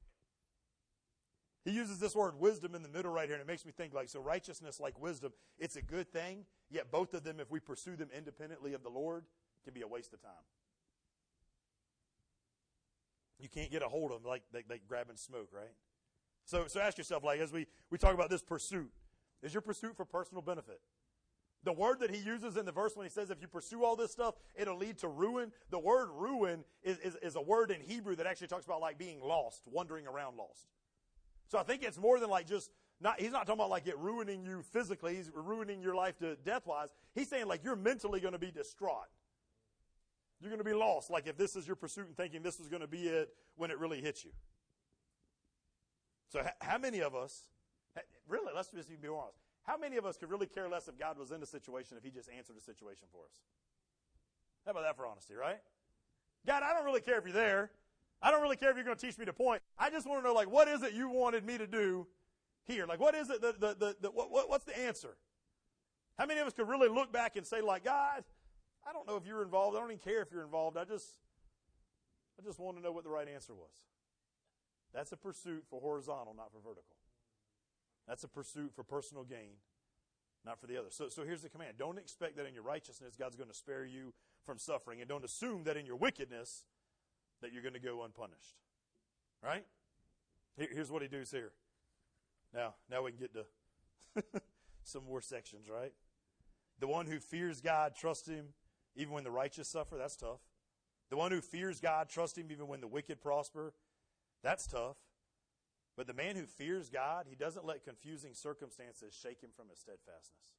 He 1.64 1.70
uses 1.70 1.98
this 1.98 2.14
word 2.14 2.38
wisdom 2.38 2.74
in 2.74 2.82
the 2.82 2.90
middle 2.90 3.10
right 3.10 3.26
here, 3.26 3.36
and 3.36 3.40
it 3.40 3.46
makes 3.46 3.64
me 3.64 3.72
think 3.72 3.94
like, 3.94 4.10
so 4.10 4.20
righteousness 4.20 4.80
like 4.80 5.00
wisdom, 5.00 5.32
it's 5.58 5.76
a 5.76 5.82
good 5.82 6.12
thing, 6.12 6.44
yet 6.70 6.90
both 6.90 7.14
of 7.14 7.24
them, 7.24 7.40
if 7.40 7.50
we 7.50 7.58
pursue 7.58 7.96
them 7.96 8.10
independently 8.14 8.74
of 8.74 8.82
the 8.82 8.90
Lord, 8.90 9.24
can 9.64 9.72
be 9.72 9.80
a 9.80 9.88
waste 9.88 10.12
of 10.12 10.20
time. 10.20 10.44
You 13.38 13.48
can't 13.48 13.70
get 13.70 13.82
a 13.82 13.88
hold 13.88 14.12
of 14.12 14.22
them 14.22 14.28
like, 14.28 14.42
like, 14.52 14.66
like 14.68 14.82
grabbing 14.86 15.16
smoke, 15.16 15.48
right? 15.52 15.72
So, 16.44 16.66
so 16.66 16.80
ask 16.80 16.98
yourself, 16.98 17.24
like, 17.24 17.40
as 17.40 17.50
we, 17.50 17.66
we 17.90 17.96
talk 17.96 18.12
about 18.12 18.28
this 18.28 18.42
pursuit, 18.42 18.90
is 19.42 19.54
your 19.54 19.62
pursuit 19.62 19.96
for 19.96 20.04
personal 20.04 20.42
benefit? 20.42 20.80
The 21.64 21.72
word 21.72 22.00
that 22.00 22.10
he 22.10 22.18
uses 22.18 22.56
in 22.58 22.66
the 22.66 22.72
verse 22.72 22.94
when 22.94 23.06
he 23.06 23.10
says, 23.10 23.30
if 23.30 23.40
you 23.40 23.48
pursue 23.48 23.84
all 23.84 23.96
this 23.96 24.12
stuff, 24.12 24.34
it'll 24.54 24.76
lead 24.76 24.98
to 24.98 25.08
ruin. 25.08 25.50
The 25.70 25.78
word 25.78 26.10
ruin 26.12 26.62
is, 26.82 26.98
is, 26.98 27.16
is, 27.22 27.36
a 27.36 27.40
word 27.40 27.70
in 27.70 27.80
Hebrew 27.80 28.14
that 28.16 28.26
actually 28.26 28.48
talks 28.48 28.66
about 28.66 28.82
like 28.82 28.98
being 28.98 29.20
lost, 29.20 29.62
wandering 29.64 30.06
around 30.06 30.36
lost. 30.36 30.68
So 31.48 31.58
I 31.58 31.62
think 31.62 31.82
it's 31.82 31.98
more 31.98 32.20
than 32.20 32.28
like 32.28 32.46
just 32.46 32.70
not, 33.00 33.18
he's 33.18 33.32
not 33.32 33.46
talking 33.46 33.60
about 33.60 33.70
like 33.70 33.86
it 33.86 33.98
ruining 33.98 34.44
you 34.44 34.62
physically, 34.72 35.16
he's 35.16 35.30
ruining 35.34 35.80
your 35.80 35.94
life 35.94 36.18
to 36.18 36.36
death 36.36 36.66
wise. 36.66 36.88
He's 37.14 37.28
saying 37.28 37.46
like 37.46 37.64
you're 37.64 37.76
mentally 37.76 38.20
going 38.20 38.32
to 38.32 38.38
be 38.38 38.50
distraught. 38.50 39.08
You're 40.40 40.50
going 40.50 40.58
to 40.58 40.64
be 40.64 40.74
lost. 40.74 41.10
Like 41.10 41.26
if 41.26 41.38
this 41.38 41.56
is 41.56 41.66
your 41.66 41.76
pursuit 41.76 42.06
and 42.06 42.16
thinking 42.16 42.42
this 42.42 42.60
is 42.60 42.68
going 42.68 42.82
to 42.82 42.88
be 42.88 43.08
it 43.08 43.30
when 43.56 43.70
it 43.70 43.78
really 43.78 44.02
hits 44.02 44.22
you. 44.22 44.32
So 46.28 46.42
how 46.60 46.78
many 46.78 47.00
of 47.00 47.14
us, 47.14 47.44
really, 48.28 48.52
let's 48.54 48.68
just 48.68 48.88
be 49.00 49.08
honest. 49.08 49.43
How 49.64 49.76
many 49.76 49.96
of 49.96 50.04
us 50.04 50.16
could 50.16 50.30
really 50.30 50.46
care 50.46 50.68
less 50.68 50.88
if 50.88 50.98
God 50.98 51.18
was 51.18 51.30
in 51.30 51.40
the 51.40 51.46
situation 51.46 51.96
if 51.96 52.04
He 52.04 52.10
just 52.10 52.28
answered 52.30 52.56
the 52.56 52.62
situation 52.62 53.06
for 53.10 53.24
us? 53.24 53.36
How 54.64 54.72
about 54.72 54.82
that 54.82 54.96
for 54.96 55.06
honesty, 55.06 55.34
right? 55.34 55.58
God, 56.46 56.62
I 56.62 56.72
don't 56.72 56.84
really 56.84 57.00
care 57.00 57.18
if 57.18 57.24
you're 57.24 57.32
there. 57.32 57.70
I 58.22 58.30
don't 58.30 58.42
really 58.42 58.56
care 58.56 58.70
if 58.70 58.76
you're 58.76 58.84
going 58.84 58.96
to 58.96 59.06
teach 59.06 59.18
me 59.18 59.24
to 59.24 59.32
point. 59.32 59.62
I 59.78 59.90
just 59.90 60.08
want 60.08 60.22
to 60.22 60.28
know, 60.28 60.34
like, 60.34 60.50
what 60.50 60.68
is 60.68 60.82
it 60.82 60.92
you 60.92 61.08
wanted 61.10 61.44
me 61.44 61.58
to 61.58 61.66
do 61.66 62.06
here? 62.64 62.86
Like, 62.86 63.00
what 63.00 63.14
is 63.14 63.28
it? 63.30 63.40
The, 63.40 63.52
the, 63.52 63.74
the, 63.74 63.96
the 64.00 64.10
what, 64.10 64.30
what, 64.30 64.48
what's 64.48 64.64
the 64.64 64.78
answer? 64.78 65.16
How 66.18 66.26
many 66.26 66.40
of 66.40 66.46
us 66.46 66.52
could 66.52 66.68
really 66.68 66.88
look 66.88 67.12
back 67.12 67.36
and 67.36 67.46
say, 67.46 67.60
like, 67.60 67.84
God, 67.84 68.24
I 68.86 68.92
don't 68.92 69.06
know 69.06 69.16
if 69.16 69.26
you're 69.26 69.42
involved. 69.42 69.76
I 69.76 69.80
don't 69.80 69.90
even 69.90 69.98
care 69.98 70.22
if 70.22 70.28
you're 70.32 70.44
involved. 70.44 70.76
I 70.76 70.84
just, 70.84 71.06
I 72.38 72.42
just 72.44 72.58
want 72.58 72.76
to 72.76 72.82
know 72.82 72.92
what 72.92 73.04
the 73.04 73.10
right 73.10 73.28
answer 73.28 73.54
was. 73.54 73.72
That's 74.94 75.12
a 75.12 75.16
pursuit 75.16 75.64
for 75.68 75.80
horizontal, 75.80 76.34
not 76.36 76.52
for 76.52 76.58
vertical. 76.58 76.96
That's 78.08 78.24
a 78.24 78.28
pursuit 78.28 78.72
for 78.74 78.82
personal 78.82 79.24
gain, 79.24 79.56
not 80.44 80.60
for 80.60 80.66
the 80.66 80.76
other. 80.76 80.88
So, 80.90 81.08
so 81.08 81.24
here's 81.24 81.42
the 81.42 81.48
command. 81.48 81.74
Don't 81.78 81.98
expect 81.98 82.36
that 82.36 82.46
in 82.46 82.54
your 82.54 82.62
righteousness 82.62 83.14
God's 83.18 83.36
going 83.36 83.48
to 83.48 83.54
spare 83.54 83.84
you 83.84 84.12
from 84.44 84.58
suffering, 84.58 85.00
and 85.00 85.08
don't 85.08 85.24
assume 85.24 85.64
that 85.64 85.76
in 85.76 85.86
your 85.86 85.96
wickedness 85.96 86.64
that 87.40 87.52
you're 87.52 87.62
going 87.62 87.74
to 87.74 87.80
go 87.80 88.02
unpunished. 88.04 88.56
Right? 89.42 89.64
Here's 90.56 90.90
what 90.90 91.02
he 91.02 91.08
does 91.08 91.30
here. 91.30 91.52
Now, 92.54 92.74
now 92.90 93.02
we 93.02 93.10
can 93.10 93.20
get 93.20 93.34
to 93.34 94.22
some 94.84 95.04
more 95.04 95.20
sections, 95.20 95.68
right? 95.68 95.92
The 96.78 96.86
one 96.86 97.06
who 97.06 97.18
fears 97.18 97.60
God, 97.60 97.94
trust 97.96 98.28
him 98.28 98.48
even 98.96 99.12
when 99.12 99.24
the 99.24 99.30
righteous 99.30 99.68
suffer. 99.68 99.96
That's 99.96 100.16
tough. 100.16 100.40
The 101.10 101.16
one 101.16 101.32
who 101.32 101.40
fears 101.40 101.80
God, 101.80 102.08
trust 102.08 102.38
him 102.38 102.46
even 102.50 102.68
when 102.68 102.80
the 102.80 102.86
wicked 102.86 103.20
prosper. 103.20 103.74
That's 104.42 104.66
tough. 104.66 104.96
But 105.96 106.06
the 106.06 106.14
man 106.14 106.34
who 106.36 106.44
fears 106.44 106.90
God, 106.90 107.26
he 107.28 107.36
doesn't 107.36 107.64
let 107.64 107.84
confusing 107.84 108.34
circumstances 108.34 109.14
shake 109.14 109.40
him 109.40 109.50
from 109.56 109.68
his 109.68 109.78
steadfastness. 109.78 110.50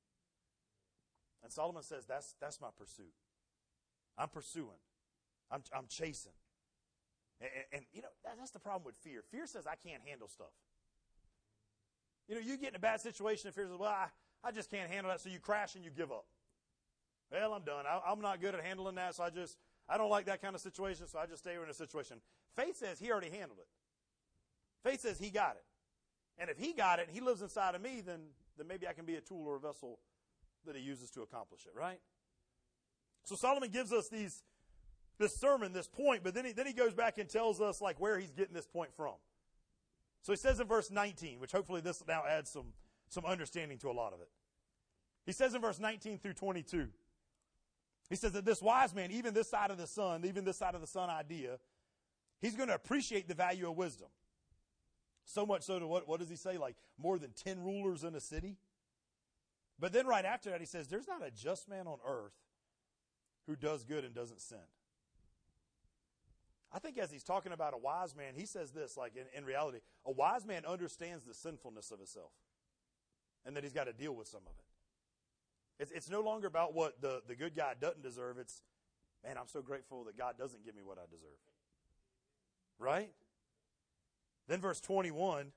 And 1.43 1.51
Solomon 1.51 1.83
says, 1.83 2.05
that's, 2.05 2.35
that's 2.39 2.61
my 2.61 2.69
pursuit. 2.77 3.13
I'm 4.17 4.29
pursuing. 4.29 4.79
I'm, 5.51 5.61
I'm 5.75 5.85
chasing. 5.87 6.31
And, 7.41 7.49
and, 7.53 7.65
and 7.73 7.85
you 7.93 8.01
know, 8.01 8.07
that, 8.23 8.35
that's 8.39 8.51
the 8.51 8.59
problem 8.59 8.83
with 8.85 8.95
fear. 8.95 9.21
Fear 9.29 9.45
says, 9.47 9.67
I 9.67 9.75
can't 9.75 10.01
handle 10.07 10.27
stuff. 10.27 10.53
You 12.27 12.35
know, 12.35 12.41
you 12.41 12.57
get 12.57 12.69
in 12.69 12.75
a 12.75 12.79
bad 12.79 13.01
situation 13.01 13.47
and 13.47 13.53
fear 13.53 13.65
says, 13.65 13.77
well, 13.77 13.91
I, 13.91 14.07
I 14.43 14.51
just 14.51 14.71
can't 14.71 14.89
handle 14.89 15.11
that. 15.11 15.21
So 15.21 15.29
you 15.29 15.39
crash 15.39 15.75
and 15.75 15.83
you 15.83 15.91
give 15.91 16.11
up. 16.11 16.25
Well, 17.31 17.53
I'm 17.53 17.63
done. 17.63 17.85
I, 17.87 17.99
I'm 18.09 18.21
not 18.21 18.39
good 18.39 18.55
at 18.55 18.63
handling 18.63 18.95
that. 18.95 19.15
So 19.15 19.23
I 19.23 19.29
just, 19.29 19.57
I 19.89 19.97
don't 19.97 20.09
like 20.09 20.25
that 20.25 20.41
kind 20.41 20.55
of 20.55 20.61
situation. 20.61 21.07
So 21.07 21.19
I 21.19 21.25
just 21.25 21.43
stay 21.43 21.53
in 21.53 21.69
a 21.69 21.73
situation. 21.73 22.17
Faith 22.55 22.77
says 22.77 22.99
he 22.99 23.11
already 23.11 23.29
handled 23.29 23.59
it. 23.59 23.67
Faith 24.85 25.01
says 25.01 25.17
he 25.17 25.31
got 25.31 25.55
it. 25.55 25.63
And 26.37 26.49
if 26.49 26.57
he 26.57 26.71
got 26.71 26.99
it 26.99 27.07
and 27.07 27.15
he 27.15 27.19
lives 27.19 27.41
inside 27.41 27.73
of 27.73 27.81
me, 27.81 28.01
then, 28.05 28.19
then 28.55 28.67
maybe 28.67 28.87
I 28.87 28.93
can 28.93 29.03
be 29.03 29.15
a 29.15 29.21
tool 29.21 29.47
or 29.47 29.55
a 29.55 29.59
vessel 29.59 29.99
that 30.65 30.75
he 30.75 30.81
uses 30.81 31.09
to 31.11 31.21
accomplish 31.21 31.65
it, 31.65 31.73
right? 31.75 31.99
So 33.23 33.35
Solomon 33.35 33.71
gives 33.71 33.91
us 33.91 34.09
these, 34.09 34.43
this 35.17 35.35
sermon, 35.35 35.73
this 35.73 35.87
point, 35.87 36.23
but 36.23 36.35
then 36.35 36.45
he, 36.45 36.51
then 36.51 36.67
he 36.67 36.73
goes 36.73 36.93
back 36.93 37.17
and 37.17 37.27
tells 37.27 37.59
us 37.59 37.81
like 37.81 37.99
where 37.99 38.19
he's 38.19 38.31
getting 38.31 38.53
this 38.53 38.67
point 38.67 38.91
from. 38.95 39.15
So 40.21 40.31
he 40.33 40.37
says 40.37 40.59
in 40.59 40.67
verse 40.67 40.91
19, 40.91 41.39
which 41.39 41.51
hopefully 41.51 41.81
this 41.81 42.03
now 42.07 42.23
adds 42.29 42.51
some, 42.51 42.73
some 43.09 43.25
understanding 43.25 43.79
to 43.79 43.89
a 43.89 43.91
lot 43.93 44.13
of 44.13 44.21
it. 44.21 44.29
He 45.25 45.31
says 45.31 45.55
in 45.55 45.61
verse 45.61 45.79
19 45.79 46.19
through 46.19 46.33
22, 46.33 46.89
he 48.07 48.15
says 48.15 48.33
that 48.33 48.45
this 48.45 48.61
wise 48.61 48.93
man, 48.93 49.09
even 49.11 49.33
this 49.33 49.49
side 49.49 49.71
of 49.71 49.79
the 49.79 49.87
sun, 49.87 50.25
even 50.25 50.45
this 50.45 50.57
side 50.57 50.75
of 50.75 50.81
the 50.81 50.87
sun 50.87 51.09
idea, 51.09 51.57
he's 52.39 52.55
going 52.55 52.69
to 52.69 52.75
appreciate 52.75 53.27
the 53.27 53.33
value 53.33 53.67
of 53.67 53.75
wisdom. 53.75 54.09
So 55.25 55.45
much 55.45 55.63
so 55.63 55.79
to 55.79 55.87
what, 55.87 56.07
what 56.07 56.19
does 56.19 56.29
he 56.29 56.35
say? 56.35 56.57
Like 56.57 56.75
more 56.97 57.17
than 57.17 57.31
10 57.31 57.63
rulers 57.63 58.03
in 58.03 58.15
a 58.15 58.19
city? 58.19 58.57
But 59.79 59.91
then 59.91 60.07
right 60.07 60.23
after 60.23 60.51
that, 60.51 60.59
he 60.59 60.65
says, 60.65 60.87
There's 60.87 61.07
not 61.07 61.25
a 61.25 61.31
just 61.31 61.67
man 61.67 61.87
on 61.87 61.97
earth 62.07 62.33
who 63.47 63.55
does 63.55 63.83
good 63.83 64.05
and 64.05 64.13
doesn't 64.13 64.41
sin. 64.41 64.57
I 66.71 66.79
think 66.79 66.97
as 66.97 67.09
he's 67.09 67.23
talking 67.23 67.53
about 67.53 67.73
a 67.73 67.77
wise 67.77 68.15
man, 68.15 68.33
he 68.35 68.45
says 68.45 68.71
this 68.71 68.97
like 68.97 69.13
in, 69.15 69.23
in 69.37 69.45
reality, 69.45 69.79
a 70.05 70.11
wise 70.11 70.45
man 70.45 70.63
understands 70.65 71.23
the 71.23 71.33
sinfulness 71.33 71.91
of 71.91 71.99
himself 71.99 72.31
and 73.45 73.55
that 73.55 73.63
he's 73.63 73.73
got 73.73 73.85
to 73.85 73.93
deal 73.93 74.13
with 74.13 74.27
some 74.27 74.41
of 74.45 74.53
it. 74.59 75.83
It's, 75.83 75.91
it's 75.91 76.09
no 76.09 76.21
longer 76.21 76.47
about 76.47 76.73
what 76.73 77.01
the, 77.01 77.21
the 77.27 77.35
good 77.35 77.55
guy 77.55 77.73
doesn't 77.79 78.01
deserve. 78.01 78.37
It's, 78.37 78.61
man, 79.23 79.37
I'm 79.37 79.47
so 79.47 79.61
grateful 79.61 80.03
that 80.05 80.17
God 80.17 80.37
doesn't 80.37 80.65
give 80.65 80.75
me 80.75 80.81
what 80.83 80.97
I 80.97 81.05
deserve. 81.09 81.39
Right? 82.79 83.11
Then 84.47 84.61
verse 84.61 84.79
21 84.79 85.51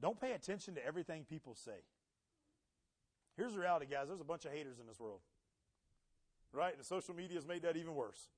don't 0.00 0.20
pay 0.20 0.32
attention 0.32 0.74
to 0.74 0.84
everything 0.84 1.24
people 1.24 1.54
say. 1.54 1.80
Here's 3.36 3.54
the 3.54 3.60
reality, 3.60 3.86
guys 3.90 4.08
there's 4.08 4.20
a 4.20 4.24
bunch 4.24 4.44
of 4.44 4.52
haters 4.52 4.78
in 4.78 4.86
this 4.86 5.00
world. 5.00 5.20
Right? 6.52 6.74
And 6.76 6.84
social 6.84 7.14
media 7.14 7.36
has 7.36 7.46
made 7.46 7.62
that 7.62 7.76
even 7.76 7.94
worse. 7.94 8.28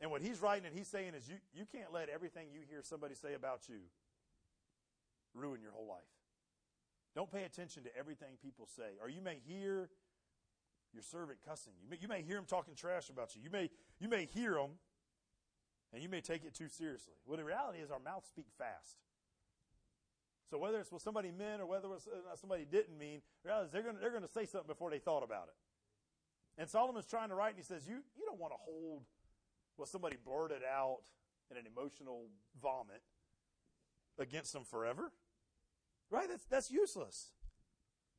And 0.00 0.10
what 0.10 0.22
he's 0.22 0.40
writing 0.40 0.66
and 0.66 0.76
he's 0.76 0.88
saying 0.88 1.14
is 1.14 1.28
you, 1.28 1.36
you 1.52 1.64
can't 1.64 1.92
let 1.92 2.08
everything 2.08 2.48
you 2.52 2.60
hear 2.68 2.80
somebody 2.82 3.14
say 3.14 3.34
about 3.34 3.68
you 3.68 3.80
ruin 5.34 5.60
your 5.62 5.72
whole 5.72 5.86
life. 5.86 6.00
Don't 7.14 7.30
pay 7.30 7.44
attention 7.44 7.82
to 7.84 7.96
everything 7.96 8.36
people 8.42 8.66
say. 8.66 8.98
Or 9.02 9.08
you 9.08 9.20
may 9.20 9.38
hear 9.46 9.88
your 10.92 11.02
servant 11.02 11.38
cussing 11.46 11.72
you. 11.80 11.96
You 12.00 12.08
may 12.08 12.22
hear 12.22 12.38
him 12.38 12.44
talking 12.46 12.74
trash 12.74 13.10
about 13.10 13.34
you. 13.34 13.42
You 13.42 13.50
may, 13.50 13.70
you 13.98 14.08
may 14.08 14.26
hear 14.26 14.56
him 14.56 14.70
and 15.92 16.02
you 16.02 16.08
may 16.08 16.20
take 16.20 16.44
it 16.44 16.54
too 16.54 16.68
seriously. 16.68 17.14
Well, 17.26 17.36
the 17.36 17.44
reality 17.44 17.78
is 17.78 17.90
our 17.90 17.98
mouths 17.98 18.28
speak 18.28 18.46
fast. 18.56 18.96
So 20.50 20.58
whether 20.58 20.80
it's 20.80 20.90
what 20.90 21.00
somebody 21.00 21.30
meant 21.30 21.60
or 21.62 21.66
whether 21.66 21.86
it's 21.94 22.06
uh, 22.08 22.34
somebody 22.34 22.64
didn't 22.64 22.98
mean, 22.98 23.22
reality 23.44 23.66
is 23.66 23.72
they're 23.72 23.82
going 23.82 23.96
they're 24.00 24.10
going 24.10 24.22
to 24.22 24.28
say 24.28 24.46
something 24.46 24.66
before 24.66 24.90
they 24.90 24.98
thought 24.98 25.22
about 25.22 25.48
it. 25.48 26.60
And 26.60 26.68
Solomon's 26.68 27.06
trying 27.06 27.28
to 27.28 27.34
write, 27.34 27.50
and 27.50 27.58
he 27.58 27.62
says, 27.62 27.86
"You 27.86 28.02
you 28.16 28.26
don't 28.26 28.40
want 28.40 28.52
to 28.52 28.58
hold 28.58 29.04
what 29.76 29.88
somebody 29.88 30.16
blurted 30.22 30.62
out 30.64 31.02
in 31.50 31.56
an 31.56 31.64
emotional 31.66 32.26
vomit 32.60 33.02
against 34.18 34.52
them 34.52 34.64
forever, 34.64 35.12
right? 36.10 36.28
That's 36.28 36.44
that's 36.50 36.70
useless." 36.70 37.30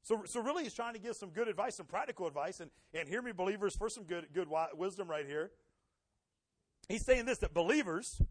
So, 0.04 0.24
so 0.26 0.42
really, 0.42 0.64
he's 0.64 0.74
trying 0.74 0.94
to 0.94 1.00
give 1.00 1.16
some 1.16 1.30
good 1.30 1.48
advice, 1.48 1.76
some 1.76 1.86
practical 1.86 2.26
advice, 2.26 2.60
and, 2.60 2.72
and 2.94 3.08
hear 3.08 3.22
me, 3.22 3.32
believers, 3.32 3.76
for 3.76 3.88
some 3.88 4.06
good, 4.06 4.28
good 4.34 4.48
wisdom 4.74 5.08
right 5.08 5.28
here. 5.28 5.52
He's 6.88 7.06
saying 7.06 7.26
this 7.26 7.38
that 7.40 7.54
believers, 7.54 8.22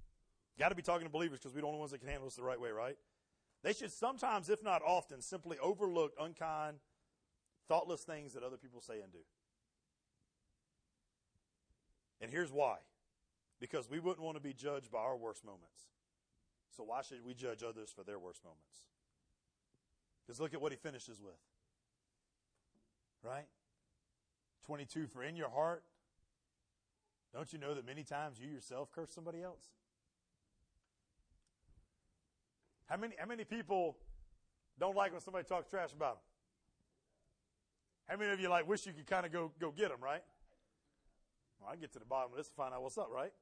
got 0.59 0.69
to 0.69 0.75
be 0.75 0.83
talking 0.83 1.07
to 1.07 1.13
believers 1.13 1.39
because 1.39 1.55
we're 1.55 1.63
the 1.63 1.67
only 1.67 1.79
ones 1.79 1.93
that 1.93 1.99
can 1.99 2.09
handle 2.09 2.27
this 2.27 2.37
the 2.37 2.43
right 2.43 2.61
way, 2.61 2.71
right? 2.71 2.97
They 3.63 3.73
should 3.73 3.93
sometimes, 3.93 4.49
if 4.49 4.63
not 4.63 4.83
often, 4.83 5.21
simply 5.21 5.59
overlook 5.59 6.13
unkind, 6.21 6.79
thoughtless 7.69 8.03
things 8.03 8.35
that 8.35 8.43
other 8.43 8.57
people 8.57 8.81
say 8.81 9.01
and 9.03 9.13
do. 9.13 9.19
And 12.21 12.31
here's 12.31 12.53
why 12.53 12.77
because 13.61 13.91
we 13.91 14.01
wouldn't 14.01 14.25
want 14.25 14.37
to 14.37 14.43
be 14.43 14.55
judged 14.55 14.91
by 14.91 14.99
our 14.99 15.17
worst 15.17 15.45
moments. 15.45 15.91
So 16.75 16.83
why 16.83 17.03
should 17.03 17.25
we 17.25 17.35
judge 17.35 17.63
others 17.63 17.93
for 17.95 18.03
their 18.03 18.19
worst 18.19 18.43
moments? 18.43 18.85
Because 20.27 20.41
look 20.41 20.55
at 20.55 20.61
what 20.61 20.73
he 20.73 20.79
finishes 20.79 21.21
with. 21.21 21.35
Right? 23.23 23.47
22, 24.65 25.09
for 25.09 25.23
in 25.23 25.37
your 25.37 25.51
heart, 25.51 25.83
don't 27.35 27.53
you 27.53 27.59
know 27.59 27.75
that 27.75 27.87
many 27.87 28.03
times 28.03 28.39
you 28.41 28.49
yourself 28.51 28.91
curse 28.93 29.11
somebody 29.11 29.43
else? 29.43 29.63
How 32.87 32.97
many, 32.97 33.15
how 33.19 33.27
many 33.27 33.45
people 33.45 33.97
don't 34.79 34.97
like 34.97 35.13
when 35.13 35.21
somebody 35.21 35.47
talks 35.47 35.69
trash 35.69 35.93
about 35.93 36.15
them? 36.15 36.23
How 38.09 38.17
many 38.17 38.33
of 38.33 38.41
you 38.41 38.49
like 38.49 38.67
wish 38.69 38.85
you 38.87 38.93
could 38.93 39.07
kind 39.07 39.25
of 39.25 39.33
go, 39.33 39.53
go 39.61 39.71
get 39.71 39.91
them, 39.91 40.01
right? 40.03 40.23
Well, 41.61 41.71
I 41.73 41.77
get 41.77 41.93
to 41.93 42.01
the 42.01 42.05
bottom 42.05 42.33
of 42.33 42.39
this 42.39 42.49
to 42.49 42.55
find 42.55 42.75
out 42.75 42.83
what's 42.83 42.99
up, 42.99 43.09
right? 43.15 43.33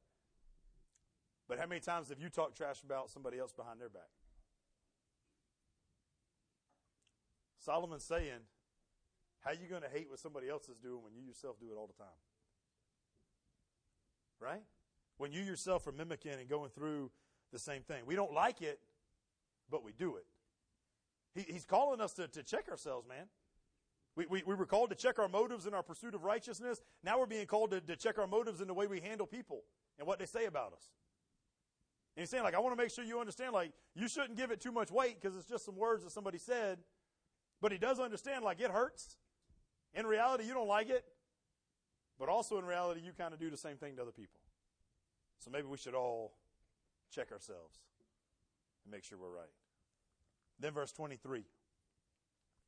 But 1.48 1.58
how 1.58 1.66
many 1.66 1.80
times 1.80 2.10
have 2.10 2.20
you 2.20 2.28
talked 2.28 2.58
trash 2.58 2.82
about 2.82 3.08
somebody 3.08 3.38
else 3.38 3.54
behind 3.54 3.80
their 3.80 3.88
back? 3.88 4.10
Solomon's 7.58 8.04
saying, 8.04 8.44
how 9.40 9.52
are 9.52 9.54
you 9.54 9.66
going 9.68 9.82
to 9.82 9.88
hate 9.88 10.10
what 10.10 10.18
somebody 10.18 10.50
else 10.50 10.68
is 10.68 10.76
doing 10.76 11.02
when 11.02 11.14
you 11.14 11.22
yourself 11.22 11.56
do 11.58 11.66
it 11.72 11.76
all 11.78 11.86
the 11.86 11.96
time? 11.96 12.18
Right? 14.40 14.62
When 15.16 15.32
you 15.32 15.42
yourself 15.42 15.86
are 15.86 15.92
mimicking 15.92 16.32
and 16.32 16.48
going 16.48 16.70
through 16.70 17.10
the 17.52 17.58
same 17.58 17.82
thing. 17.82 18.02
We 18.06 18.14
don't 18.14 18.32
like 18.32 18.62
it, 18.62 18.78
but 19.70 19.84
we 19.84 19.92
do 19.92 20.16
it. 20.16 20.26
He, 21.34 21.52
he's 21.52 21.64
calling 21.64 22.00
us 22.00 22.12
to, 22.14 22.28
to 22.28 22.42
check 22.42 22.68
ourselves, 22.68 23.08
man. 23.08 23.26
We, 24.16 24.26
we, 24.26 24.42
we 24.44 24.54
were 24.54 24.66
called 24.66 24.90
to 24.90 24.96
check 24.96 25.18
our 25.18 25.28
motives 25.28 25.66
in 25.66 25.74
our 25.74 25.82
pursuit 25.82 26.14
of 26.14 26.24
righteousness. 26.24 26.80
Now 27.04 27.18
we're 27.18 27.26
being 27.26 27.46
called 27.46 27.70
to, 27.70 27.80
to 27.80 27.96
check 27.96 28.18
our 28.18 28.26
motives 28.26 28.60
in 28.60 28.66
the 28.66 28.74
way 28.74 28.86
we 28.86 29.00
handle 29.00 29.26
people 29.26 29.62
and 29.98 30.06
what 30.06 30.18
they 30.18 30.26
say 30.26 30.46
about 30.46 30.72
us. 30.72 30.88
And 32.16 32.22
he's 32.22 32.30
saying, 32.30 32.42
like, 32.42 32.54
I 32.54 32.58
want 32.58 32.76
to 32.76 32.82
make 32.82 32.90
sure 32.90 33.04
you 33.04 33.20
understand, 33.20 33.52
like, 33.52 33.70
you 33.94 34.08
shouldn't 34.08 34.36
give 34.36 34.50
it 34.50 34.60
too 34.60 34.72
much 34.72 34.90
weight 34.90 35.20
because 35.20 35.36
it's 35.36 35.46
just 35.46 35.64
some 35.64 35.76
words 35.76 36.02
that 36.02 36.10
somebody 36.10 36.38
said. 36.38 36.78
But 37.60 37.70
he 37.70 37.78
does 37.78 38.00
understand, 38.00 38.44
like, 38.44 38.60
it 38.60 38.70
hurts. 38.70 39.16
In 39.94 40.04
reality, 40.04 40.44
you 40.44 40.52
don't 40.52 40.68
like 40.68 40.90
it. 40.90 41.04
But 42.18 42.28
also 42.28 42.58
in 42.58 42.64
reality, 42.64 43.00
you 43.04 43.12
kind 43.12 43.32
of 43.32 43.40
do 43.40 43.50
the 43.50 43.56
same 43.56 43.76
thing 43.76 43.96
to 43.96 44.02
other 44.02 44.12
people. 44.12 44.40
So 45.38 45.50
maybe 45.50 45.66
we 45.68 45.76
should 45.76 45.94
all 45.94 46.32
check 47.14 47.30
ourselves 47.32 47.78
and 48.84 48.92
make 48.92 49.04
sure 49.04 49.18
we're 49.18 49.30
right. 49.30 49.52
Then 50.58 50.72
verse 50.72 50.92
23. 50.92 51.44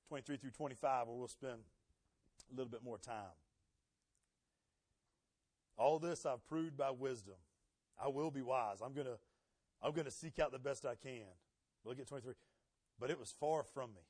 23 0.09 0.37
through 0.37 0.51
25, 0.51 1.07
where 1.07 1.17
we'll 1.17 1.29
spend 1.29 1.59
a 2.51 2.57
little 2.57 2.71
bit 2.71 2.83
more 2.83 2.99
time. 2.99 3.37
All 5.77 5.99
this 5.99 6.27
I've 6.27 6.47
proved 6.47 6.77
by 6.77 6.91
wisdom. 6.91 7.37
I 8.03 8.09
will 8.09 8.31
be 8.31 8.43
wise. 8.43 8.79
I'm 8.85 8.93
to 9.07 9.19
I'm 9.83 9.93
to 10.05 10.11
seek 10.11 10.39
out 10.39 10.53
the 10.53 10.59
best 10.59 10.85
I 10.85 10.95
can. 10.95 11.27
Look 11.85 11.99
at 11.99 12.07
23. 12.07 12.35
But 12.99 13.11
it 13.11 13.19
was 13.19 13.35
far 13.41 13.63
from 13.63 13.91
me. 13.91 14.03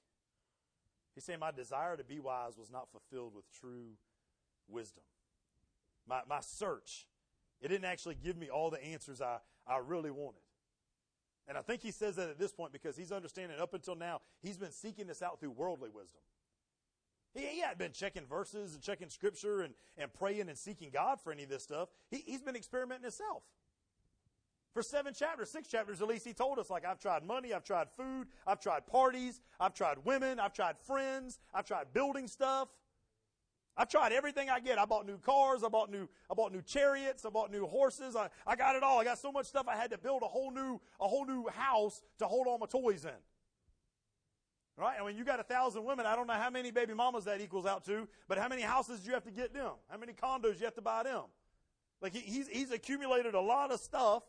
He's 1.15 1.25
saying 1.25 1.39
my 1.39 1.53
desire 1.53 1.97
to 1.97 2.05
be 2.05 2.19
wise 2.19 2.57
was 2.59 2.71
not 2.71 2.89
fulfilled 2.91 3.35
with 3.35 3.45
true 3.53 3.93
wisdom. 4.69 5.05
My, 6.11 6.23
my 6.29 6.41
search, 6.41 7.07
it 7.61 7.69
didn't 7.69 7.85
actually 7.85 8.17
give 8.17 8.37
me 8.37 8.51
all 8.51 8.69
the 8.69 8.85
answers 8.85 9.23
I, 9.23 9.39
I 9.65 9.79
really 9.79 10.11
wanted. 10.11 10.41
And 11.47 11.57
I 11.57 11.63
think 11.63 11.83
he 11.83 11.93
says 11.93 12.17
that 12.17 12.29
at 12.29 12.37
this 12.37 12.51
point 12.51 12.73
because 12.73 12.97
he's 12.97 13.13
understanding 13.13 13.61
up 13.61 13.75
until 13.75 13.95
now, 13.95 14.21
he's 14.43 14.57
been 14.57 14.73
seeking 14.73 15.07
this 15.07 15.23
out 15.23 15.39
through 15.39 15.53
worldly 15.53 15.89
wisdom. 15.89 16.21
He, 17.33 17.47
he 17.47 17.61
hadn't 17.61 17.79
been 17.79 17.93
checking 17.93 18.27
verses 18.27 18.75
and 18.75 18.83
checking 18.83 19.09
scripture 19.09 19.61
and, 19.61 19.73
and 19.97 20.13
praying 20.13 20.49
and 20.49 20.59
seeking 20.59 20.91
God 20.91 21.21
for 21.21 21.33
any 21.33 21.45
of 21.45 21.49
this 21.49 21.63
stuff. 21.63 21.91
He, 22.11 22.25
he's 22.27 22.43
been 22.43 22.57
experimenting 22.57 23.05
himself. 23.05 23.45
For 24.73 24.83
seven 24.83 25.15
chapters, 25.15 25.49
six 25.51 25.69
chapters 25.69 26.03
at 26.03 26.09
least, 26.09 26.27
he 26.27 26.33
told 26.33 26.59
us, 26.59 26.71
like, 26.71 26.85
I've 26.85 27.01
tried 27.01 27.25
money, 27.25 27.53
I've 27.53 27.65
tried 27.65 27.89
food, 27.91 28.29
I've 28.47 28.61
tried 28.61 28.87
parties, 28.87 29.41
I've 29.61 29.75
tried 29.75 29.99
women, 30.05 30.41
I've 30.41 30.53
tried 30.53 30.77
friends, 30.79 31.39
I've 31.55 31.67
tried 31.67 31.93
building 31.93 32.27
stuff. 32.27 32.69
I've 33.81 33.89
tried 33.89 34.13
everything 34.13 34.51
I 34.51 34.61
get. 34.61 34.79
I 34.79 34.85
bought 34.85 35.07
new 35.07 35.17
cars, 35.17 35.65
I 35.65 35.69
bought 35.69 35.91
new, 35.91 36.07
I 36.31 36.35
bought 36.35 36.53
new 36.53 36.61
chariots, 36.61 37.25
I 37.25 37.31
bought 37.31 37.51
new 37.51 37.65
horses, 37.67 38.15
I, 38.15 38.29
I 38.47 38.55
got 38.55 38.77
it 38.77 38.83
all. 38.83 39.01
I 39.01 39.05
got 39.05 39.19
so 39.19 39.33
much 39.33 39.47
stuff 39.47 39.69
I 39.69 39.75
had 39.75 39.91
to 39.93 39.97
build 39.97 40.21
a 40.21 40.27
whole 40.27 40.51
new, 40.51 40.79
a 41.01 41.09
whole 41.09 41.25
new 41.25 41.49
house 41.49 42.03
to 42.19 42.27
hold 42.27 42.47
all 42.47 42.59
my 42.59 42.67
toys 42.67 43.07
in. 43.07 43.11
Right? 44.77 44.97
And 44.97 45.07
when 45.07 45.17
you 45.17 45.25
got 45.25 45.41
a 45.41 45.43
thousand 45.43 45.83
women, 45.85 46.05
I 46.05 46.15
don't 46.15 46.27
know 46.27 46.35
how 46.35 46.51
many 46.51 46.71
baby 46.71 46.93
mamas 46.93 47.25
that 47.25 47.41
equals 47.41 47.65
out 47.65 47.87
to, 47.87 48.07
but 48.29 48.37
how 48.37 48.49
many 48.49 48.61
houses 48.61 49.01
do 49.01 49.09
you 49.09 49.15
have 49.15 49.25
to 49.25 49.31
get 49.31 49.55
them? 49.55 49.73
How 49.89 49.97
many 49.97 50.13
condos 50.13 50.59
you 50.59 50.67
have 50.67 50.75
to 50.75 50.83
buy 50.83 51.03
them? 51.05 51.23
Like 52.03 52.13
he, 52.13 52.21
he's, 52.21 52.49
he's 52.49 52.73
accumulated 52.73 53.33
a 53.33 53.41
lot 53.41 53.73
of 53.73 53.81
stuff 53.81 54.25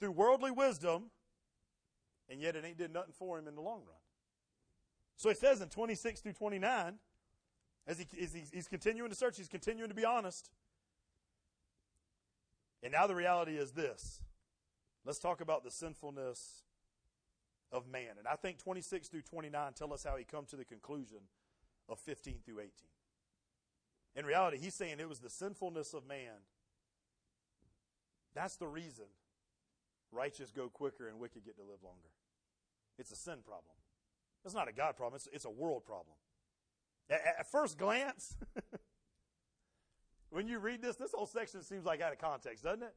through 0.00 0.10
worldly 0.10 0.50
wisdom, 0.50 1.04
and 2.28 2.40
yet 2.40 2.56
it 2.56 2.64
ain't 2.64 2.78
did 2.78 2.92
nothing 2.92 3.14
for 3.16 3.38
him 3.38 3.46
in 3.46 3.54
the 3.54 3.60
long 3.60 3.82
run. 3.86 4.00
So 5.14 5.28
he 5.28 5.36
says 5.36 5.60
in 5.60 5.68
26 5.68 6.20
through 6.20 6.32
29, 6.32 6.98
as, 7.90 7.98
he, 7.98 8.06
as 8.22 8.32
he's 8.52 8.68
continuing 8.68 9.10
to 9.10 9.16
search, 9.16 9.36
he's 9.36 9.48
continuing 9.48 9.88
to 9.88 9.94
be 9.94 10.04
honest. 10.04 10.48
And 12.82 12.92
now 12.92 13.06
the 13.06 13.16
reality 13.16 13.56
is 13.56 13.72
this. 13.72 14.22
Let's 15.04 15.18
talk 15.18 15.40
about 15.40 15.64
the 15.64 15.70
sinfulness 15.70 16.62
of 17.72 17.88
man. 17.88 18.16
And 18.18 18.28
I 18.28 18.36
think 18.36 18.58
26 18.58 19.08
through 19.08 19.22
29 19.22 19.72
tell 19.72 19.92
us 19.92 20.04
how 20.04 20.16
he 20.16 20.24
come 20.24 20.46
to 20.46 20.56
the 20.56 20.64
conclusion 20.64 21.18
of 21.88 21.98
15 21.98 22.36
through 22.44 22.60
18. 22.60 22.70
In 24.14 24.24
reality, 24.24 24.58
he's 24.58 24.74
saying 24.74 24.96
it 25.00 25.08
was 25.08 25.18
the 25.18 25.30
sinfulness 25.30 25.92
of 25.92 26.06
man. 26.06 26.44
That's 28.34 28.56
the 28.56 28.68
reason 28.68 29.06
righteous 30.12 30.50
go 30.50 30.68
quicker 30.68 31.08
and 31.08 31.18
wicked 31.18 31.44
get 31.44 31.56
to 31.56 31.62
live 31.62 31.82
longer. 31.82 32.10
It's 32.98 33.10
a 33.10 33.16
sin 33.16 33.38
problem. 33.44 33.74
It's 34.44 34.54
not 34.54 34.68
a 34.68 34.72
God 34.72 34.96
problem, 34.96 35.16
it's, 35.16 35.28
it's 35.32 35.44
a 35.44 35.50
world 35.50 35.84
problem. 35.84 36.16
At, 37.10 37.50
first 37.50 37.76
glance, 37.76 38.36
when 40.30 40.46
you 40.46 40.58
read 40.58 40.80
this, 40.80 40.96
this 40.96 41.12
whole 41.12 41.26
section 41.26 41.62
seems 41.62 41.84
like 41.84 42.00
out 42.00 42.12
of 42.12 42.18
context, 42.18 42.62
doesn't 42.64 42.82
it? 42.82 42.94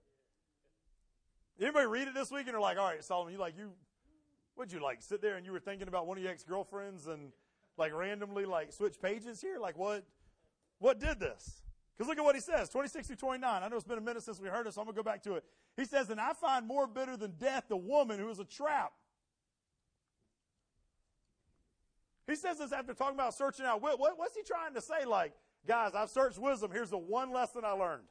Anybody 1.59 1.87
read 1.87 2.07
it 2.07 2.13
this 2.13 2.31
week 2.31 2.47
and 2.47 2.55
are 2.55 2.61
like, 2.61 2.77
all 2.77 2.85
right, 2.85 3.03
Solomon, 3.03 3.33
you 3.33 3.39
like, 3.39 3.57
you, 3.57 3.71
what'd 4.55 4.71
you 4.71 4.81
like, 4.81 5.01
sit 5.01 5.21
there 5.21 5.35
and 5.35 5.45
you 5.45 5.51
were 5.51 5.59
thinking 5.59 5.87
about 5.87 6.07
one 6.07 6.17
of 6.17 6.23
your 6.23 6.31
ex-girlfriends 6.31 7.07
and 7.07 7.31
like 7.77 7.93
randomly 7.93 8.45
like 8.45 8.71
switch 8.71 8.99
pages 9.01 9.41
here? 9.41 9.57
Like 9.59 9.77
what, 9.77 10.03
what 10.79 10.99
did 10.99 11.19
this? 11.19 11.63
Because 11.95 12.07
look 12.07 12.17
at 12.17 12.23
what 12.23 12.35
he 12.35 12.41
says, 12.41 12.69
26 12.69 13.07
through 13.07 13.15
29. 13.17 13.63
I 13.63 13.67
know 13.67 13.75
it's 13.75 13.85
been 13.85 13.97
a 13.97 14.01
minute 14.01 14.23
since 14.23 14.39
we 14.39 14.47
heard 14.47 14.65
it, 14.65 14.73
so 14.73 14.81
I'm 14.81 14.87
to 14.87 14.93
go 14.93 15.03
back 15.03 15.21
to 15.23 15.35
it. 15.35 15.43
He 15.77 15.85
says, 15.85 16.09
And 16.09 16.19
I 16.19 16.33
find 16.33 16.67
more 16.67 16.87
bitter 16.87 17.15
than 17.15 17.31
death 17.39 17.65
the 17.67 17.77
woman 17.77 18.19
who 18.19 18.29
is 18.29 18.39
a 18.39 18.45
trap. 18.45 18.93
He 22.27 22.35
says 22.35 22.59
this 22.59 22.71
after 22.71 22.93
talking 22.93 23.15
about 23.15 23.33
searching 23.33 23.65
out. 23.65 23.81
What, 23.81 23.99
what's 23.99 24.35
he 24.35 24.43
trying 24.43 24.73
to 24.75 24.81
say? 24.81 25.05
Like, 25.05 25.33
guys, 25.67 25.91
I've 25.93 26.09
searched 26.09 26.37
wisdom. 26.37 26.71
Here's 26.71 26.89
the 26.89 26.97
one 26.97 27.31
lesson 27.31 27.63
I 27.65 27.71
learned. 27.71 28.03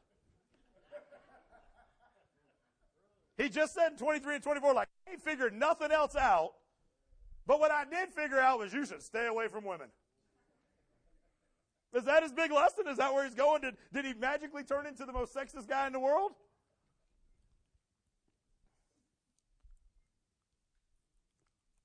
He 3.38 3.48
just 3.48 3.74
said 3.74 3.92
in 3.92 3.98
23 3.98 4.34
and 4.36 4.44
24, 4.44 4.74
like, 4.74 4.88
I 5.06 5.12
ain't 5.12 5.22
figured 5.22 5.54
nothing 5.54 5.90
else 5.90 6.14
out. 6.14 6.52
But 7.46 7.58
what 7.58 7.70
I 7.70 7.84
did 7.84 8.10
figure 8.10 8.38
out 8.38 8.58
was 8.58 8.72
you 8.72 8.86
should 8.86 9.02
stay 9.02 9.26
away 9.26 9.48
from 9.48 9.64
women. 9.64 9.88
Is 11.94 12.04
that 12.04 12.22
his 12.22 12.32
big 12.32 12.52
lesson? 12.52 12.84
Is 12.88 12.98
that 12.98 13.12
where 13.12 13.24
he's 13.24 13.34
going? 13.34 13.62
Did, 13.62 13.76
did 13.92 14.04
he 14.04 14.14
magically 14.14 14.62
turn 14.62 14.86
into 14.86 15.04
the 15.04 15.12
most 15.12 15.34
sexist 15.34 15.68
guy 15.68 15.86
in 15.86 15.92
the 15.92 16.00
world? 16.00 16.32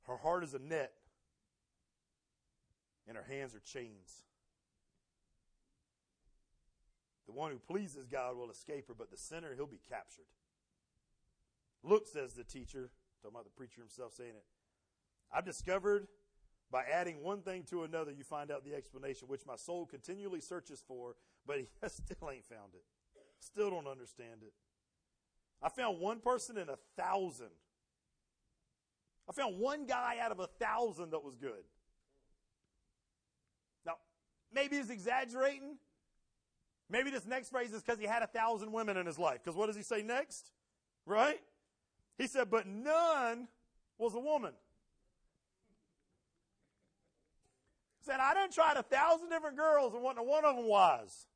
Her 0.08 0.16
heart 0.16 0.44
is 0.44 0.54
a 0.54 0.60
net, 0.60 0.94
and 3.08 3.18
her 3.18 3.24
hands 3.24 3.56
are 3.56 3.60
chains. 3.60 4.24
The 7.26 7.34
one 7.34 7.52
who 7.52 7.60
pleases 7.60 8.08
God 8.08 8.38
will 8.38 8.50
escape 8.50 8.88
her, 8.88 8.94
but 8.98 9.12
the 9.12 9.18
sinner, 9.18 9.54
he'll 9.56 9.68
be 9.68 9.82
captured. 9.90 10.26
Look, 11.84 12.08
says 12.08 12.34
the 12.34 12.44
teacher, 12.44 12.90
talking 13.22 13.36
about 13.36 13.44
the 13.44 13.52
preacher 13.52 13.82
himself 13.82 14.14
saying 14.14 14.32
it. 14.32 14.46
I've 15.32 15.46
discovered 15.46 16.08
by 16.72 16.84
adding 16.84 17.24
one 17.24 17.42
thing 17.42 17.64
to 17.70 17.84
another, 17.84 18.12
you 18.12 18.24
find 18.24 18.52
out 18.52 18.66
the 18.66 18.74
explanation, 18.74 19.28
which 19.28 19.46
my 19.46 19.56
soul 19.56 19.86
continually 19.86 20.42
searches 20.42 20.84
for, 20.86 21.16
but 21.46 21.58
he 21.60 21.68
still 21.88 22.30
ain't 22.32 22.46
found 22.46 22.74
it. 22.74 22.84
Still 23.40 23.70
don't 23.70 23.88
understand 23.88 24.42
it. 24.42 24.54
I 25.62 25.70
found 25.70 26.00
one 26.00 26.20
person 26.20 26.58
in 26.58 26.70
a 26.70 26.78
thousand. 26.98 27.52
I 29.30 29.34
found 29.34 29.60
one 29.60 29.86
guy 29.86 30.18
out 30.22 30.32
of 30.32 30.40
a 30.40 30.48
thousand 30.48 31.12
that 31.12 31.24
was 31.24 31.36
good. 31.36 31.64
Maybe 34.54 34.78
he's 34.78 34.90
exaggerating. 34.90 35.78
Maybe 36.90 37.12
this 37.12 37.26
next 37.26 37.50
phrase 37.50 37.74
is 37.74 37.82
because 37.82 38.00
he 38.00 38.06
had 38.06 38.24
a 38.24 38.28
thousand 38.28 38.72
women 38.72 38.98
in 38.98 39.06
his 39.06 39.20
life. 39.20 39.40
Because 39.44 39.58
what 39.58 39.68
does 39.68 39.76
he 39.76 39.84
say 39.84 40.02
next? 40.02 40.52
Right? 41.06 41.40
He 42.18 42.28
said, 42.28 42.50
but 42.50 42.66
none 42.66 43.48
was 43.98 44.16
a 44.16 44.20
woman. 44.20 44.54
He 48.00 48.06
said, 48.06 48.20
I 48.22 48.34
done 48.34 48.52
tried 48.52 48.78
a 48.78 48.84
thousand 48.84 49.30
different 49.30 49.58
girls 49.58 49.94
and 49.94 50.02
wasn't 50.02 50.26
one 50.26 50.46
of 50.46 50.56
them 50.56 50.66
was. 50.66 51.28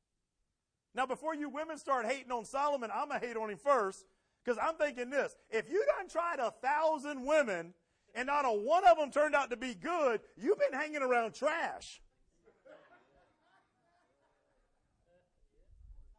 Now, 0.94 1.06
before 1.06 1.34
you 1.34 1.48
women 1.48 1.78
start 1.78 2.06
hating 2.06 2.32
on 2.32 2.44
Solomon, 2.44 2.90
I'm 2.92 3.08
going 3.08 3.20
to 3.20 3.26
hate 3.26 3.36
on 3.36 3.50
him 3.50 3.58
first 3.58 4.04
because 4.44 4.58
I'm 4.62 4.74
thinking 4.74 5.10
this. 5.10 5.36
If 5.50 5.70
you 5.70 5.84
done 5.98 6.08
tried 6.08 6.38
a 6.38 6.50
thousand 6.50 7.24
women 7.24 7.72
and 8.14 8.26
not 8.26 8.44
a 8.44 8.52
one 8.52 8.86
of 8.86 8.98
them 8.98 9.10
turned 9.10 9.34
out 9.34 9.50
to 9.50 9.56
be 9.56 9.74
good, 9.74 10.20
you've 10.36 10.58
been 10.58 10.78
hanging 10.78 11.02
around 11.02 11.34
trash. 11.34 12.02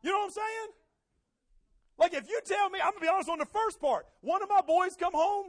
You 0.04 0.12
know 0.12 0.20
what 0.20 0.26
I'm 0.26 0.32
saying? 0.32 0.70
Like 1.98 2.14
if 2.14 2.30
you 2.30 2.40
tell 2.46 2.70
me, 2.70 2.80
I'm 2.84 2.92
gonna 2.92 3.02
be 3.02 3.08
honest 3.08 3.30
on 3.30 3.40
the 3.40 3.46
first 3.46 3.80
part. 3.80 4.06
One 4.22 4.44
of 4.44 4.50
my 4.50 4.62
boys 4.62 4.96
come 5.00 5.14
home 5.14 5.48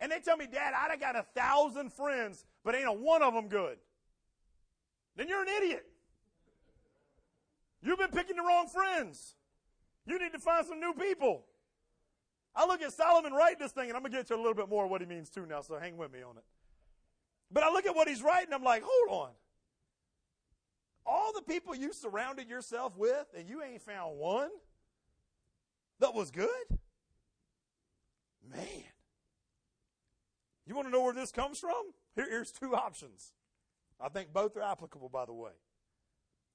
and 0.00 0.10
they 0.10 0.18
tell 0.18 0.36
me, 0.36 0.46
Dad, 0.46 0.74
I 0.76 0.96
got 0.96 1.16
a 1.16 1.24
thousand 1.34 1.92
friends, 1.92 2.44
but 2.64 2.74
ain't 2.74 2.88
a 2.88 2.92
one 2.92 3.22
of 3.22 3.32
them 3.34 3.48
good. 3.48 3.78
Then 5.16 5.28
you're 5.28 5.42
an 5.42 5.48
idiot. 5.48 5.86
You've 7.82 7.98
been 7.98 8.10
picking 8.10 8.36
the 8.36 8.42
wrong 8.42 8.68
friends. 8.68 9.34
You 10.06 10.18
need 10.18 10.32
to 10.32 10.38
find 10.38 10.66
some 10.66 10.80
new 10.80 10.94
people. 10.94 11.44
I 12.54 12.66
look 12.66 12.82
at 12.82 12.92
Solomon 12.92 13.32
writing 13.32 13.58
this 13.60 13.72
thing, 13.72 13.88
and 13.88 13.96
I'm 13.96 14.02
to 14.04 14.10
get 14.10 14.26
to 14.28 14.34
a 14.34 14.36
little 14.36 14.54
bit 14.54 14.68
more 14.68 14.84
of 14.84 14.90
what 14.90 15.00
he 15.00 15.06
means 15.06 15.30
too 15.30 15.46
now, 15.46 15.62
so 15.62 15.78
hang 15.78 15.96
with 15.96 16.12
me 16.12 16.22
on 16.22 16.36
it. 16.36 16.44
But 17.50 17.62
I 17.62 17.70
look 17.70 17.86
at 17.86 17.94
what 17.94 18.08
he's 18.08 18.22
writing, 18.22 18.52
I'm 18.52 18.62
like, 18.62 18.82
hold 18.84 19.22
on. 19.22 19.30
All 21.04 21.32
the 21.34 21.42
people 21.42 21.74
you 21.74 21.92
surrounded 21.92 22.48
yourself 22.48 22.96
with, 22.96 23.26
and 23.36 23.48
you 23.48 23.62
ain't 23.62 23.82
found 23.82 24.18
one 24.18 24.50
that 26.00 26.14
was 26.14 26.30
good? 26.30 26.48
Man. 28.50 28.84
You 30.66 30.74
want 30.74 30.88
to 30.88 30.92
know 30.92 31.02
where 31.02 31.14
this 31.14 31.32
comes 31.32 31.58
from? 31.58 31.92
Here, 32.14 32.28
here's 32.28 32.50
two 32.50 32.74
options. 32.74 33.32
I 34.00 34.08
think 34.08 34.32
both 34.32 34.56
are 34.56 34.62
applicable, 34.62 35.08
by 35.08 35.24
the 35.26 35.32
way. 35.32 35.52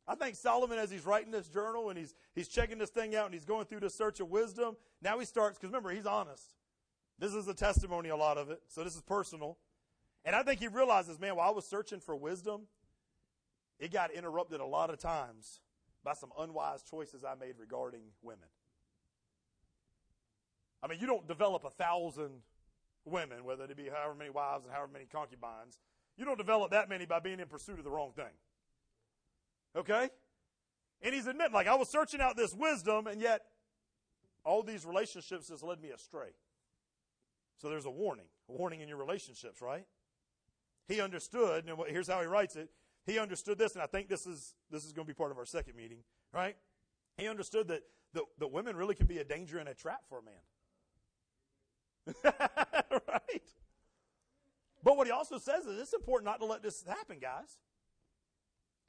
I 0.07 0.15
think 0.15 0.35
Solomon, 0.35 0.77
as 0.79 0.89
he's 0.89 1.05
writing 1.05 1.31
this 1.31 1.47
journal 1.47 1.89
and 1.89 1.97
he's, 1.97 2.15
he's 2.33 2.47
checking 2.47 2.77
this 2.77 2.89
thing 2.89 3.15
out 3.15 3.25
and 3.25 3.33
he's 3.33 3.45
going 3.45 3.65
through 3.65 3.81
the 3.81 3.89
search 3.89 4.19
of 4.19 4.29
wisdom, 4.29 4.77
now 5.01 5.19
he 5.19 5.25
starts, 5.25 5.57
because 5.57 5.69
remember, 5.69 5.91
he's 5.91 6.05
honest. 6.05 6.55
This 7.19 7.33
is 7.33 7.47
a 7.47 7.53
testimony, 7.53 8.09
a 8.09 8.15
lot 8.15 8.37
of 8.37 8.49
it, 8.49 8.61
so 8.67 8.83
this 8.83 8.95
is 8.95 9.01
personal. 9.01 9.57
And 10.23 10.35
I 10.35 10.43
think 10.43 10.59
he 10.59 10.67
realizes, 10.67 11.19
man, 11.19 11.35
while 11.35 11.49
I 11.49 11.51
was 11.51 11.65
searching 11.65 11.99
for 11.99 12.15
wisdom, 12.15 12.63
it 13.79 13.91
got 13.91 14.11
interrupted 14.11 14.59
a 14.59 14.65
lot 14.65 14.89
of 14.89 14.99
times 14.99 15.61
by 16.03 16.13
some 16.13 16.31
unwise 16.39 16.83
choices 16.83 17.23
I 17.23 17.35
made 17.35 17.55
regarding 17.59 18.01
women. 18.21 18.47
I 20.81 20.87
mean, 20.87 20.99
you 20.99 21.07
don't 21.07 21.27
develop 21.27 21.63
a 21.63 21.69
thousand 21.69 22.41
women, 23.05 23.43
whether 23.43 23.63
it 23.63 23.75
be 23.75 23.89
however 23.89 24.15
many 24.15 24.29
wives 24.29 24.65
and 24.65 24.73
however 24.73 24.91
many 24.93 25.05
concubines. 25.05 25.79
You 26.17 26.25
don't 26.25 26.37
develop 26.37 26.71
that 26.71 26.89
many 26.89 27.05
by 27.05 27.19
being 27.19 27.39
in 27.39 27.47
pursuit 27.47 27.77
of 27.77 27.83
the 27.83 27.91
wrong 27.91 28.11
thing. 28.15 28.33
Okay? 29.75 30.09
And 31.01 31.13
he's 31.13 31.27
admitting, 31.27 31.53
like, 31.53 31.67
I 31.67 31.75
was 31.75 31.89
searching 31.89 32.21
out 32.21 32.35
this 32.35 32.53
wisdom, 32.53 33.07
and 33.07 33.21
yet 33.21 33.41
all 34.43 34.63
these 34.63 34.85
relationships 34.85 35.49
has 35.49 35.61
led 35.61 35.81
me 35.81 35.89
astray. 35.89 36.29
So 37.57 37.69
there's 37.69 37.85
a 37.85 37.91
warning, 37.91 38.25
a 38.49 38.53
warning 38.53 38.81
in 38.81 38.87
your 38.87 38.97
relationships, 38.97 39.61
right? 39.61 39.85
He 40.87 41.01
understood, 41.01 41.65
and 41.65 41.77
here's 41.87 42.07
how 42.07 42.21
he 42.21 42.27
writes 42.27 42.55
it. 42.55 42.69
He 43.07 43.17
understood 43.19 43.57
this, 43.57 43.73
and 43.73 43.81
I 43.81 43.87
think 43.87 44.09
this 44.09 44.27
is 44.27 44.53
this 44.69 44.83
is 44.83 44.91
going 44.91 45.07
to 45.07 45.13
be 45.13 45.15
part 45.15 45.31
of 45.31 45.37
our 45.37 45.45
second 45.45 45.75
meeting, 45.75 45.99
right? 46.33 46.57
He 47.17 47.27
understood 47.27 47.69
that 47.69 47.81
the, 48.13 48.23
the 48.37 48.47
women 48.47 48.75
really 48.75 48.95
can 48.95 49.07
be 49.07 49.17
a 49.19 49.23
danger 49.23 49.57
and 49.57 49.69
a 49.69 49.73
trap 49.73 50.01
for 50.09 50.19
a 50.19 50.21
man. 50.21 50.33
right? 53.07 53.43
But 54.83 54.97
what 54.97 55.07
he 55.07 55.11
also 55.11 55.37
says 55.37 55.65
is 55.65 55.79
it's 55.79 55.93
important 55.93 56.25
not 56.25 56.39
to 56.41 56.45
let 56.45 56.61
this 56.61 56.83
happen, 56.85 57.17
guys. 57.19 57.57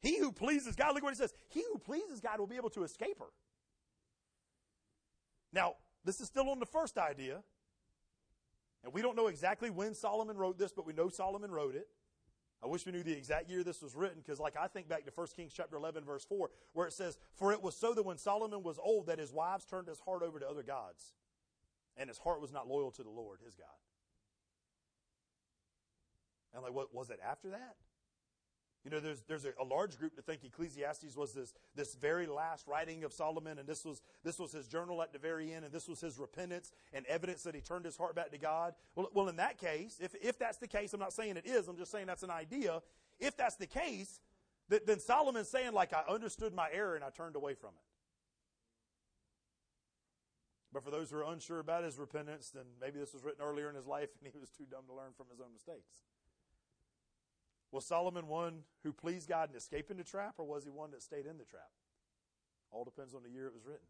He 0.02 0.18
who 0.18 0.32
pleases 0.32 0.74
God, 0.76 0.94
look 0.94 1.04
what 1.04 1.14
he 1.14 1.16
says. 1.16 1.32
He 1.48 1.62
who 1.72 1.78
pleases 1.78 2.20
God 2.20 2.40
will 2.40 2.46
be 2.46 2.56
able 2.56 2.70
to 2.70 2.82
escape 2.82 3.18
her. 3.20 3.30
Now, 5.52 5.74
this 6.04 6.20
is 6.20 6.26
still 6.26 6.50
on 6.50 6.58
the 6.58 6.66
first 6.66 6.98
idea. 6.98 7.42
And 8.84 8.92
we 8.92 9.02
don't 9.02 9.16
know 9.16 9.26
exactly 9.28 9.70
when 9.70 9.94
Solomon 9.94 10.36
wrote 10.36 10.58
this, 10.58 10.72
but 10.72 10.86
we 10.86 10.92
know 10.92 11.08
Solomon 11.08 11.50
wrote 11.50 11.74
it. 11.74 11.88
I 12.62 12.66
wish 12.66 12.84
we 12.84 12.92
knew 12.92 13.04
the 13.04 13.16
exact 13.16 13.48
year 13.48 13.62
this 13.62 13.82
was 13.82 13.94
written, 13.94 14.18
because 14.18 14.40
like 14.40 14.56
I 14.60 14.66
think 14.66 14.88
back 14.88 15.04
to 15.04 15.12
1 15.14 15.26
Kings 15.36 15.52
chapter 15.54 15.76
11 15.76 16.04
verse 16.04 16.24
4, 16.24 16.50
where 16.72 16.86
it 16.86 16.92
says, 16.92 17.16
For 17.36 17.52
it 17.52 17.62
was 17.62 17.76
so 17.76 17.94
that 17.94 18.04
when 18.04 18.18
Solomon 18.18 18.62
was 18.62 18.78
old, 18.82 19.06
that 19.06 19.18
his 19.18 19.32
wives 19.32 19.64
turned 19.64 19.86
his 19.86 20.00
heart 20.00 20.22
over 20.22 20.40
to 20.40 20.48
other 20.48 20.64
gods, 20.64 21.12
and 21.96 22.08
his 22.08 22.18
heart 22.18 22.40
was 22.40 22.52
not 22.52 22.68
loyal 22.68 22.90
to 22.92 23.02
the 23.02 23.10
Lord, 23.10 23.38
his 23.44 23.54
God. 23.54 23.66
And 26.52 26.62
like, 26.62 26.72
what 26.72 26.94
was 26.94 27.10
it 27.10 27.20
after 27.24 27.50
that? 27.50 27.76
You 28.84 28.90
know, 28.92 29.00
there's, 29.00 29.22
there's 29.26 29.44
a, 29.44 29.52
a, 29.60 29.64
large 29.64 29.98
group 29.98 30.14
to 30.16 30.22
think 30.22 30.44
Ecclesiastes 30.44 31.16
was 31.16 31.32
this, 31.32 31.52
this 31.74 31.94
very 31.94 32.26
last 32.26 32.66
writing 32.66 33.02
of 33.04 33.12
Solomon, 33.12 33.58
and 33.58 33.68
this 33.68 33.84
was, 33.84 34.02
this 34.22 34.38
was 34.38 34.52
his 34.52 34.68
journal 34.68 35.02
at 35.02 35.12
the 35.12 35.18
very 35.18 35.52
end, 35.52 35.64
and 35.64 35.74
this 35.74 35.88
was 35.88 36.00
his 36.00 36.18
repentance 36.18 36.70
and 36.92 37.04
evidence 37.06 37.42
that 37.42 37.54
he 37.54 37.60
turned 37.60 37.84
his 37.84 37.96
heart 37.96 38.14
back 38.14 38.30
to 38.30 38.38
God. 38.38 38.74
Well, 38.94 39.10
well 39.12 39.28
in 39.28 39.36
that 39.36 39.58
case, 39.58 39.98
if, 40.00 40.14
if 40.22 40.38
that's 40.38 40.58
the 40.58 40.68
case, 40.68 40.94
I'm 40.94 41.00
not 41.00 41.12
saying 41.12 41.36
it 41.36 41.46
is, 41.46 41.66
I'm 41.66 41.76
just 41.76 41.90
saying 41.90 42.06
that's 42.06 42.22
an 42.22 42.30
idea. 42.30 42.80
If 43.18 43.36
that's 43.36 43.56
the 43.56 43.66
case, 43.66 44.20
that, 44.68 44.86
then 44.86 45.00
Solomon's 45.00 45.48
saying, 45.48 45.72
like, 45.72 45.92
I 45.92 46.02
understood 46.08 46.54
my 46.54 46.68
error 46.72 46.94
and 46.94 47.04
I 47.04 47.10
turned 47.10 47.36
away 47.36 47.54
from 47.54 47.70
it. 47.70 47.88
But 50.72 50.84
for 50.84 50.90
those 50.90 51.10
who 51.10 51.18
are 51.18 51.32
unsure 51.32 51.60
about 51.60 51.84
his 51.84 51.98
repentance, 51.98 52.50
then 52.54 52.64
maybe 52.80 52.98
this 52.98 53.14
was 53.14 53.24
written 53.24 53.42
earlier 53.42 53.68
in 53.68 53.74
his 53.74 53.86
life 53.86 54.10
and 54.22 54.30
he 54.32 54.38
was 54.38 54.50
too 54.50 54.64
dumb 54.70 54.82
to 54.86 54.94
learn 54.94 55.12
from 55.16 55.26
his 55.30 55.40
own 55.40 55.52
mistakes. 55.52 55.90
Was 57.70 57.84
Solomon 57.84 58.28
one 58.28 58.60
who 58.82 58.92
pleased 58.92 59.28
God 59.28 59.50
and 59.50 59.58
escaped 59.58 59.90
in 59.90 59.98
the 59.98 60.04
trap, 60.04 60.34
or 60.38 60.46
was 60.46 60.64
he 60.64 60.70
one 60.70 60.90
that 60.92 61.02
stayed 61.02 61.26
in 61.26 61.38
the 61.38 61.44
trap? 61.44 61.70
All 62.70 62.84
depends 62.84 63.14
on 63.14 63.22
the 63.22 63.30
year 63.30 63.46
it 63.46 63.54
was 63.54 63.66
written. 63.66 63.86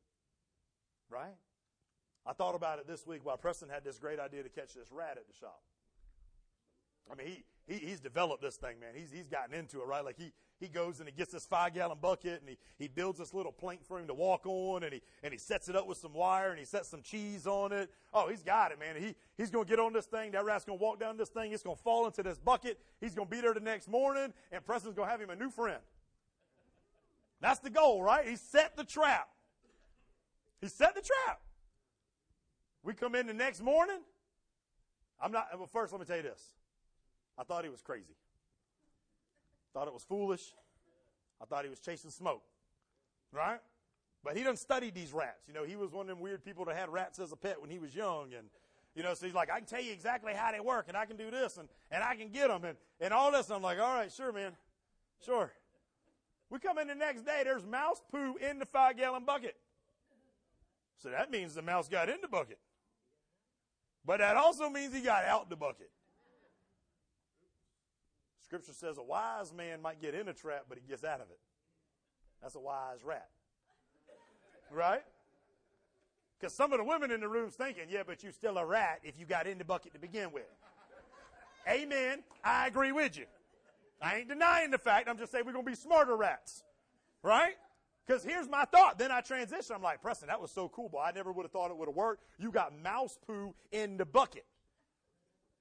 Right? 1.10 1.36
I 2.26 2.32
thought 2.32 2.54
about 2.54 2.78
it 2.78 2.86
this 2.86 3.06
week 3.06 3.24
while 3.24 3.36
Preston 3.36 3.68
had 3.68 3.84
this 3.84 3.98
great 3.98 4.18
idea 4.18 4.42
to 4.42 4.48
catch 4.48 4.74
this 4.74 4.90
rat 4.90 5.16
at 5.16 5.26
the 5.26 5.34
shop. 5.34 5.62
I 7.10 7.14
mean, 7.14 7.26
he, 7.26 7.44
he 7.66 7.86
he's 7.86 8.00
developed 8.00 8.42
this 8.42 8.56
thing, 8.56 8.80
man. 8.80 8.90
He's 8.94 9.10
he's 9.12 9.28
gotten 9.28 9.54
into 9.54 9.80
it, 9.80 9.86
right? 9.86 10.04
Like 10.04 10.16
he 10.18 10.32
he 10.60 10.68
goes 10.68 11.00
and 11.00 11.08
he 11.08 11.14
gets 11.14 11.32
this 11.32 11.46
five 11.46 11.74
gallon 11.74 11.98
bucket 12.00 12.40
and 12.40 12.48
he, 12.48 12.58
he 12.78 12.88
builds 12.88 13.18
this 13.18 13.32
little 13.32 13.52
plank 13.52 13.84
for 13.86 13.98
him 13.98 14.06
to 14.08 14.14
walk 14.14 14.46
on 14.46 14.82
and 14.82 14.92
he 14.92 15.02
and 15.22 15.32
he 15.32 15.38
sets 15.38 15.68
it 15.68 15.76
up 15.76 15.86
with 15.86 15.98
some 15.98 16.12
wire 16.12 16.50
and 16.50 16.58
he 16.58 16.64
sets 16.64 16.88
some 16.88 17.02
cheese 17.02 17.46
on 17.46 17.72
it. 17.72 17.90
Oh, 18.12 18.28
he's 18.28 18.42
got 18.42 18.72
it, 18.72 18.78
man. 18.78 18.96
He 18.96 19.14
he's 19.36 19.50
gonna 19.50 19.64
get 19.64 19.78
on 19.78 19.92
this 19.92 20.06
thing. 20.06 20.32
That 20.32 20.44
rat's 20.44 20.64
gonna 20.64 20.78
walk 20.78 20.98
down 20.98 21.16
this 21.16 21.28
thing. 21.28 21.52
It's 21.52 21.62
gonna 21.62 21.76
fall 21.76 22.06
into 22.06 22.22
this 22.22 22.38
bucket. 22.38 22.78
He's 23.00 23.14
gonna 23.14 23.28
be 23.28 23.40
there 23.40 23.54
the 23.54 23.60
next 23.60 23.88
morning 23.88 24.32
and 24.50 24.64
Preston's 24.64 24.94
gonna 24.94 25.10
have 25.10 25.20
him 25.20 25.30
a 25.30 25.36
new 25.36 25.50
friend. 25.50 25.80
That's 27.40 27.60
the 27.60 27.70
goal, 27.70 28.02
right? 28.02 28.26
He 28.26 28.36
set 28.36 28.76
the 28.76 28.84
trap. 28.84 29.28
He 30.60 30.68
set 30.68 30.94
the 30.94 31.02
trap. 31.02 31.40
We 32.82 32.94
come 32.94 33.14
in 33.14 33.26
the 33.26 33.34
next 33.34 33.62
morning. 33.62 34.00
I'm 35.20 35.32
not, 35.32 35.48
well, 35.56 35.66
first 35.66 35.92
let 35.92 36.00
me 36.00 36.06
tell 36.06 36.16
you 36.16 36.22
this. 36.22 36.42
I 37.38 37.44
thought 37.44 37.64
he 37.64 37.70
was 37.70 37.80
crazy. 37.80 38.16
Thought 39.72 39.86
it 39.86 39.94
was 39.94 40.02
foolish. 40.02 40.52
I 41.40 41.44
thought 41.44 41.64
he 41.64 41.70
was 41.70 41.78
chasing 41.78 42.10
smoke. 42.10 42.42
Right? 43.32 43.60
But 44.24 44.36
he 44.36 44.42
doesn't 44.42 44.56
study 44.56 44.90
these 44.90 45.12
rats. 45.12 45.46
You 45.46 45.54
know, 45.54 45.64
he 45.64 45.76
was 45.76 45.92
one 45.92 46.02
of 46.02 46.08
them 46.08 46.20
weird 46.20 46.44
people 46.44 46.64
that 46.64 46.76
had 46.76 46.88
rats 46.88 47.18
as 47.18 47.30
a 47.30 47.36
pet 47.36 47.60
when 47.60 47.70
he 47.70 47.78
was 47.78 47.94
young. 47.94 48.34
And, 48.36 48.48
you 48.94 49.02
know, 49.02 49.14
so 49.14 49.26
he's 49.26 49.34
like, 49.34 49.50
I 49.50 49.58
can 49.58 49.66
tell 49.66 49.80
you 49.80 49.92
exactly 49.92 50.34
how 50.34 50.50
they 50.50 50.60
work 50.60 50.86
and 50.88 50.96
I 50.96 51.06
can 51.06 51.16
do 51.16 51.30
this 51.30 51.56
and, 51.56 51.68
and 51.90 52.02
I 52.02 52.16
can 52.16 52.30
get 52.30 52.48
them 52.48 52.64
and, 52.64 52.76
and 53.00 53.14
all 53.14 53.30
this. 53.30 53.46
And 53.46 53.56
I'm 53.56 53.62
like, 53.62 53.78
all 53.78 53.94
right, 53.94 54.10
sure, 54.10 54.32
man. 54.32 54.52
Sure. 55.24 55.52
We 56.50 56.58
come 56.58 56.78
in 56.78 56.88
the 56.88 56.94
next 56.94 57.22
day, 57.22 57.42
there's 57.44 57.64
mouse 57.64 58.02
poo 58.10 58.36
in 58.36 58.58
the 58.58 58.66
five 58.66 58.96
gallon 58.96 59.24
bucket. 59.24 59.54
So 61.00 61.10
that 61.10 61.30
means 61.30 61.54
the 61.54 61.62
mouse 61.62 61.88
got 61.88 62.08
in 62.08 62.16
the 62.20 62.28
bucket. 62.28 62.58
But 64.04 64.18
that 64.18 64.36
also 64.36 64.68
means 64.68 64.94
he 64.94 65.02
got 65.02 65.24
out 65.24 65.50
the 65.50 65.56
bucket. 65.56 65.90
Scripture 68.48 68.72
says 68.72 68.96
a 68.96 69.02
wise 69.02 69.52
man 69.52 69.82
might 69.82 70.00
get 70.00 70.14
in 70.14 70.26
a 70.26 70.32
trap, 70.32 70.64
but 70.70 70.78
he 70.78 70.88
gets 70.88 71.04
out 71.04 71.20
of 71.20 71.28
it. 71.28 71.38
That's 72.40 72.54
a 72.54 72.58
wise 72.58 73.04
rat. 73.04 73.28
Right? 74.72 75.02
Because 76.40 76.54
some 76.54 76.72
of 76.72 76.78
the 76.78 76.84
women 76.84 77.10
in 77.10 77.20
the 77.20 77.28
room's 77.28 77.56
thinking, 77.56 77.84
yeah, 77.90 78.04
but 78.06 78.22
you're 78.22 78.32
still 78.32 78.56
a 78.56 78.64
rat 78.64 79.00
if 79.04 79.18
you 79.20 79.26
got 79.26 79.46
in 79.46 79.58
the 79.58 79.66
bucket 79.66 79.92
to 79.92 79.98
begin 79.98 80.32
with. 80.32 80.46
Amen. 81.68 82.22
I 82.42 82.66
agree 82.66 82.90
with 82.90 83.18
you. 83.18 83.26
I 84.00 84.16
ain't 84.16 84.28
denying 84.30 84.70
the 84.70 84.78
fact. 84.78 85.10
I'm 85.10 85.18
just 85.18 85.30
saying 85.30 85.44
we're 85.44 85.52
going 85.52 85.66
to 85.66 85.70
be 85.70 85.76
smarter 85.76 86.16
rats. 86.16 86.62
Right? 87.22 87.56
Because 88.06 88.24
here's 88.24 88.48
my 88.48 88.64
thought. 88.64 88.98
Then 88.98 89.12
I 89.12 89.20
transition. 89.20 89.76
I'm 89.76 89.82
like, 89.82 90.00
Preston, 90.00 90.28
that 90.28 90.40
was 90.40 90.50
so 90.50 90.70
cool, 90.70 90.88
boy. 90.88 91.00
I 91.00 91.12
never 91.12 91.32
would 91.32 91.42
have 91.42 91.52
thought 91.52 91.70
it 91.70 91.76
would 91.76 91.88
have 91.88 91.96
worked. 91.96 92.24
You 92.38 92.50
got 92.50 92.72
mouse 92.82 93.18
poo 93.26 93.54
in 93.72 93.98
the 93.98 94.06
bucket. 94.06 94.46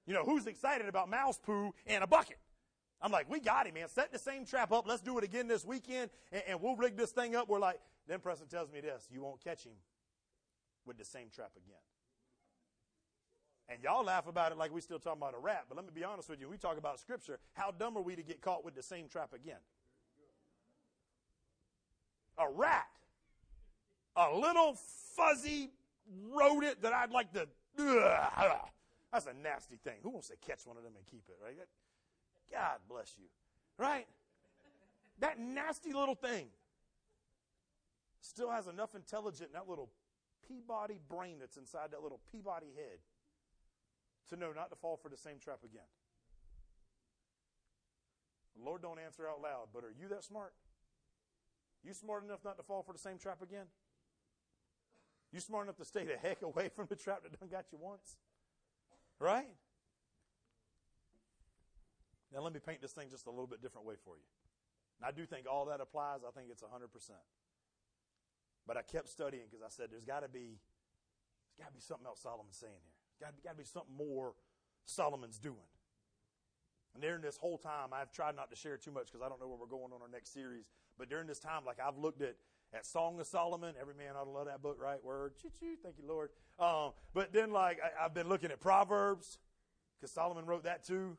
You 0.05 0.13
know, 0.13 0.23
who's 0.23 0.47
excited 0.47 0.87
about 0.87 1.09
mouse 1.09 1.37
poo 1.37 1.73
in 1.85 2.01
a 2.01 2.07
bucket? 2.07 2.37
I'm 3.01 3.11
like, 3.11 3.29
we 3.29 3.39
got 3.39 3.67
him, 3.67 3.75
man. 3.75 3.87
Set 3.89 4.11
the 4.11 4.19
same 4.19 4.45
trap 4.45 4.71
up. 4.71 4.87
Let's 4.87 5.01
do 5.01 5.17
it 5.17 5.23
again 5.23 5.47
this 5.47 5.63
weekend, 5.63 6.09
and, 6.31 6.43
and 6.47 6.61
we'll 6.61 6.75
rig 6.75 6.97
this 6.97 7.11
thing 7.11 7.35
up. 7.35 7.47
We're 7.47 7.59
like, 7.59 7.79
then 8.07 8.19
Preston 8.19 8.47
tells 8.47 8.71
me 8.71 8.81
this 8.81 9.07
you 9.11 9.21
won't 9.21 9.43
catch 9.43 9.63
him 9.63 9.73
with 10.85 10.97
the 10.97 11.05
same 11.05 11.27
trap 11.33 11.51
again. 11.55 11.77
And 13.69 13.83
y'all 13.83 14.03
laugh 14.03 14.27
about 14.27 14.53
it 14.53 14.57
like 14.57 14.73
we 14.73 14.79
still 14.79 14.97
talking 14.97 15.21
about 15.21 15.35
a 15.35 15.39
rat, 15.39 15.65
but 15.67 15.75
let 15.75 15.85
me 15.85 15.91
be 15.93 16.03
honest 16.03 16.29
with 16.29 16.39
you. 16.39 16.47
We 16.47 16.57
talk 16.57 16.77
about 16.77 16.99
scripture. 16.99 17.37
How 17.53 17.71
dumb 17.71 17.97
are 17.97 18.01
we 18.01 18.15
to 18.15 18.23
get 18.23 18.41
caught 18.41 18.63
with 18.63 18.75
the 18.75 18.83
same 18.83 19.09
trap 19.09 19.33
again? 19.33 19.59
A 22.37 22.49
rat. 22.49 22.87
A 24.15 24.33
little 24.35 24.77
fuzzy 25.15 25.71
rodent 26.31 26.81
that 26.81 26.93
I'd 26.93 27.11
like 27.11 27.33
to. 27.33 27.47
Ugh, 27.79 28.59
that's 29.11 29.27
a 29.27 29.33
nasty 29.33 29.77
thing. 29.83 29.97
Who 30.01 30.11
wants 30.11 30.29
to 30.29 30.37
catch 30.37 30.65
one 30.65 30.77
of 30.77 30.83
them 30.83 30.93
and 30.95 31.05
keep 31.05 31.23
it, 31.27 31.37
right? 31.43 31.55
God 32.51 32.79
bless 32.89 33.13
you. 33.17 33.25
Right? 33.77 34.07
That 35.19 35.39
nasty 35.39 35.93
little 35.93 36.15
thing 36.15 36.47
still 38.21 38.51
has 38.51 38.67
enough 38.67 38.95
intelligence 38.95 39.41
in 39.41 39.53
that 39.53 39.69
little 39.69 39.89
Peabody 40.47 40.99
brain 41.09 41.37
that's 41.39 41.57
inside 41.57 41.91
that 41.91 42.01
little 42.03 42.19
Peabody 42.31 42.67
head 42.75 42.99
to 44.29 44.35
know 44.35 44.51
not 44.53 44.69
to 44.69 44.75
fall 44.75 44.97
for 44.97 45.09
the 45.09 45.17
same 45.17 45.39
trap 45.39 45.59
again. 45.63 45.87
Lord 48.63 48.81
don't 48.81 48.99
answer 48.99 49.27
out 49.27 49.41
loud, 49.41 49.67
but 49.73 49.83
are 49.83 49.93
you 49.99 50.07
that 50.09 50.23
smart? 50.23 50.53
You 51.83 51.93
smart 51.93 52.23
enough 52.23 52.39
not 52.43 52.57
to 52.57 52.63
fall 52.63 52.83
for 52.83 52.93
the 52.93 52.99
same 52.99 53.17
trap 53.17 53.41
again? 53.41 53.65
You 55.31 55.39
smart 55.39 55.65
enough 55.65 55.77
to 55.77 55.85
stay 55.85 56.05
the 56.05 56.17
heck 56.17 56.41
away 56.41 56.69
from 56.75 56.87
the 56.87 56.95
trap 56.95 57.23
that 57.23 57.39
done 57.39 57.49
got 57.49 57.65
you 57.71 57.77
once? 57.79 58.17
Right? 59.19 59.47
Now 62.33 62.41
let 62.41 62.53
me 62.53 62.59
paint 62.59 62.81
this 62.81 62.91
thing 62.91 63.07
just 63.09 63.27
a 63.27 63.29
little 63.29 63.47
bit 63.47 63.61
different 63.61 63.87
way 63.87 63.95
for 64.03 64.15
you. 64.15 64.27
And 64.99 65.07
I 65.07 65.11
do 65.11 65.25
think 65.25 65.45
all 65.49 65.65
that 65.65 65.79
applies. 65.79 66.21
I 66.27 66.31
think 66.31 66.49
it's 66.51 66.63
100%. 66.63 66.67
But 68.65 68.77
I 68.77 68.81
kept 68.81 69.07
studying 69.09 69.43
because 69.49 69.63
I 69.63 69.69
said 69.69 69.87
there's 69.91 70.05
got 70.05 70.21
to 70.21 70.29
be 70.29 70.59
there's 71.47 71.59
got 71.59 71.67
to 71.67 71.73
be 71.73 71.81
something 71.81 72.05
else 72.05 72.21
Solomon's 72.21 72.57
saying 72.57 72.73
here. 72.73 73.27
Got 73.27 73.37
to, 73.37 73.41
got 73.41 73.51
to 73.51 73.57
be 73.57 73.63
something 73.63 73.95
more 73.95 74.33
Solomon's 74.85 75.39
doing. 75.39 75.71
And 76.93 77.01
during 77.01 77.21
this 77.21 77.37
whole 77.37 77.57
time, 77.57 77.89
I've 77.93 78.11
tried 78.11 78.35
not 78.35 78.49
to 78.49 78.55
share 78.55 78.75
too 78.77 78.91
much 78.91 79.07
because 79.07 79.21
I 79.21 79.29
don't 79.29 79.39
know 79.39 79.47
where 79.47 79.57
we're 79.57 79.67
going 79.67 79.93
on 79.93 80.01
our 80.01 80.09
next 80.11 80.33
series. 80.33 80.65
But 80.97 81.09
during 81.09 81.27
this 81.27 81.39
time, 81.39 81.63
like 81.65 81.77
I've 81.79 81.97
looked 81.97 82.21
at 82.21 82.35
at 82.73 82.85
Song 82.85 83.19
of 83.19 83.27
Solomon. 83.27 83.75
Every 83.79 83.93
man 83.93 84.15
ought 84.15 84.25
to 84.25 84.29
love 84.29 84.47
that 84.47 84.61
book, 84.61 84.77
right? 84.81 85.03
Word, 85.03 85.33
choo 85.41 85.49
choo. 85.59 85.75
Thank 85.81 85.95
you, 85.97 86.07
Lord. 86.07 86.29
Um, 86.59 86.91
but 87.13 87.33
then, 87.33 87.51
like 87.51 87.79
I, 87.81 88.03
have 88.03 88.13
been 88.13 88.27
looking 88.27 88.51
at 88.51 88.59
Proverbs 88.59 89.37
because 89.99 90.11
Solomon 90.11 90.45
wrote 90.45 90.63
that 90.63 90.83
too. 90.83 91.17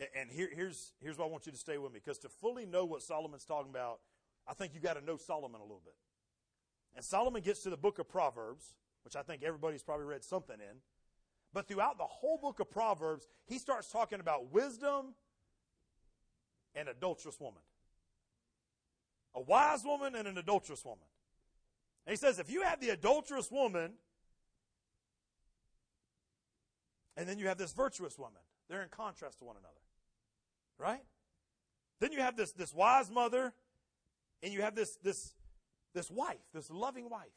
And, 0.00 0.30
here, 0.30 0.48
here's 0.52 0.92
here's 1.00 1.18
why 1.18 1.24
I 1.24 1.28
want 1.28 1.46
you 1.46 1.52
to 1.52 1.58
stay 1.58 1.78
with 1.78 1.92
me 1.92 2.00
because 2.02 2.18
to 2.18 2.28
fully 2.28 2.66
know 2.66 2.84
what 2.84 3.02
Solomon's 3.02 3.44
talking 3.44 3.70
about, 3.70 4.00
I 4.46 4.52
think 4.52 4.74
you 4.74 4.80
got 4.80 4.94
to 4.94 5.04
know 5.04 5.16
Solomon 5.16 5.60
a 5.60 5.64
little 5.64 5.82
bit. 5.84 5.94
And 6.96 7.04
Solomon 7.04 7.42
gets 7.42 7.62
to 7.62 7.70
the 7.70 7.76
book 7.76 7.98
of 7.98 8.08
Proverbs, 8.08 8.74
which 9.04 9.16
I 9.16 9.22
think 9.22 9.42
everybody's 9.42 9.82
probably 9.82 10.06
read 10.06 10.24
something 10.24 10.56
in. 10.56 10.78
But 11.52 11.68
throughout 11.68 11.98
the 11.98 12.04
whole 12.04 12.38
book 12.38 12.58
of 12.58 12.70
Proverbs, 12.70 13.28
he 13.46 13.58
starts 13.58 13.90
talking 13.90 14.18
about 14.18 14.52
wisdom 14.52 15.14
and 16.74 16.88
adulterous 16.88 17.38
woman. 17.40 17.62
A 19.36 19.40
wise 19.40 19.84
woman 19.84 20.16
and 20.16 20.26
an 20.26 20.38
adulterous 20.38 20.84
woman. 20.84 21.06
And 22.06 22.12
he 22.12 22.16
says, 22.16 22.38
if 22.38 22.50
you 22.50 22.62
have 22.62 22.80
the 22.80 22.90
adulterous 22.90 23.50
woman, 23.50 23.92
and 27.16 27.28
then 27.28 27.38
you 27.38 27.46
have 27.46 27.58
this 27.58 27.72
virtuous 27.72 28.18
woman, 28.18 28.40
they're 28.68 28.82
in 28.82 28.88
contrast 28.88 29.38
to 29.38 29.44
one 29.44 29.56
another. 29.56 29.83
Right? 30.78 31.02
Then 32.00 32.12
you 32.12 32.20
have 32.20 32.36
this, 32.36 32.52
this 32.52 32.74
wise 32.74 33.10
mother, 33.10 33.52
and 34.42 34.52
you 34.52 34.62
have 34.62 34.74
this, 34.74 34.96
this, 35.02 35.34
this 35.94 36.10
wife, 36.10 36.42
this 36.52 36.70
loving 36.70 37.08
wife. 37.08 37.28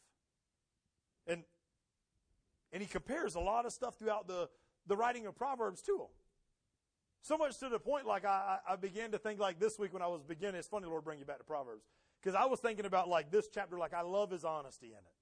And 1.28 1.44
and 2.72 2.82
he 2.82 2.88
compares 2.88 3.36
a 3.36 3.40
lot 3.40 3.66
of 3.66 3.72
stuff 3.72 3.98
throughout 3.98 4.28
the, 4.28 4.50
the 4.88 4.96
writing 4.96 5.26
of 5.26 5.36
Proverbs 5.36 5.82
to 5.84 5.98
them. 5.98 6.08
So 7.22 7.38
much 7.38 7.58
to 7.60 7.70
the 7.70 7.80
point, 7.80 8.06
like 8.06 8.26
I, 8.26 8.60
I 8.70 8.76
began 8.76 9.12
to 9.12 9.18
think 9.18 9.40
like 9.40 9.60
this 9.60 9.78
week 9.80 9.94
when 9.94 10.02
I 10.02 10.08
was 10.08 10.22
beginning. 10.24 10.60
It's 10.60 10.68
funny, 10.68 10.86
Lord, 10.86 11.04
bring 11.04 11.20
you 11.20 11.26
back 11.26 11.40
to 11.40 11.44
Proverbs 11.44 11.84
because 12.22 12.36
I 12.36 12.46
was 12.46 12.60
thinking 12.60 12.86
about 12.86 13.10
like 13.10 13.32
this 13.32 13.48
chapter. 13.54 13.78
Like 13.78 13.94
I 13.94 14.02
love 14.02 14.32
his 14.32 14.46
honesty 14.46 14.88
in 14.88 14.94
it. 14.94 15.16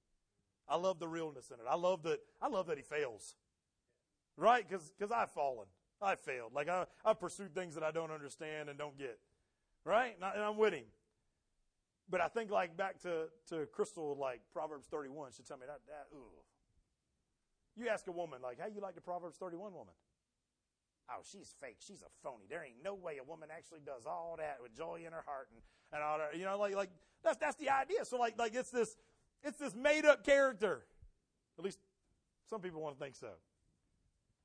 I 0.67 0.77
love 0.77 0.99
the 0.99 1.07
realness 1.07 1.51
in 1.51 1.59
it. 1.59 1.65
I 1.69 1.75
love 1.75 2.03
that. 2.03 2.19
I 2.41 2.47
love 2.47 2.67
that 2.67 2.77
he 2.77 2.83
fails, 2.83 3.35
right? 4.37 4.67
Because 4.67 4.91
because 4.97 5.11
I've 5.11 5.31
fallen. 5.31 5.67
I 6.05 6.15
failed. 6.15 6.53
Like 6.53 6.69
I 6.69 6.85
I 7.03 7.13
pursued 7.13 7.53
things 7.53 7.75
that 7.75 7.83
I 7.83 7.91
don't 7.91 8.11
understand 8.11 8.69
and 8.69 8.77
don't 8.77 8.97
get, 8.97 9.19
right? 9.83 10.15
And, 10.15 10.23
I, 10.23 10.47
am 10.49 10.57
with 10.57 10.73
him. 10.73 10.85
But 12.09 12.21
I 12.21 12.27
think 12.27 12.51
like 12.51 12.77
back 12.77 13.01
to 13.01 13.27
to 13.49 13.65
Crystal, 13.73 14.15
like 14.19 14.41
Proverbs 14.53 14.87
31. 14.87 15.31
She 15.35 15.43
tell 15.43 15.57
me 15.57 15.65
that 15.67 15.79
that 15.87 16.07
ooh, 16.15 16.45
you 17.75 17.89
ask 17.89 18.07
a 18.07 18.11
woman, 18.11 18.39
like, 18.41 18.59
how 18.59 18.67
you 18.67 18.79
like 18.81 18.95
the 18.95 19.01
Proverbs 19.01 19.37
31 19.37 19.73
woman? 19.73 19.93
Oh, 21.09 21.21
she's 21.29 21.53
fake. 21.61 21.77
She's 21.79 22.01
a 22.01 22.09
phony. 22.23 22.45
There 22.49 22.63
ain't 22.63 22.81
no 22.83 22.95
way 22.95 23.19
a 23.19 23.23
woman 23.23 23.49
actually 23.55 23.81
does 23.85 24.05
all 24.07 24.35
that 24.37 24.57
with 24.61 24.75
joy 24.75 25.03
in 25.05 25.11
her 25.11 25.23
heart 25.25 25.49
and, 25.51 25.61
and 25.93 26.01
all 26.01 26.17
that. 26.17 26.37
You 26.37 26.45
know, 26.45 26.57
like, 26.57 26.75
like, 26.75 26.89
that's, 27.23 27.37
that's 27.37 27.57
the 27.57 27.69
idea. 27.69 28.05
So 28.05 28.17
like, 28.17 28.39
like, 28.39 28.55
it's 28.55 28.71
this, 28.71 28.95
it's 29.43 29.59
this 29.59 29.75
made 29.75 30.05
up 30.05 30.25
character. 30.25 30.85
At 31.59 31.65
least 31.65 31.79
some 32.49 32.61
people 32.61 32.81
want 32.81 32.97
to 32.97 33.03
think 33.03 33.15
so. 33.15 33.29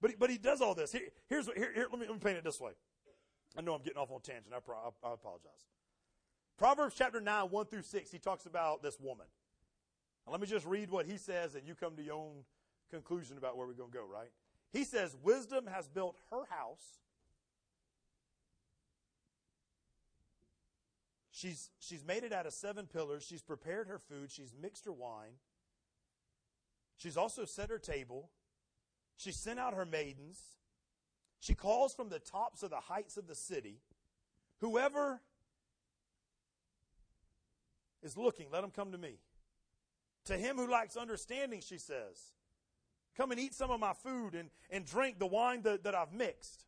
But 0.01 0.11
he, 0.11 0.16
but 0.16 0.30
he 0.30 0.38
does 0.38 0.61
all 0.61 0.74
this. 0.74 0.92
Here, 0.92 1.09
here's 1.28 1.46
what, 1.46 1.57
here, 1.57 1.72
here, 1.74 1.86
let 1.90 2.01
me, 2.01 2.07
let 2.07 2.14
me 2.14 2.20
paint 2.20 2.38
it 2.38 2.44
this 2.44 2.61
way. 2.61 2.72
I 3.57 3.61
know 3.61 3.74
I'm 3.74 3.82
getting 3.82 3.98
off 3.98 4.11
on 4.11 4.20
tangent. 4.20 4.55
I, 4.55 4.61
pro, 4.61 4.76
I, 4.76 5.09
I 5.09 5.14
apologize. 5.14 5.66
Proverbs 6.57 6.94
chapter 6.96 7.20
9, 7.20 7.44
1 7.51 7.66
through 7.66 7.82
6, 7.82 8.11
he 8.11 8.18
talks 8.18 8.46
about 8.46 8.82
this 8.82 8.98
woman. 9.01 9.26
Now, 10.26 10.32
let 10.32 10.40
me 10.40 10.46
just 10.46 10.66
read 10.66 10.90
what 10.90 11.07
he 11.07 11.16
says 11.16 11.55
and 11.55 11.66
you 11.66 11.74
come 11.74 11.96
to 11.96 12.03
your 12.03 12.14
own 12.14 12.44
conclusion 12.90 13.38
about 13.38 13.57
where 13.57 13.66
we're 13.66 13.74
going 13.74 13.90
to 13.90 13.96
go, 13.96 14.05
right? 14.05 14.30
He 14.72 14.84
says, 14.84 15.16
Wisdom 15.22 15.66
has 15.66 15.88
built 15.88 16.16
her 16.30 16.44
house. 16.48 17.01
She's, 21.30 21.70
she's 21.78 22.05
made 22.05 22.22
it 22.22 22.32
out 22.32 22.46
of 22.46 22.53
seven 22.53 22.86
pillars. 22.86 23.24
She's 23.26 23.40
prepared 23.42 23.88
her 23.88 23.98
food. 23.98 24.30
She's 24.30 24.53
mixed 24.61 24.84
her 24.84 24.92
wine. 24.92 25.38
She's 26.98 27.16
also 27.16 27.46
set 27.46 27.70
her 27.70 27.78
table. 27.78 28.28
She 29.21 29.33
sent 29.33 29.59
out 29.59 29.75
her 29.75 29.85
maidens. 29.85 30.41
She 31.41 31.55
calls 31.55 31.93
from 31.93 32.09
the 32.09 32.18
tops 32.18 32.62
of 32.62 32.71
the 32.71 32.81
heights 32.81 33.18
of 33.18 33.27
the 33.27 33.35
city. 33.35 33.83
Whoever 34.61 35.21
is 38.03 38.16
looking, 38.16 38.47
let 38.51 38.64
him 38.64 38.71
come 38.71 38.93
to 38.93 38.99
me. 38.99 39.18
To 40.25 40.39
him 40.39 40.57
who 40.57 40.71
lacks 40.71 40.97
understanding, 40.97 41.61
she 41.61 41.77
says, 41.77 42.33
Come 43.14 43.31
and 43.31 43.39
eat 43.39 43.53
some 43.53 43.71
of 43.71 43.79
my 43.79 43.93
food 43.93 44.35
and, 44.35 44.49
and 44.71 44.87
drink 44.87 45.18
the 45.18 45.27
wine 45.27 45.61
that, 45.62 45.85
that 45.85 45.95
I've 45.95 46.14
mixed. 46.14 46.64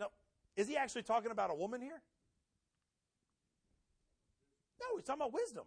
Now, 0.00 0.08
is 0.56 0.66
he 0.66 0.76
actually 0.76 1.04
talking 1.04 1.30
about 1.30 1.52
a 1.52 1.54
woman 1.54 1.80
here? 1.80 2.02
No, 4.80 4.96
he's 4.96 5.04
talking 5.04 5.22
about 5.22 5.32
wisdom. 5.32 5.64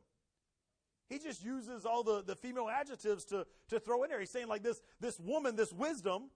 He 1.09 1.19
just 1.19 1.43
uses 1.43 1.85
all 1.85 2.03
the, 2.03 2.21
the 2.21 2.35
female 2.35 2.69
adjectives 2.69 3.23
to, 3.25 3.45
to 3.69 3.79
throw 3.79 4.03
in 4.03 4.09
there. 4.09 4.19
He's 4.19 4.29
saying 4.29 4.47
like 4.47 4.63
this, 4.63 4.81
this 4.99 5.19
woman, 5.19 5.55
this 5.55 5.71
wisdom, 5.71 6.29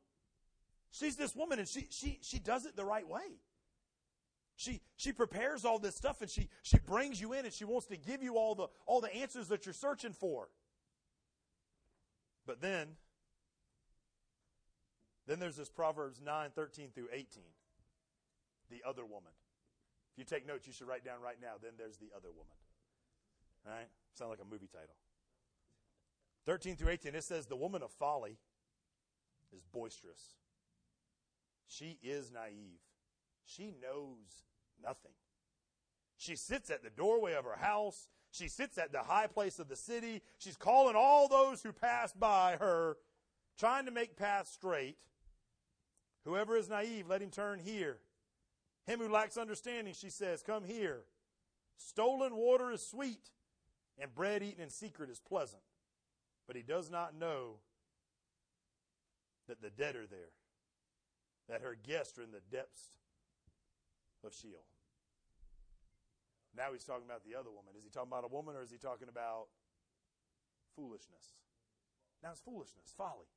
she's 0.92 1.18
this 1.18 1.36
woman 1.36 1.60
and 1.60 1.68
she, 1.68 1.88
she, 1.90 2.20
she 2.22 2.40
does 2.40 2.66
it 2.66 2.76
the 2.76 2.86
right 2.86 3.08
way. 3.08 3.40
She, 4.56 4.82
she 4.96 5.12
prepares 5.12 5.66
all 5.66 5.80
this 5.80 5.96
stuff 5.96 6.22
and 6.22 6.30
she, 6.30 6.48
she 6.62 6.78
brings 6.78 7.20
you 7.20 7.34
in 7.34 7.46
and 7.46 7.54
she 7.54 7.66
wants 7.66 7.88
to 7.88 7.98
give 7.98 8.24
you 8.24 8.38
all 8.38 8.56
the, 8.56 8.68
all 8.86 9.02
the 9.02 9.14
answers 9.14 9.50
that 9.50 9.66
you're 9.66 9.74
searching 9.74 10.14
for. 10.14 10.48
But 12.46 12.62
then, 12.62 12.90
then 15.28 15.40
there's 15.40 15.58
this 15.58 15.70
Proverbs 15.70 16.22
9, 16.24 16.50
13 16.56 16.90
through 16.94 17.08
18. 17.12 17.44
The 18.70 18.88
other 18.88 19.04
woman. 19.04 19.32
If 20.14 20.20
you 20.20 20.24
take 20.24 20.48
notes, 20.48 20.66
you 20.66 20.72
should 20.74 20.88
write 20.88 21.04
down 21.04 21.22
right 21.22 21.38
now, 21.42 21.54
then 21.62 21.72
there's 21.78 21.98
the 21.98 22.10
other 22.16 22.30
woman. 22.30 22.56
All 23.66 23.74
right? 23.74 23.90
Sound 24.14 24.30
like 24.30 24.39
a 24.41 24.51
movie 24.51 24.70
title. 24.72 24.95
13 26.45 26.76
through 26.76 26.89
18, 26.89 27.16
it 27.16 27.24
says, 27.24 27.45
The 27.45 27.55
woman 27.55 27.84
of 27.84 27.91
folly 27.91 28.38
is 29.55 29.64
boisterous. 29.72 30.36
She 31.68 31.97
is 32.01 32.32
naive. 32.32 32.82
She 33.45 33.74
knows 33.82 34.45
nothing. 34.84 35.12
She 36.18 36.36
sits 36.36 36.70
at 36.70 36.84
the 36.84 36.89
doorway 36.89 37.34
of 37.34 37.45
her 37.45 37.57
house 37.57 38.07
She 38.32 38.47
sits 38.47 38.78
at 38.78 38.93
the 38.93 39.03
high 39.03 39.28
place 39.28 39.59
of 39.59 39.68
the 39.68 39.76
city. 39.76 40.22
She's 40.38 40.55
calling 40.55 40.95
all 40.95 41.28
those 41.28 41.62
who 41.62 41.74
pass 41.74 42.14
by 42.14 42.55
her, 42.59 42.97
trying 43.59 43.86
to 43.86 43.91
make 43.91 44.16
paths 44.16 44.51
straight. 44.51 44.95
Whoever 46.24 46.55
is 46.55 46.70
naive, 46.70 47.09
let 47.09 47.22
him 47.22 47.30
turn 47.30 47.59
here. 47.59 47.97
Him 48.88 48.99
who 48.99 49.09
lacks 49.09 49.38
understanding, 49.38 49.93
she 49.93 50.09
says, 50.09 50.41
come 50.41 50.64
here. 50.64 51.01
Stolen 51.78 52.36
water 52.36 52.72
is 52.72 52.86
sweet, 52.86 53.30
and 54.02 54.14
bread 54.14 54.41
eaten 54.41 54.64
in 54.64 54.70
secret 54.70 55.10
is 55.10 55.20
pleasant. 55.20 55.62
But 56.47 56.56
he 56.56 56.64
does 56.64 56.89
not 56.89 57.16
know 57.18 57.58
that 59.47 59.62
the 59.62 59.70
dead 59.70 59.95
are 59.95 60.08
there, 60.08 60.34
that 61.47 61.62
her 61.62 61.78
guests 61.82 62.18
are 62.18 62.24
in 62.24 62.32
the 62.32 62.41
depths 62.52 62.95
of 64.26 64.34
Sheol. 64.34 64.66
Now 66.58 66.74
he's 66.74 66.84
talking 66.84 67.06
about 67.06 67.24
the 67.24 67.39
other 67.39 67.49
woman. 67.49 67.74
Is 67.78 67.84
he 67.84 67.89
talking 67.89 68.10
about 68.10 68.26
a 68.26 68.34
woman 68.34 68.56
or 68.56 68.64
is 68.64 68.72
he 68.72 68.78
talking 68.78 69.08
about 69.08 69.47
foolishness? 70.76 71.38
Now 72.24 72.32
it's 72.32 72.41
foolishness, 72.41 72.93
folly. 72.97 73.28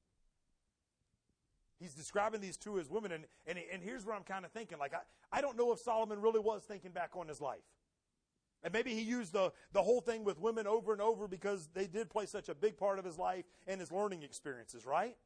He's 1.78 1.94
describing 1.94 2.40
these 2.40 2.56
two 2.56 2.78
as 2.78 2.88
women, 2.88 3.12
and, 3.12 3.24
and, 3.46 3.58
and 3.72 3.82
here's 3.82 4.06
what 4.06 4.16
I'm 4.16 4.22
kind 4.22 4.44
of 4.44 4.52
thinking. 4.52 4.78
Like, 4.78 4.94
I, 4.94 5.00
I 5.36 5.40
don't 5.40 5.56
know 5.56 5.72
if 5.72 5.80
Solomon 5.80 6.20
really 6.20 6.40
was 6.40 6.62
thinking 6.62 6.92
back 6.92 7.10
on 7.14 7.28
his 7.28 7.40
life. 7.40 7.64
And 8.64 8.72
maybe 8.72 8.94
he 8.94 9.02
used 9.02 9.34
the, 9.34 9.52
the 9.72 9.82
whole 9.82 10.00
thing 10.00 10.24
with 10.24 10.40
women 10.40 10.66
over 10.66 10.92
and 10.92 11.02
over 11.02 11.28
because 11.28 11.68
they 11.74 11.86
did 11.86 12.08
play 12.08 12.24
such 12.24 12.48
a 12.48 12.54
big 12.54 12.78
part 12.78 12.98
of 12.98 13.04
his 13.04 13.18
life 13.18 13.44
and 13.66 13.78
his 13.78 13.92
learning 13.92 14.22
experiences, 14.22 14.86
right? 14.86 15.16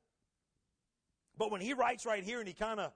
But 1.38 1.52
when 1.52 1.60
he 1.60 1.72
writes 1.72 2.04
right 2.04 2.24
here 2.24 2.40
and 2.40 2.48
he 2.48 2.52
kind 2.52 2.80
of 2.80 2.92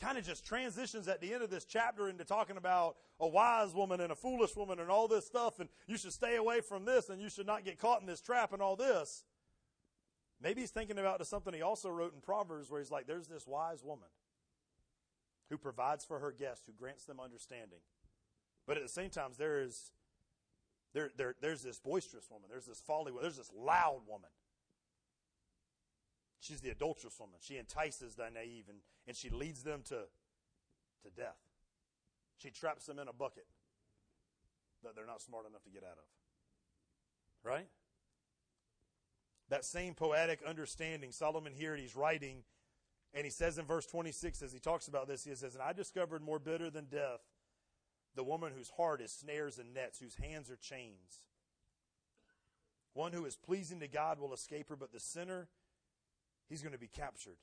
kind 0.00 0.18
of 0.18 0.24
just 0.24 0.44
transitions 0.44 1.06
at 1.06 1.20
the 1.20 1.32
end 1.32 1.42
of 1.42 1.50
this 1.50 1.64
chapter 1.64 2.08
into 2.08 2.24
talking 2.24 2.56
about 2.56 2.96
a 3.20 3.28
wise 3.28 3.72
woman 3.74 4.00
and 4.00 4.10
a 4.10 4.14
foolish 4.16 4.56
woman 4.56 4.80
and 4.80 4.90
all 4.90 5.06
this 5.06 5.24
stuff 5.24 5.60
and 5.60 5.68
you 5.86 5.96
should 5.96 6.12
stay 6.12 6.34
away 6.34 6.60
from 6.60 6.84
this 6.84 7.10
and 7.10 7.22
you 7.22 7.28
should 7.28 7.46
not 7.46 7.64
get 7.64 7.78
caught 7.78 8.00
in 8.00 8.06
this 8.06 8.20
trap 8.20 8.52
and 8.52 8.60
all 8.60 8.74
this. 8.74 9.24
Maybe 10.42 10.62
he's 10.62 10.70
thinking 10.70 10.98
about 10.98 11.24
something 11.26 11.54
he 11.54 11.62
also 11.62 11.90
wrote 11.90 12.12
in 12.12 12.20
Proverbs 12.20 12.70
where 12.70 12.80
he's 12.80 12.90
like, 12.90 13.06
there's 13.06 13.28
this 13.28 13.46
wise 13.46 13.84
woman 13.84 14.08
who 15.48 15.58
provides 15.58 16.04
for 16.04 16.18
her 16.18 16.32
guests, 16.32 16.64
who 16.66 16.72
grants 16.72 17.04
them 17.04 17.20
understanding. 17.20 17.78
But 18.66 18.76
at 18.76 18.82
the 18.82 18.88
same 18.88 19.10
time, 19.10 19.30
there 19.38 19.60
is 19.60 19.92
there, 20.92 21.10
there, 21.16 21.34
there's 21.40 21.62
this 21.62 21.80
boisterous 21.80 22.30
woman, 22.30 22.48
there's 22.50 22.66
this 22.66 22.80
folly, 22.80 23.12
there's 23.20 23.36
this 23.36 23.50
loud 23.54 24.02
woman 24.08 24.30
She's 26.44 26.60
the 26.60 26.68
adulterous 26.68 27.18
woman. 27.18 27.36
She 27.40 27.56
entices 27.56 28.16
the 28.16 28.28
naive 28.28 28.64
and, 28.68 28.80
and 29.08 29.16
she 29.16 29.30
leads 29.30 29.62
them 29.62 29.80
to, 29.86 29.94
to 29.94 31.10
death. 31.16 31.38
She 32.36 32.50
traps 32.50 32.84
them 32.84 32.98
in 32.98 33.08
a 33.08 33.14
bucket 33.14 33.46
that 34.82 34.94
they're 34.94 35.06
not 35.06 35.22
smart 35.22 35.46
enough 35.48 35.62
to 35.64 35.70
get 35.70 35.82
out 35.82 35.96
of. 35.96 36.04
Right? 37.42 37.66
That 39.48 39.64
same 39.64 39.94
poetic 39.94 40.40
understanding, 40.46 41.12
Solomon 41.12 41.54
here, 41.54 41.76
he's 41.76 41.96
writing, 41.96 42.42
and 43.14 43.24
he 43.24 43.30
says 43.30 43.56
in 43.56 43.64
verse 43.64 43.86
26, 43.86 44.42
as 44.42 44.52
he 44.52 44.58
talks 44.58 44.86
about 44.86 45.08
this, 45.08 45.24
he 45.24 45.34
says, 45.34 45.54
And 45.54 45.62
I 45.62 45.72
discovered 45.72 46.20
more 46.20 46.38
bitter 46.38 46.68
than 46.68 46.84
death 46.90 47.20
the 48.14 48.24
woman 48.24 48.52
whose 48.56 48.70
heart 48.70 49.00
is 49.00 49.10
snares 49.10 49.58
and 49.58 49.74
nets, 49.74 49.98
whose 49.98 50.16
hands 50.16 50.50
are 50.50 50.56
chains. 50.56 51.20
One 52.92 53.12
who 53.12 53.24
is 53.24 53.36
pleasing 53.36 53.80
to 53.80 53.88
God 53.88 54.20
will 54.20 54.32
escape 54.32 54.68
her, 54.68 54.76
but 54.76 54.92
the 54.92 55.00
sinner 55.00 55.48
he's 56.48 56.62
going 56.62 56.72
to 56.72 56.78
be 56.78 56.88
captured. 56.88 57.36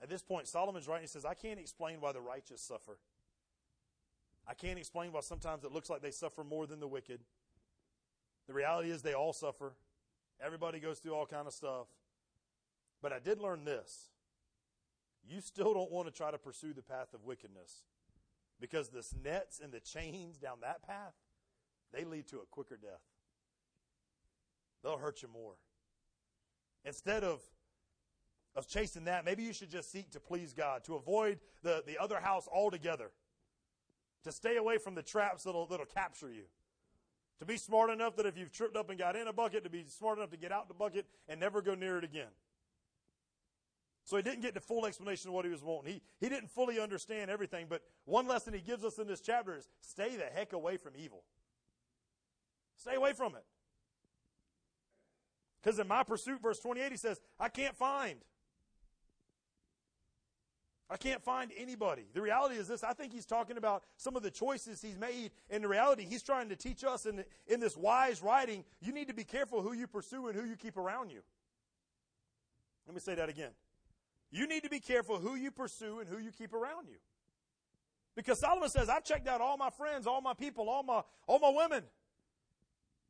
At 0.00 0.08
this 0.08 0.22
point, 0.22 0.46
Solomon's 0.46 0.86
writing, 0.86 1.08
says, 1.08 1.24
I 1.24 1.34
can't 1.34 1.58
explain 1.58 2.00
why 2.00 2.12
the 2.12 2.20
righteous 2.20 2.60
suffer. 2.60 2.98
I 4.46 4.54
can't 4.54 4.78
explain 4.78 5.10
why 5.10 5.20
sometimes 5.20 5.64
it 5.64 5.72
looks 5.72 5.90
like 5.90 6.02
they 6.02 6.10
suffer 6.10 6.44
more 6.44 6.66
than 6.66 6.78
the 6.78 6.86
wicked. 6.86 7.20
The 8.46 8.52
reality 8.52 8.90
is 8.90 9.02
they 9.02 9.14
all 9.14 9.32
suffer. 9.32 9.72
Everybody 10.40 10.78
goes 10.78 10.98
through 10.98 11.14
all 11.14 11.26
kind 11.26 11.48
of 11.48 11.52
stuff. 11.52 11.88
But 13.02 13.12
I 13.12 13.18
did 13.18 13.40
learn 13.40 13.64
this. 13.64 14.10
You 15.28 15.40
still 15.40 15.74
don't 15.74 15.90
want 15.90 16.06
to 16.06 16.12
try 16.12 16.30
to 16.30 16.38
pursue 16.38 16.72
the 16.72 16.82
path 16.82 17.12
of 17.12 17.24
wickedness 17.24 17.82
because 18.60 18.88
the 18.88 19.04
nets 19.22 19.60
and 19.62 19.72
the 19.72 19.80
chains 19.80 20.38
down 20.38 20.58
that 20.62 20.82
path, 20.82 21.14
they 21.92 22.04
lead 22.04 22.26
to 22.28 22.38
a 22.38 22.46
quicker 22.50 22.76
death. 22.76 23.02
They'll 24.82 24.98
hurt 24.98 25.22
you 25.22 25.28
more. 25.28 25.54
Instead 26.84 27.24
of, 27.24 27.42
of 28.54 28.68
chasing 28.68 29.04
that, 29.04 29.24
maybe 29.24 29.42
you 29.42 29.52
should 29.52 29.70
just 29.70 29.90
seek 29.90 30.10
to 30.12 30.20
please 30.20 30.52
God, 30.52 30.84
to 30.84 30.94
avoid 30.94 31.38
the, 31.62 31.82
the 31.86 31.98
other 31.98 32.20
house 32.20 32.48
altogether, 32.52 33.10
to 34.24 34.32
stay 34.32 34.56
away 34.56 34.78
from 34.78 34.94
the 34.94 35.02
traps 35.02 35.44
that'll, 35.44 35.66
that'll 35.66 35.86
capture 35.86 36.30
you. 36.30 36.44
To 37.40 37.44
be 37.44 37.56
smart 37.56 37.90
enough 37.90 38.16
that 38.16 38.26
if 38.26 38.38
you've 38.38 38.52
tripped 38.52 38.76
up 38.76 38.88
and 38.88 38.98
got 38.98 39.14
in 39.14 39.28
a 39.28 39.32
bucket, 39.32 39.64
to 39.64 39.70
be 39.70 39.84
smart 39.88 40.18
enough 40.18 40.30
to 40.30 40.36
get 40.36 40.52
out 40.52 40.68
the 40.68 40.74
bucket 40.74 41.06
and 41.28 41.38
never 41.38 41.60
go 41.60 41.74
near 41.74 41.98
it 41.98 42.04
again. 42.04 42.30
So 44.06 44.16
he 44.16 44.22
didn't 44.22 44.42
get 44.42 44.54
the 44.54 44.60
full 44.60 44.86
explanation 44.86 45.28
of 45.28 45.34
what 45.34 45.44
he 45.44 45.50
was 45.50 45.64
wanting. 45.64 45.94
He, 45.94 46.02
he 46.20 46.28
didn't 46.28 46.48
fully 46.48 46.78
understand 46.78 47.28
everything, 47.28 47.66
but 47.68 47.82
one 48.04 48.28
lesson 48.28 48.54
he 48.54 48.60
gives 48.60 48.84
us 48.84 48.98
in 48.98 49.08
this 49.08 49.20
chapter 49.20 49.56
is 49.56 49.68
stay 49.80 50.14
the 50.14 50.26
heck 50.32 50.52
away 50.52 50.76
from 50.76 50.92
evil. 50.96 51.24
Stay 52.76 52.94
away 52.94 53.14
from 53.14 53.34
it. 53.34 53.44
Because 55.60 55.80
in 55.80 55.88
my 55.88 56.04
pursuit, 56.04 56.40
verse 56.40 56.60
28, 56.60 56.92
he 56.92 56.96
says, 56.96 57.20
I 57.40 57.48
can't 57.48 57.76
find. 57.76 58.20
I 60.88 60.96
can't 60.96 61.20
find 61.20 61.50
anybody. 61.58 62.04
The 62.14 62.22
reality 62.22 62.54
is 62.54 62.68
this 62.68 62.84
I 62.84 62.92
think 62.92 63.12
he's 63.12 63.26
talking 63.26 63.56
about 63.56 63.82
some 63.96 64.14
of 64.14 64.22
the 64.22 64.30
choices 64.30 64.80
he's 64.80 64.96
made. 64.96 65.32
In 65.50 65.62
the 65.62 65.68
reality, 65.68 66.06
he's 66.08 66.22
trying 66.22 66.48
to 66.50 66.54
teach 66.54 66.84
us 66.84 67.06
in, 67.06 67.24
in 67.48 67.58
this 67.58 67.76
wise 67.76 68.22
writing 68.22 68.62
you 68.80 68.92
need 68.92 69.08
to 69.08 69.14
be 69.14 69.24
careful 69.24 69.62
who 69.62 69.72
you 69.72 69.88
pursue 69.88 70.28
and 70.28 70.38
who 70.38 70.46
you 70.46 70.54
keep 70.54 70.76
around 70.76 71.10
you. 71.10 71.22
Let 72.86 72.94
me 72.94 73.00
say 73.00 73.16
that 73.16 73.28
again. 73.28 73.50
You 74.30 74.46
need 74.46 74.64
to 74.64 74.68
be 74.68 74.80
careful 74.80 75.18
who 75.18 75.34
you 75.34 75.50
pursue 75.50 76.00
and 76.00 76.08
who 76.08 76.18
you 76.18 76.30
keep 76.30 76.52
around 76.52 76.88
you. 76.88 76.96
Because 78.16 78.40
Solomon 78.40 78.70
says, 78.70 78.88
I've 78.88 79.04
checked 79.04 79.28
out 79.28 79.40
all 79.40 79.56
my 79.56 79.70
friends, 79.70 80.06
all 80.06 80.20
my 80.20 80.34
people, 80.34 80.68
all 80.68 80.82
my, 80.82 81.02
all 81.26 81.38
my 81.38 81.52
women. 81.54 81.84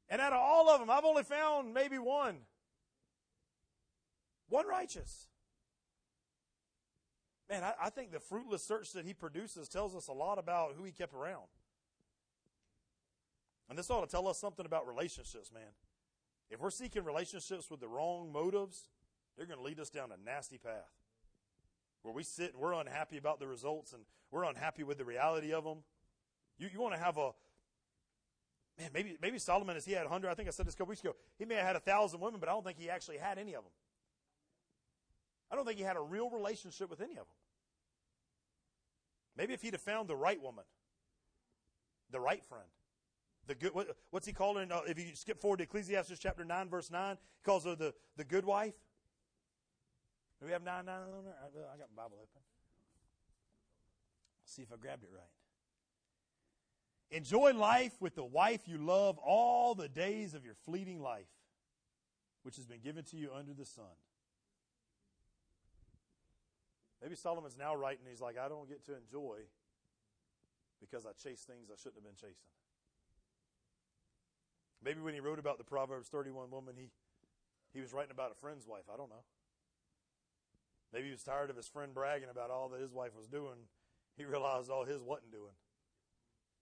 And 0.08 0.20
out 0.20 0.32
of 0.32 0.40
all 0.40 0.68
of 0.68 0.80
them, 0.80 0.90
I've 0.90 1.04
only 1.04 1.22
found 1.22 1.72
maybe 1.72 1.98
one. 1.98 2.38
One 4.48 4.66
righteous. 4.66 5.28
Man, 7.48 7.62
I, 7.62 7.72
I, 7.84 7.90
think 7.90 8.10
the 8.10 8.20
fruitless 8.20 8.62
search 8.64 8.92
that 8.92 9.04
he 9.04 9.14
produces 9.14 9.68
tells 9.68 9.94
us 9.94 10.08
a 10.08 10.12
lot 10.12 10.38
about 10.38 10.74
who 10.76 10.84
he 10.84 10.90
kept 10.90 11.14
around. 11.14 11.46
And 13.68 13.78
this 13.78 13.90
ought 13.90 14.02
to 14.02 14.10
tell 14.10 14.28
us 14.28 14.38
something 14.38 14.66
about 14.66 14.86
relationships, 14.86 15.52
man. 15.52 15.62
If 16.50 16.60
we're 16.60 16.70
seeking 16.70 17.04
relationships 17.04 17.70
with 17.70 17.80
the 17.80 17.88
wrong 17.88 18.32
motives, 18.32 18.88
they're 19.36 19.46
going 19.46 19.58
to 19.58 19.64
lead 19.64 19.80
us 19.80 19.90
down 19.90 20.10
a 20.12 20.24
nasty 20.24 20.58
path. 20.58 20.90
Where 22.07 22.14
we 22.14 22.22
sit 22.22 22.52
and 22.52 22.62
we're 22.62 22.72
unhappy 22.72 23.16
about 23.16 23.40
the 23.40 23.48
results 23.48 23.92
and 23.92 24.04
we're 24.30 24.44
unhappy 24.44 24.84
with 24.84 24.96
the 24.96 25.04
reality 25.04 25.52
of 25.52 25.64
them. 25.64 25.78
You, 26.57 26.68
you 26.72 26.80
want 26.80 26.94
to 26.94 27.00
have 27.00 27.16
a, 27.16 27.32
man, 28.78 28.90
maybe, 28.94 29.16
maybe 29.20 29.40
Solomon, 29.40 29.76
as 29.76 29.84
he 29.84 29.90
had 29.90 30.04
100, 30.04 30.30
I 30.30 30.34
think 30.34 30.46
I 30.46 30.52
said 30.52 30.68
this 30.68 30.74
a 30.74 30.76
couple 30.76 30.90
weeks 30.90 31.00
ago, 31.00 31.16
he 31.36 31.44
may 31.44 31.57
have 31.57 31.66
had 31.66 31.74
a 31.74 31.80
thousand 31.80 32.20
women, 32.20 32.38
but 32.38 32.48
I 32.48 32.52
don't 32.52 32.64
think 32.64 32.78
he 32.78 32.88
actually 32.88 33.16
had 33.18 33.38
any 33.38 33.57
of 33.57 33.64
them. 33.64 33.72
I 35.50 35.57
don't 35.57 35.64
think 35.64 35.78
he 35.78 35.82
had 35.84 35.96
a 35.96 36.00
real 36.00 36.30
relationship 36.30 36.88
with 36.88 37.00
any 37.00 37.14
of 37.14 37.16
them. 37.16 37.34
Maybe 39.36 39.52
if 39.52 39.62
he'd 39.62 39.74
have 39.74 39.82
found 39.82 40.09
the 40.09 40.14
right 40.14 40.40
woman, 40.40 40.64
the 42.12 42.20
right 42.20 42.44
friend, 42.44 42.68
the 43.48 43.57
good, 43.57 43.74
what, 43.74 43.96
what's 44.11 44.28
he 44.28 44.32
calling? 44.32 44.70
Uh, 44.70 44.82
if 44.86 44.96
you 44.96 45.07
skip 45.14 45.40
forward 45.40 45.57
to 45.57 45.64
Ecclesiastes 45.64 46.20
chapter 46.20 46.44
9, 46.44 46.68
verse 46.68 46.88
9, 46.88 47.16
he 47.16 47.44
calls 47.44 47.64
her 47.64 47.74
the, 47.74 47.92
the 48.16 48.24
good 48.24 48.44
wife. 48.44 48.74
Do 50.41 50.47
we 50.47 50.53
have 50.53 50.62
9 50.62 50.84
9 50.84 50.95
on? 50.95 51.03
I, 51.43 51.76
got 51.78 51.89
my 51.97 52.03
Bible 52.03 52.18
open. 52.18 52.43
Let's 54.43 54.55
see 54.55 54.62
if 54.62 54.72
I 54.72 54.76
grabbed 54.76 55.05
it 55.05 55.11
right. 55.12 55.22
Enjoy 57.11 57.53
life 57.53 57.95
with 58.01 58.14
the 58.14 58.24
wife 58.24 58.62
you 58.66 58.78
love 58.78 59.18
all 59.18 59.74
the 59.74 59.89
days 59.89 60.34
of 60.34 60.45
your 60.45 60.55
fleeting 60.55 61.01
life, 61.01 61.30
which 62.43 62.57
has 62.57 62.66
been 62.66 62.80
given 62.80 63.05
to 63.05 63.16
you 63.16 63.30
under 63.34 63.55
the 63.55 63.64
sun. 63.64 63.84
Maybe 67.01 67.14
Solomon's 67.14 67.57
now 67.57 67.74
writing, 67.74 68.05
he's 68.09 68.20
like, 68.20 68.37
I 68.39 68.49
don't 68.49 68.68
get 68.68 68.84
to 68.87 68.97
enjoy 68.97 69.39
because 70.80 71.07
I 71.07 71.12
chase 71.12 71.43
things 71.43 71.68
I 71.70 71.76
shouldn't 71.76 71.97
have 71.97 72.05
been 72.05 72.16
chasing. 72.16 72.51
Maybe 74.82 75.01
when 75.01 75.14
he 75.14 75.20
wrote 75.20 75.39
about 75.39 75.59
the 75.59 75.64
Proverbs 75.64 76.09
31 76.09 76.51
woman, 76.51 76.74
he, 76.76 76.89
he 77.72 77.80
was 77.80 77.93
writing 77.93 78.11
about 78.11 78.32
a 78.32 78.34
friend's 78.34 78.66
wife. 78.66 78.84
I 78.93 78.97
don't 78.97 79.09
know. 79.09 79.24
Maybe 80.93 81.07
he 81.07 81.11
was 81.12 81.22
tired 81.22 81.51
of 81.51 81.57
his 81.57 81.68
friend 81.68 81.93
bragging 81.93 82.28
about 82.30 82.51
all 82.51 82.68
that 82.70 82.80
his 82.80 82.93
wife 82.93 83.16
was 83.16 83.26
doing. 83.26 83.68
He 84.16 84.24
realized 84.24 84.70
all 84.70 84.84
his 84.84 85.03
wasn't 85.03 85.30
doing. 85.30 85.55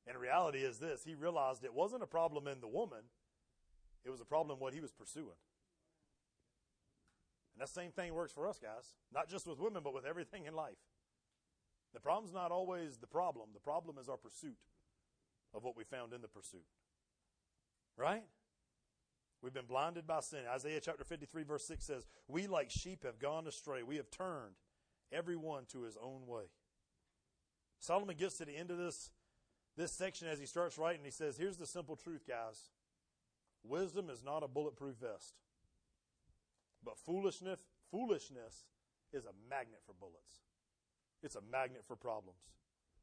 And 0.06 0.18
reality 0.18 0.58
is 0.58 0.78
this 0.78 1.04
he 1.04 1.14
realized 1.14 1.64
it 1.64 1.74
wasn't 1.74 2.02
a 2.02 2.06
problem 2.06 2.48
in 2.48 2.60
the 2.60 2.68
woman, 2.68 3.04
it 4.04 4.10
was 4.10 4.20
a 4.20 4.24
problem 4.24 4.56
in 4.56 4.60
what 4.60 4.74
he 4.74 4.80
was 4.80 4.92
pursuing. 4.92 5.38
And 7.54 7.62
that 7.62 7.68
same 7.68 7.92
thing 7.92 8.12
works 8.14 8.32
for 8.32 8.48
us, 8.48 8.58
guys. 8.58 8.94
Not 9.12 9.28
just 9.28 9.46
with 9.46 9.60
women, 9.60 9.82
but 9.84 9.94
with 9.94 10.04
everything 10.04 10.46
in 10.46 10.54
life. 10.54 10.82
The 11.94 12.00
problem's 12.00 12.34
not 12.34 12.50
always 12.50 12.96
the 12.96 13.06
problem. 13.06 13.50
The 13.54 13.60
problem 13.60 13.96
is 14.00 14.08
our 14.08 14.16
pursuit 14.16 14.58
of 15.54 15.62
what 15.62 15.76
we 15.76 15.84
found 15.84 16.12
in 16.12 16.20
the 16.20 16.28
pursuit. 16.28 16.66
Right? 17.96 18.24
We've 19.44 19.52
been 19.52 19.66
blinded 19.66 20.06
by 20.06 20.20
sin. 20.20 20.40
Isaiah 20.50 20.80
chapter 20.80 21.04
53 21.04 21.42
verse 21.42 21.66
6 21.66 21.84
says, 21.84 22.06
We 22.28 22.46
like 22.46 22.70
sheep 22.70 23.04
have 23.04 23.18
gone 23.18 23.46
astray. 23.46 23.82
We 23.82 23.96
have 23.96 24.10
turned 24.10 24.54
every 25.12 25.36
one 25.36 25.66
to 25.72 25.82
his 25.82 25.98
own 26.02 26.26
way. 26.26 26.44
Solomon 27.78 28.16
gets 28.16 28.38
to 28.38 28.46
the 28.46 28.56
end 28.56 28.70
of 28.70 28.78
this, 28.78 29.10
this 29.76 29.92
section 29.92 30.28
as 30.28 30.40
he 30.40 30.46
starts 30.46 30.78
writing. 30.78 31.02
He 31.04 31.10
says, 31.10 31.36
Here's 31.36 31.58
the 31.58 31.66
simple 31.66 31.94
truth, 31.94 32.22
guys. 32.26 32.70
Wisdom 33.62 34.08
is 34.08 34.24
not 34.24 34.42
a 34.42 34.48
bulletproof 34.48 34.96
vest. 34.96 35.34
But 36.82 36.96
foolishness, 36.96 37.60
foolishness 37.90 38.64
is 39.12 39.26
a 39.26 39.50
magnet 39.50 39.80
for 39.84 39.92
bullets. 39.92 40.40
It's 41.22 41.36
a 41.36 41.42
magnet 41.52 41.84
for 41.86 41.96
problems. 41.96 42.40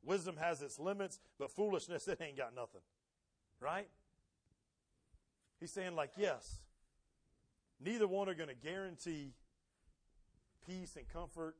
Wisdom 0.04 0.38
has 0.38 0.64
its 0.64 0.80
limits, 0.80 1.20
but 1.38 1.52
foolishness, 1.52 2.08
it 2.08 2.20
ain't 2.20 2.38
got 2.38 2.56
nothing. 2.56 2.82
Right? 3.60 3.90
He's 5.62 5.72
saying, 5.72 5.96
like, 5.96 6.12
yes, 6.18 6.64
neither 7.80 8.08
one 8.08 8.28
are 8.28 8.34
going 8.34 8.50
to 8.50 8.56
guarantee 8.56 9.36
peace 10.66 10.96
and 10.98 11.08
comfort. 11.08 11.56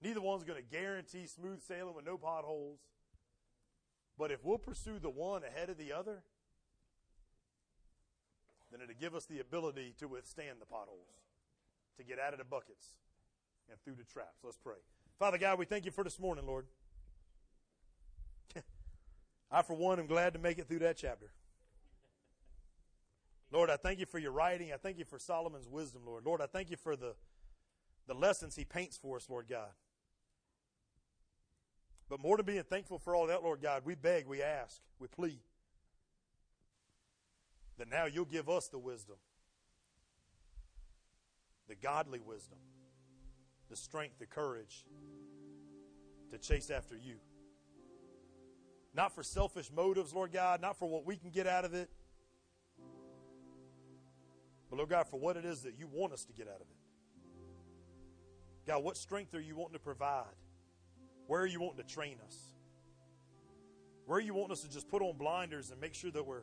Neither 0.00 0.20
one's 0.20 0.44
going 0.44 0.62
to 0.62 0.76
guarantee 0.76 1.26
smooth 1.26 1.60
sailing 1.60 1.96
with 1.96 2.06
no 2.06 2.16
potholes. 2.16 2.78
But 4.16 4.30
if 4.30 4.44
we'll 4.44 4.58
pursue 4.58 5.00
the 5.00 5.10
one 5.10 5.42
ahead 5.42 5.68
of 5.68 5.76
the 5.76 5.92
other, 5.92 6.22
then 8.70 8.80
it'll 8.80 9.00
give 9.00 9.16
us 9.16 9.26
the 9.26 9.40
ability 9.40 9.94
to 9.98 10.06
withstand 10.06 10.60
the 10.60 10.66
potholes, 10.66 11.08
to 11.96 12.04
get 12.04 12.20
out 12.20 12.32
of 12.32 12.38
the 12.38 12.44
buckets 12.44 12.90
and 13.68 13.80
through 13.82 13.94
the 13.94 14.04
traps. 14.04 14.44
Let's 14.44 14.58
pray. 14.58 14.78
Father 15.18 15.38
God, 15.38 15.58
we 15.58 15.64
thank 15.64 15.84
you 15.84 15.90
for 15.90 16.04
this 16.04 16.20
morning, 16.20 16.46
Lord. 16.46 16.66
I, 19.50 19.62
for 19.62 19.74
one, 19.74 19.98
am 19.98 20.06
glad 20.06 20.34
to 20.34 20.38
make 20.38 20.58
it 20.58 20.68
through 20.68 20.80
that 20.80 20.96
chapter. 20.96 21.32
Lord, 23.50 23.70
I 23.70 23.76
thank 23.76 24.00
you 24.00 24.06
for 24.06 24.18
your 24.18 24.32
writing. 24.32 24.72
I 24.72 24.76
thank 24.76 24.98
you 24.98 25.04
for 25.04 25.18
Solomon's 25.18 25.68
wisdom, 25.68 26.02
Lord. 26.06 26.24
Lord, 26.24 26.40
I 26.40 26.46
thank 26.46 26.70
you 26.70 26.76
for 26.76 26.96
the, 26.96 27.14
the 28.06 28.14
lessons 28.14 28.56
he 28.56 28.64
paints 28.64 28.96
for 28.96 29.16
us, 29.16 29.28
Lord 29.28 29.46
God. 29.48 29.70
But 32.08 32.20
more 32.20 32.36
than 32.36 32.46
being 32.46 32.62
thankful 32.62 32.98
for 32.98 33.14
all 33.14 33.26
that, 33.28 33.42
Lord 33.42 33.62
God, 33.62 33.82
we 33.84 33.94
beg, 33.94 34.26
we 34.26 34.42
ask, 34.42 34.80
we 34.98 35.08
plead 35.08 35.40
that 37.78 37.90
now 37.90 38.06
you'll 38.06 38.24
give 38.24 38.48
us 38.48 38.68
the 38.68 38.78
wisdom, 38.78 39.16
the 41.68 41.74
godly 41.74 42.20
wisdom, 42.20 42.58
the 43.68 43.76
strength, 43.76 44.18
the 44.18 44.26
courage 44.26 44.84
to 46.30 46.38
chase 46.38 46.70
after 46.70 46.96
you. 46.96 47.16
Not 48.94 49.12
for 49.12 49.22
selfish 49.22 49.72
motives, 49.72 50.12
Lord 50.14 50.32
God, 50.32 50.60
not 50.60 50.78
for 50.78 50.88
what 50.88 51.04
we 51.04 51.16
can 51.16 51.30
get 51.30 51.46
out 51.46 51.64
of 51.64 51.74
it, 51.74 51.90
but 54.74 54.78
Lord 54.78 54.90
God, 54.90 55.06
for 55.06 55.20
what 55.20 55.36
it 55.36 55.44
is 55.44 55.60
that 55.60 55.78
you 55.78 55.86
want 55.86 56.12
us 56.12 56.24
to 56.24 56.32
get 56.32 56.48
out 56.48 56.56
of 56.56 56.62
it. 56.62 56.76
God, 58.66 58.82
what 58.82 58.96
strength 58.96 59.32
are 59.36 59.40
you 59.40 59.54
wanting 59.54 59.74
to 59.74 59.78
provide? 59.78 60.34
Where 61.28 61.40
are 61.40 61.46
you 61.46 61.60
wanting 61.60 61.84
to 61.84 61.94
train 61.94 62.16
us? 62.26 62.36
Where 64.04 64.18
are 64.18 64.20
you 64.20 64.34
wanting 64.34 64.50
us 64.50 64.62
to 64.62 64.68
just 64.68 64.88
put 64.88 65.00
on 65.00 65.16
blinders 65.16 65.70
and 65.70 65.80
make 65.80 65.94
sure 65.94 66.10
that 66.10 66.26
we're 66.26 66.42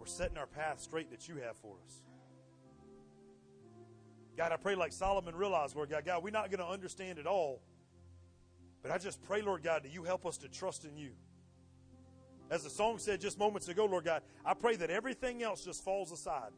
we're 0.00 0.06
setting 0.06 0.36
our 0.36 0.48
path 0.48 0.80
straight 0.80 1.12
that 1.12 1.28
you 1.28 1.36
have 1.36 1.56
for 1.58 1.76
us? 1.86 2.02
God, 4.36 4.50
I 4.50 4.56
pray 4.56 4.74
like 4.74 4.90
Solomon 4.90 5.36
realized, 5.36 5.76
Lord 5.76 5.88
God, 5.88 6.04
God, 6.04 6.24
we're 6.24 6.30
not 6.30 6.50
going 6.50 6.58
to 6.58 6.66
understand 6.66 7.20
it 7.20 7.28
all. 7.28 7.62
But 8.82 8.90
I 8.90 8.98
just 8.98 9.22
pray, 9.22 9.40
Lord 9.40 9.62
God, 9.62 9.84
that 9.84 9.94
you 9.94 10.02
help 10.02 10.26
us 10.26 10.38
to 10.38 10.48
trust 10.48 10.84
in 10.84 10.96
you. 10.96 11.12
As 12.54 12.62
the 12.62 12.70
song 12.70 12.98
said 12.98 13.20
just 13.20 13.36
moments 13.36 13.66
ago, 13.66 13.84
Lord 13.84 14.04
God, 14.04 14.22
I 14.46 14.54
pray 14.54 14.76
that 14.76 14.88
everything 14.88 15.42
else 15.42 15.64
just 15.64 15.82
falls 15.82 16.12
aside. 16.12 16.52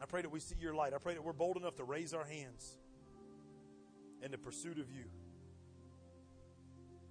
I 0.00 0.06
pray 0.06 0.22
that 0.22 0.30
we 0.32 0.40
see 0.40 0.56
your 0.60 0.74
light. 0.74 0.92
I 0.92 0.98
pray 0.98 1.14
that 1.14 1.22
we're 1.22 1.32
bold 1.32 1.56
enough 1.56 1.76
to 1.76 1.84
raise 1.84 2.14
our 2.14 2.24
hands 2.24 2.78
in 4.22 4.32
the 4.32 4.38
pursuit 4.38 4.76
of 4.80 4.90
you. 4.90 5.04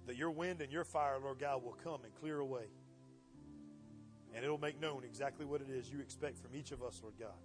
That 0.06 0.16
your 0.16 0.30
wind 0.30 0.60
and 0.60 0.70
your 0.70 0.84
fire, 0.84 1.16
Lord 1.18 1.38
God, 1.38 1.64
will 1.64 1.78
come 1.82 2.04
and 2.04 2.14
clear 2.16 2.40
away. 2.40 2.66
And 4.34 4.44
it'll 4.44 4.58
make 4.58 4.78
known 4.78 5.04
exactly 5.04 5.46
what 5.46 5.62
it 5.62 5.70
is 5.70 5.90
you 5.90 6.00
expect 6.00 6.36
from 6.36 6.54
each 6.54 6.72
of 6.72 6.82
us, 6.82 7.00
Lord 7.02 7.14
God. 7.18 7.40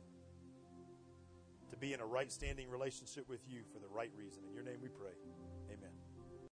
To 1.71 1.77
be 1.77 1.93
in 1.93 2.01
a 2.01 2.05
right 2.05 2.29
standing 2.29 2.69
relationship 2.69 3.29
with 3.29 3.47
you 3.47 3.61
for 3.71 3.79
the 3.79 3.87
right 3.87 4.11
reason. 4.17 4.43
In 4.45 4.53
your 4.53 4.65
name 4.65 4.79
we 4.83 4.89
pray. 4.89 5.13